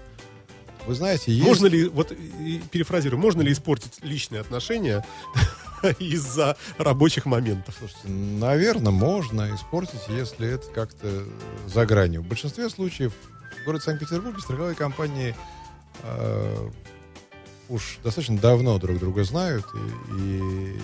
[0.86, 1.46] Вы знаете, есть...
[1.46, 2.14] Можно ли, вот
[2.72, 5.06] перефразирую, можно ли испортить личные отношения
[6.00, 7.76] из-за рабочих моментов.
[7.78, 11.24] Слушайте, наверное, можно испортить, если это как-то
[11.68, 12.22] за гранью.
[12.22, 13.14] В большинстве случаев
[13.62, 15.36] в городе Санкт-Петербурге страховые компании
[16.04, 16.70] э,
[17.70, 20.80] уж достаточно давно друг друга знают и, и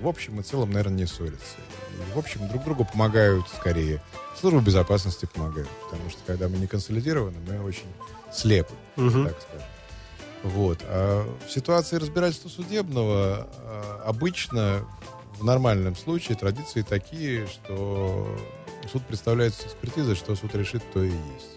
[0.00, 1.56] в общем и целом, наверное, не ссорятся.
[2.10, 4.02] И, в общем, друг другу помогают скорее.
[4.38, 7.86] Служба безопасности помогает, потому что когда мы не консолидированы, мы очень
[8.32, 9.26] слепы, Мгм.
[9.28, 9.66] так скажем.
[10.42, 10.78] Вот.
[10.84, 14.84] А в ситуации разбирательства судебного а, обычно
[15.38, 18.28] в нормальном случае традиции такие, что
[18.92, 21.56] суд представляется с экспертизой, что суд решит, то и есть.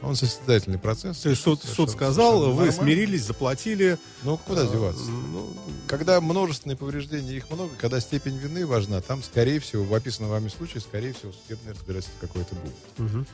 [0.00, 1.18] Он состязательный процесс.
[1.18, 2.72] То есть суд, суд сказал, вы нормально.
[2.72, 3.98] смирились, заплатили.
[4.22, 5.02] Ну, куда А, деваться?
[5.10, 5.48] ну,
[5.88, 10.48] Когда множественные повреждения, их много, когда степень вины важна, там, скорее всего, в описанном вами
[10.50, 12.74] случае, скорее всего, судебное разбирательство какое-то будет.
[12.98, 13.26] мгм.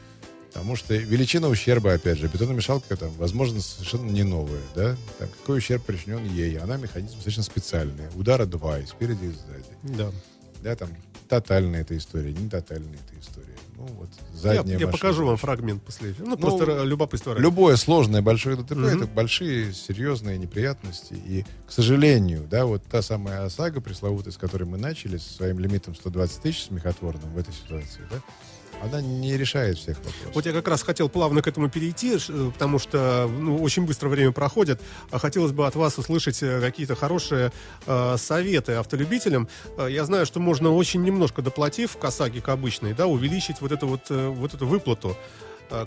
[0.55, 4.97] Потому что величина ущерба, опять же, бетономешалка там, возможно, совершенно не новая, да?
[5.18, 6.56] Там, какой ущерб причинен ей?
[6.59, 8.05] Она механизм достаточно специальный.
[8.14, 9.97] Удара два, и спереди, и сзади.
[9.98, 10.10] Да.
[10.62, 10.90] Да, там,
[11.28, 13.48] тотальная эта история, не тотальная эта история.
[13.76, 14.93] Ну, вот, Я, задняя я машина.
[14.93, 16.14] покажу вам фрагмент после.
[16.18, 17.43] Ну, просто ра- любопытство ради.
[17.43, 18.85] Любое сложное большое ДТП Мгм.
[18.86, 21.14] это большие серьезные неприятности.
[21.26, 25.59] И, к сожалению, да, вот та самая ОСАГО пресловутая, с которой мы начали, со своим
[25.59, 28.20] лимитом 120 тысяч смехотворным в этой ситуации, да,
[28.85, 30.35] она не решает всех вопросов.
[30.35, 34.09] Вот я как раз хотел плавно к этому перейти, э, потому что ну, очень быстро
[34.09, 34.81] время проходит.
[35.11, 37.52] А хотелось бы от вас услышать э, какие-то хорошие
[37.86, 39.48] э, советы автолюбителям.
[39.78, 43.73] Э, я знаю, что можно очень немножко доплатив к ОСАГе, к обычной, да, увеличить вот
[43.73, 45.16] эту вот, вот эту выплату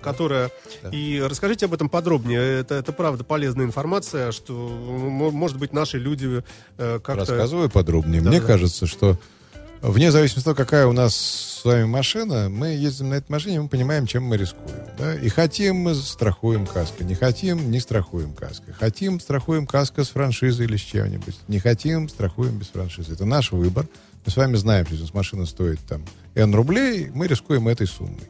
[0.01, 0.51] которая...
[0.81, 0.89] Да.
[0.89, 2.59] И расскажите об этом подробнее.
[2.59, 6.43] Это, это правда полезная информация, что, может быть, наши люди
[6.77, 7.15] как-то...
[7.15, 8.21] Рассказываю подробнее.
[8.21, 8.47] Да, Мне да.
[8.47, 9.17] кажется, что
[9.81, 13.61] вне зависимости от того, какая у нас с вами машина, мы ездим на этой машине,
[13.61, 14.77] мы понимаем, чем мы рискуем.
[14.97, 15.15] Да?
[15.15, 18.73] И хотим мы страхуем каско, не хотим, не страхуем каско.
[18.73, 21.35] Хотим, страхуем каско с франшизой или с чем-нибудь.
[21.47, 23.13] Не хотим, страхуем без франшизы.
[23.13, 23.87] Это наш выбор.
[24.25, 26.03] Мы с вами знаем, что если машина стоит там
[26.35, 28.29] N рублей, мы рискуем этой суммой.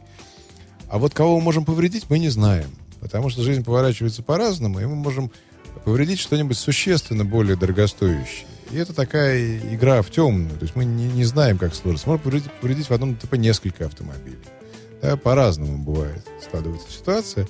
[0.89, 2.69] А вот кого мы можем повредить, мы не знаем.
[2.99, 5.31] Потому что жизнь поворачивается по-разному, и мы можем
[5.85, 8.47] повредить что-нибудь существенно более дорогостоящее.
[8.71, 10.57] И это такая игра в темную.
[10.57, 12.09] То есть мы не, не знаем, как сложится.
[12.09, 14.37] Можно повредить, повредить в одном ДТП несколько автомобилей.
[15.01, 17.47] Да, по-разному бывает складывается ситуация.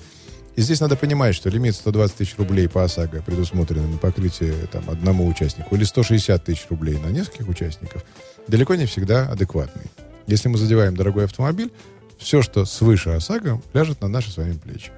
[0.54, 4.90] И здесь надо понимать, что лимит 120 тысяч рублей по ОСАГО предусмотренный на покрытие там,
[4.90, 8.04] одному участнику или 160 тысяч рублей на нескольких участников
[8.48, 9.84] далеко не всегда адекватный.
[10.26, 11.70] Если мы задеваем дорогой автомобиль,
[12.18, 14.90] все, что свыше ОСАГО, ляжет на наши с вами плечи.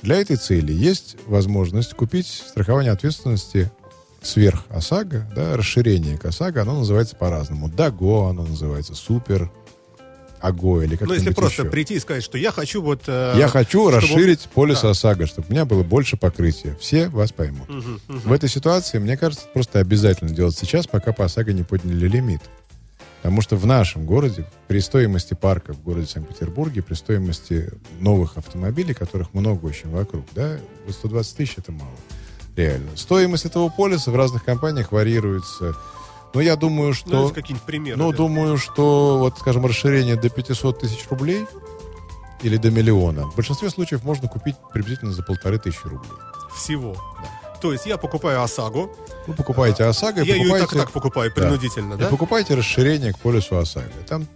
[0.00, 3.70] Для этой цели есть возможность купить страхование ответственности
[4.22, 7.68] сверх ОСАГО, да, расширение к ОСАГО, оно называется по-разному.
[7.68, 9.50] ДАГО, оно называется Супер,
[10.40, 11.70] АГО или как-нибудь Ну, если просто еще.
[11.70, 13.02] прийти и сказать, что я хочу вот...
[13.06, 14.90] э, Я хочу чтобы- расширить полис Да.
[14.90, 16.76] ОСАГО, чтобы у меня было больше покрытия.
[16.80, 17.68] Все вас поймут.
[17.68, 18.20] Мгм, мгм.
[18.20, 22.40] В этой ситуации, мне кажется, просто обязательно делать сейчас, пока по ОСАГО не подняли лимит.
[23.22, 27.70] Потому что в нашем городе, при стоимости парка в городе Санкт-Петербурге, при стоимости
[28.00, 31.92] новых автомобилей, которых много очень вокруг, да, вот 120 тысяч это мало.
[32.56, 32.96] Реально.
[32.96, 35.74] Стоимость этого полиса в разных компаниях варьируется.
[36.34, 37.10] Но я думаю, Ну, что...
[37.10, 37.96] давайте какие-нибудь примеры.
[37.98, 38.16] Ну, да.
[38.16, 41.46] думаю, что, вот, скажем, расширение до 500 тысяч рублей
[42.42, 46.10] или до миллиона, в большинстве случаев можно купить приблизительно за полторы тысячи рублей.
[46.56, 46.96] Всего.
[47.60, 48.90] То есть я покупаю ОСАГО,
[49.28, 51.40] Вы покупаете ОСАГО, и я ее и покупаете, так и так покупаю Да.
[51.42, 52.08] принудительно, и да?
[52.08, 53.92] покупаете расширение к полису ОСАГО.
[54.08, 54.26] Там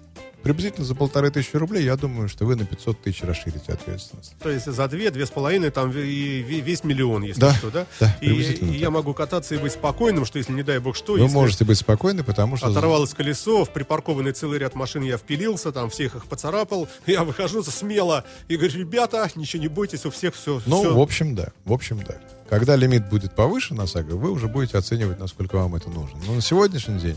[0.46, 4.34] приблизительно за полторы тысячи рублей, я думаю, что вы на 500 тысяч расширите ответственность.
[4.42, 5.94] То есть за две, две с половиной, там и
[6.42, 7.86] ве- весь миллион, если Да, что, да?
[8.00, 8.80] да, и, приблизительно и так.
[8.80, 11.78] я могу кататься и быть спокойным, что если, не дай бог, что, Вы можете быть
[11.78, 12.68] спокойны, потому что...
[12.68, 17.62] оторвалось колесо, в припаркованный целый ряд машин я впилился, там всех их поцарапал, я выхожу
[17.62, 20.60] смело и говорю, ребята, ничего не бойтесь, у всех все...
[20.66, 21.48] Ну, в общем, да.
[21.64, 22.14] В общем, да.
[22.48, 26.18] Когда лимит будет повышен ОСАГО, вы уже будете оценивать, насколько вам это нужно.
[26.26, 27.16] Но на сегодняшний день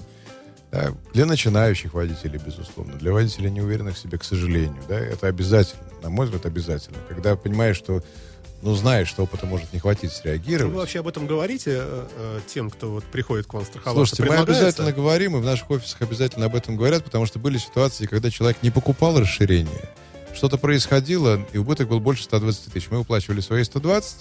[0.71, 5.81] да, для начинающих водителей, безусловно, для водителей неуверенных в себе, к сожалению, да, это обязательно,
[6.03, 6.97] на мой взгляд, обязательно.
[7.07, 8.03] Когда понимаешь, что,
[8.61, 10.71] ну, знаешь, что опыта может не хватить среагировать.
[10.71, 14.15] Вы вообще об этом говорите э, э, тем, кто вот приходит к вам страховаться?
[14.15, 17.57] Слушайте, мы обязательно говорим, и в наших офисах обязательно об этом говорят, потому что были
[17.57, 19.89] ситуации, когда человек не покупал расширение,
[20.35, 22.89] что-то происходило, и убыток был больше 120 тысяч.
[22.91, 24.17] Мы уплачивали свои 120,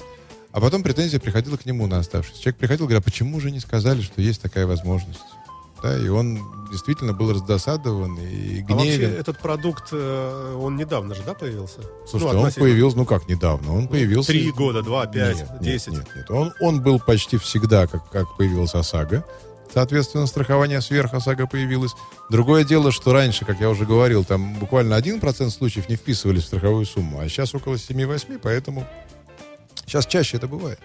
[0.53, 2.41] а потом претензия приходила к нему на оставшиеся.
[2.41, 5.21] Человек приходил и говорил, а почему же не сказали, что есть такая возможность?
[5.83, 6.41] Да, и он
[6.71, 9.13] действительно был раздосадован и А вообще гневен.
[9.15, 11.81] этот продукт, э, он недавно же, да, появился?
[12.07, 14.33] Слушайте, Ну, он появился, ну как недавно, он появился...
[14.33, 15.93] Три года, два, пять, Нет, нет, десять.
[15.93, 19.25] Нет, нет, Он, он был почти всегда, как, как появилась ОСАГО.
[19.73, 21.93] Соответственно, страхование сверх ОСАГО появилось.
[22.31, 26.47] Другое дело, что раньше, как я уже говорил, там буквально 1% случаев не вписывались в
[26.47, 28.87] страховую сумму, а сейчас около 7-8, поэтому
[29.87, 30.81] сейчас чаще это бывает.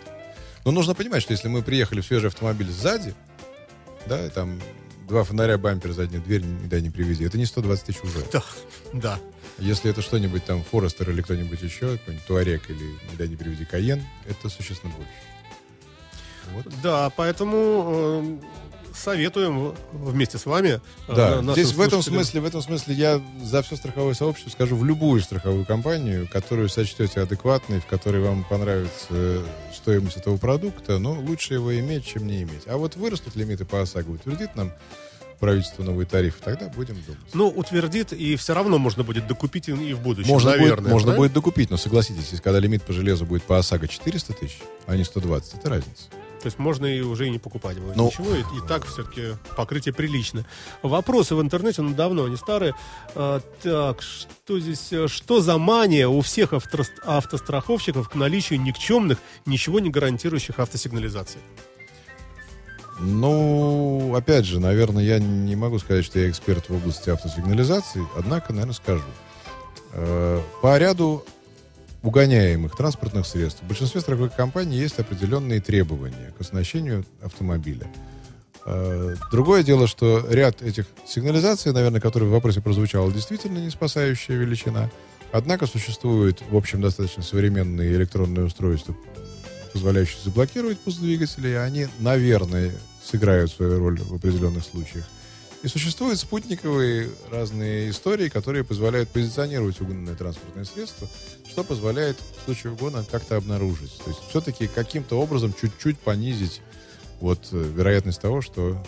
[0.66, 3.16] Но нужно понимать, что если мы приехали в свежий автомобиль сзади,
[4.06, 4.60] да, и там
[5.08, 7.24] два фонаря, бампер, задняя дверь, не дай не привези.
[7.26, 8.20] Это не 120 тысяч уже.
[8.32, 8.44] Да,
[8.94, 9.20] да.
[9.60, 13.66] Если это что-нибудь там, Форестер или кто-нибудь еще, какой-нибудь Туарек или, не дай не привези,
[13.66, 15.12] Каен, это существенно больше.
[16.54, 16.66] Вот.
[16.82, 20.82] Да, поэтому э, советуем вместе с вами.
[21.08, 22.24] э, Да, здесь в этом слушателям.
[22.24, 26.68] смысле, в этом смысле я за все страховое сообщество скажу в любую страховую компанию, которую
[26.68, 29.42] сочтете адекватной, в которой вам понравится
[29.84, 32.64] стоимость этого продукта, но лучше его иметь, чем не иметь.
[32.68, 34.72] А вот вырастут лимиты по ОСАГО, утвердит нам
[35.42, 37.20] правительство новые тарифы, тогда будем думать.
[37.34, 40.84] Ну, утвердит, и все равно можно будет докупить и в будущем, Можно, наверное.
[40.84, 41.18] будет, можно да?
[41.18, 45.04] будет докупить, но согласитесь, когда лимит по железу будет по ОСАГО 400 тысяч, а не
[45.04, 46.04] 120, это разница.
[46.44, 48.08] То есть можно и уже и не покупать будет Ну.
[48.08, 50.46] ничего, и, и так все-таки покрытие прилично.
[50.82, 52.76] Вопросы в интернете, ну, давно, они старые.
[53.16, 59.20] А, так, что здесь, э, что за мания у всех автор- автостраховщиков к наличию никчемных,
[59.46, 61.40] ничего не гарантирующих автосигнализаций?
[63.00, 68.52] Ну, опять же, наверное, я не могу сказать, что я эксперт в области автосигнализации, однако,
[68.52, 69.04] наверное, скажу.
[69.94, 71.24] Э, По ряду
[72.04, 77.88] угоняемых транспортных средств в большинстве страховых компаний есть определенные требования к оснащению автомобиля.
[78.66, 84.36] Э, Другое дело, что ряд этих сигнализаций, наверное, которые в вопросе прозвучало, действительно не спасающая
[84.36, 84.92] величина.
[85.32, 88.96] Однако существуют, в общем, достаточно современные электронные устройства,
[89.72, 92.72] позволяющие заблокировать пуск двигателей, они, наверное,
[93.04, 95.06] сыграют свою роль в определенных случаях.
[95.64, 101.08] И существуют спутниковые разные истории, которые позволяют позиционировать угнанное транспортное средство,
[101.50, 103.98] что позволяет в случае угона как-то обнаружить.
[104.04, 106.62] То есть все-таки каким-то образом чуть-чуть понизить
[107.22, 108.84] вот э, вероятность того, что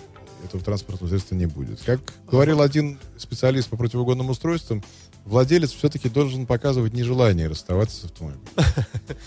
[0.46, 1.82] этого транспортного средства не будет.
[1.84, 2.00] Как
[2.30, 4.84] говорил один специалист по противоугонным устройствам,
[5.26, 8.42] владелец все-таки должен показывать нежелание расставаться с автомобилем.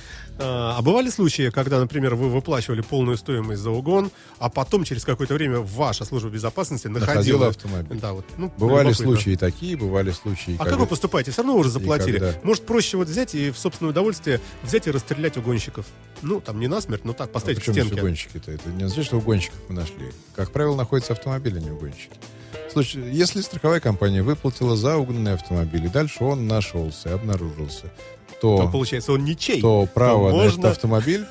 [0.40, 5.04] А а бывали случаи, когда, например, вы выплачивали полную стоимость за угон, а потом через
[5.04, 7.98] какое-то время ваша служба безопасности находила, Находила автомобиль.
[8.00, 11.32] Да, вот, ну, Бывали случаи такие, бывали случаи, А когда- как вы поступаете?
[11.32, 12.18] Все равно уже заплатили.
[12.18, 12.38] когда?
[12.44, 15.86] Может, проще вот взять и в собственное удовольствие взять и расстрелять угонщиков.
[16.22, 17.96] Ну, там не насмерть, но так, А поставить при к стенке.
[18.00, 18.52] угонщики-то?
[18.52, 20.12] Это не означает, что угонщиков мы нашли.
[20.36, 22.16] Как правило, находятся автомобили, а не угонщики.
[22.72, 27.92] Слушай, если страховая компания выплатила за угнанный автомобиль, и дальше он нашелся, обнаружился,
[28.40, 29.60] То, то, получается, он ничей.
[29.60, 31.26] то право то на этот можно- автомобиль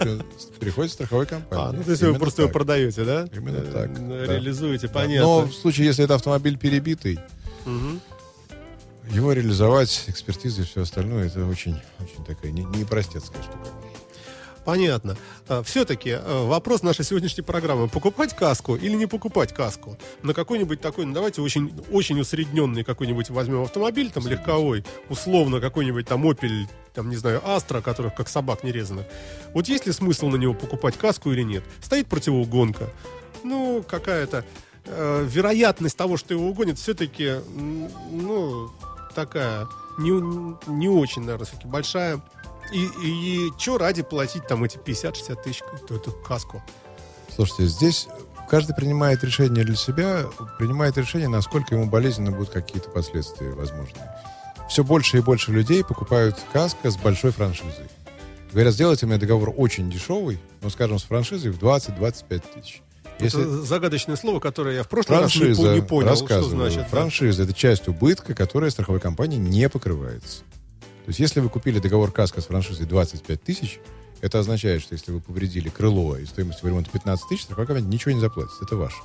[0.59, 1.65] приходит страховой компании.
[1.69, 2.53] А, ну, то есть вы просто его так.
[2.53, 3.27] продаете, да?
[3.35, 4.23] Именно Э, так, ну.
[4.25, 4.93] Реализуете, Да.
[4.93, 5.21] понятно.
[5.25, 7.19] Но в случае, если это автомобиль перебитый,
[7.65, 8.01] Мгм.
[9.11, 13.69] его реализовать, экспертизы и все остальное, это очень, очень такая не, непростецкая штука.
[14.67, 15.15] Понятно.
[15.63, 17.87] Все-таки вопрос нашей сегодняшней программы.
[17.87, 19.97] Покупать каску или не покупать каску?
[20.23, 26.05] На какой-нибудь такой, ну давайте очень, очень усредненный какой-нибудь возьмем автомобиль, там легковой, условно какой-нибудь
[26.05, 29.05] там Opel, там, не знаю, Astra, которых как собак нерезанных.
[29.53, 31.63] Вот есть ли смысл на него покупать каску или нет?
[31.81, 32.89] Стоит противоугонка.
[33.45, 34.43] Ну, какая-то
[34.83, 37.35] э, вероятность того, что его угонят, все-таки,
[38.11, 38.69] ну,
[39.15, 39.65] такая
[39.97, 40.11] не,
[40.69, 42.21] не очень, наверное, все-таки большая.
[42.71, 46.61] И, и, что ради платить там эти 50-60 тысяч, эту, эту каску?
[47.33, 48.07] Слушайте, здесь
[48.49, 50.25] каждый принимает решение для себя,
[50.57, 54.11] принимает решение, насколько ему болезненно будут какие-то последствия возможные.
[54.69, 57.85] Все больше и больше людей покупают каска с большой франшизой.
[58.51, 62.81] Говорят, сделайте мне договор очень дешевый, ну, скажем, с франшизой в 20-25 тысяч.
[63.19, 66.79] Если Это загадочное слово, которое я в прошлый раз не, франшиза, не понял, что значит.
[66.79, 66.85] да.
[66.85, 70.43] франшиза это часть убытка, которая страховой компании не покрывается.
[71.07, 73.79] То есть, если вы купили договор каска с франшизой 25 тысяч,
[74.19, 78.11] это означает, что если вы повредили крыло и стоимостью ремонта 15 тысяч, страховая компания ничего
[78.11, 78.51] не заплатит.
[78.61, 78.97] Это ваше.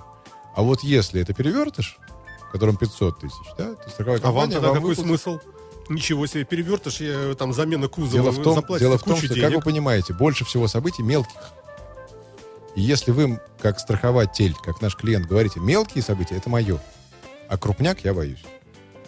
[0.57, 1.97] А вот если это перевертыш,
[2.49, 5.39] в котором 500 тысяч, да, то страховая А вам компания тогда какой выплатит- смысл?
[5.91, 9.29] Ничего себе, перевертыш, я, там замена кузова, Дело в том, заплатите дело в том что,
[9.29, 9.43] денег.
[9.43, 11.39] как вы понимаете, больше всего событий мелких.
[12.75, 16.81] И если вы, как страхователь, как наш клиент, говорите, мелкие события, это мое.
[17.49, 18.43] А крупняк я боюсь.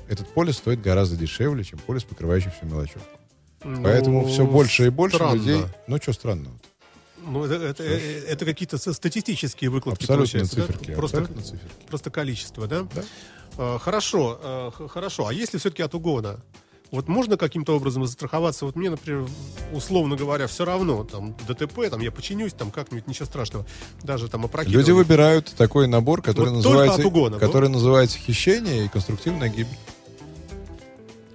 [0.09, 3.09] Этот полис стоит гораздо дешевле, чем полис, покрывающий всю мелочевку.
[3.65, 5.35] Ну, Поэтому все больше и больше странно.
[5.37, 5.63] людей...
[5.87, 6.55] Ну, что странного?
[7.27, 10.63] Ну, это, это- э, это какие-то статистические выкладки Абсолютно получаются, да?
[10.67, 10.95] циферки.
[10.95, 11.87] Просто, абсолютно циферки.
[11.89, 12.87] просто количество, да?
[12.95, 13.03] Да.
[13.57, 15.27] Э, хорошо, х- хорошо.
[15.29, 16.41] А если все-таки от угона?
[16.91, 18.67] Вот можно каким-то образом застраховаться?
[18.67, 19.27] Вот мне, например,
[19.73, 23.67] условно говоря, все равно, там, ДТП, там, я починюсь, там, как-нибудь, ничего страшного.
[24.03, 24.81] Даже там опрокидываю.
[24.81, 29.77] Люди выбирают такой набор, который, Вот называется, угона, который называется хищение и конструктивная гибель.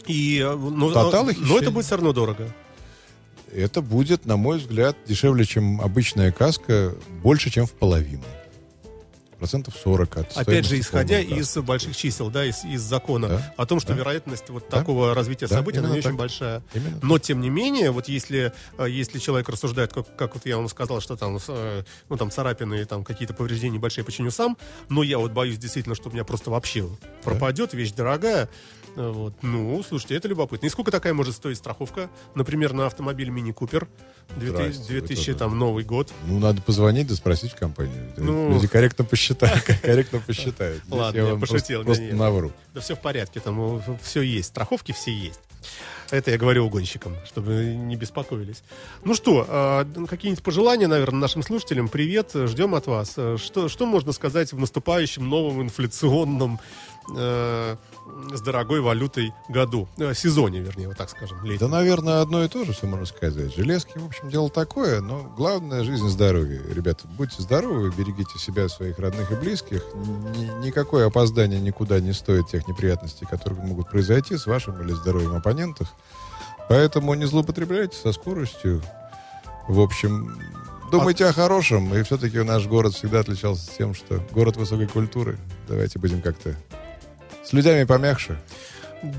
[0.10, 2.52] И, э, но, Тотал но и это будет все равно дорого.
[3.54, 8.24] Это будет, на мой взгляд, дешевле, чем обычная каска, больше, чем в половину.
[9.38, 11.62] процентов 40 от Опять же, исходя из брака.
[11.66, 13.54] больших чисел, да, из, из закона, Да.
[13.56, 14.00] о том, что Да.
[14.00, 14.80] вероятность вот Да.
[14.80, 16.18] такого развития Да, событий, она не именно очень так.
[16.20, 16.62] большая.
[16.74, 17.00] Именно.
[17.02, 20.68] Но, тем не менее, вот если, э, если человек рассуждает, как, как вот я вам
[20.68, 24.58] сказал, что там, э, ну, там царапины, там какие-то повреждения небольшие починю сам,
[24.90, 26.90] но я вот боюсь действительно, что у меня просто вообще
[27.24, 28.50] пропадет, вещь дорогая,
[28.96, 29.34] вот.
[29.42, 30.66] Ну, слушайте, это любопытно.
[30.66, 32.10] И сколько такая может стоить страховка?
[32.36, 33.88] Например, на автомобиль Мини Купер
[34.38, 35.38] 2000, Здрасте, вы 2000 тоже.
[35.38, 36.12] там, Новый год.
[36.28, 38.12] Ну, надо позвонить да спросить в компанию.
[38.18, 38.52] Ну.
[38.52, 39.64] Люди корректно посчитают.
[39.82, 40.84] Корректно посчитают.
[40.90, 42.52] Ладно, я пошутил, Просто навру.
[42.74, 45.40] Да все в порядке, там все есть, страховки все есть.
[46.12, 48.64] Это я говорю угонщикам, чтобы не беспокоились.
[49.04, 51.88] Ну что, а, какие-нибудь пожелания, наверное, нашим слушателям?
[51.88, 53.12] Привет, ждем от вас.
[53.12, 56.60] Что, что можно сказать в наступающем новом инфляционном
[57.16, 57.76] э,
[58.34, 59.88] с дорогой валютой году?
[59.98, 61.70] Э, сезоне, вернее, вот так скажем, Да, летнем.
[61.72, 63.54] наверное, одно и то же, все можно сказать.
[63.56, 66.62] Железки, в общем, дело такое, но главное жизнь и здоровье.
[66.74, 69.84] Ребята, будьте здоровы, берегите себя, своих родных и близких.
[69.96, 75.36] Ни- никакое опоздание никуда не стоит тех неприятностей, которые могут произойти с вашим или здоровьем
[75.36, 75.94] оппонентов.
[76.68, 78.82] Поэтому не злоупотребляйте со скоростью.
[79.68, 80.36] В общем,
[80.92, 81.94] думайте о хорошем.
[81.96, 85.38] И все-таки наш город всегда отличался тем, что город высокой культуры.
[85.68, 86.56] Давайте будем как-то
[87.50, 88.38] с людьми помягче.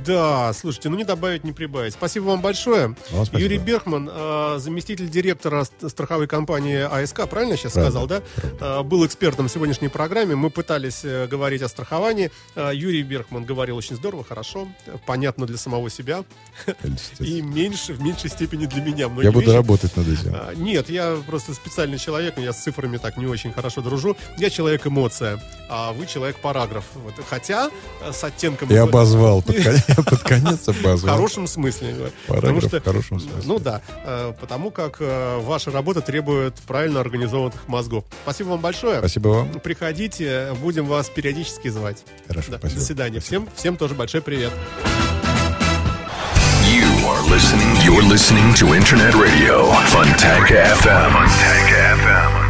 [0.06, 1.94] Да, слушайте, ну не добавить, не прибавить.
[1.94, 2.88] Спасибо вам большое.
[3.12, 3.38] Вам спасибо.
[3.38, 8.20] Юрий Берхман, э, заместитель директора ст- страховой компании АСК, правильно сейчас Правда, сказал, да?
[8.36, 8.58] правда.
[8.60, 10.34] Э, Был экспертом в сегодняшней программе.
[10.36, 12.30] Мы пытались э, говорить о страховании.
[12.56, 14.68] Э, Юрий Берхман говорил очень здорово, хорошо,
[15.06, 16.24] понятно для самого себя
[17.18, 19.08] и меньше, в меньшей степени для меня.
[19.08, 20.34] Многие Я буду вещи- работать над этим.
[20.34, 24.14] а, Нет, я просто специальный человек, я с цифрами так не очень хорошо дружу.
[24.36, 26.84] Я человек эмоция, а вы человек параграф.
[26.96, 27.14] Вот.
[27.28, 27.70] Хотя
[28.02, 28.68] э, с оттенком...
[28.68, 29.40] И обозвал.
[29.40, 31.14] Под конец, под конец В обозвал.
[31.16, 32.10] хорошем смысле.
[32.26, 33.42] Параграф что, в хорошем смысле.
[33.44, 38.04] Ну да, э, потому как э, ваша работа требует правильно организованных мозгов.
[38.24, 38.98] Спасибо вам большое.
[38.98, 39.48] Спасибо вам.
[39.60, 42.02] Приходите, будем вас периодически звать.
[42.26, 42.80] Хорошо, Да, спасибо.
[42.80, 43.20] До свидания.
[43.20, 44.50] Всем, всем тоже большой привет.
[46.66, 47.76] You are listening.
[47.84, 51.10] You're listening to Internet Radio Funtank FM.
[51.12, 51.70] Funtank
[52.04, 52.49] FM.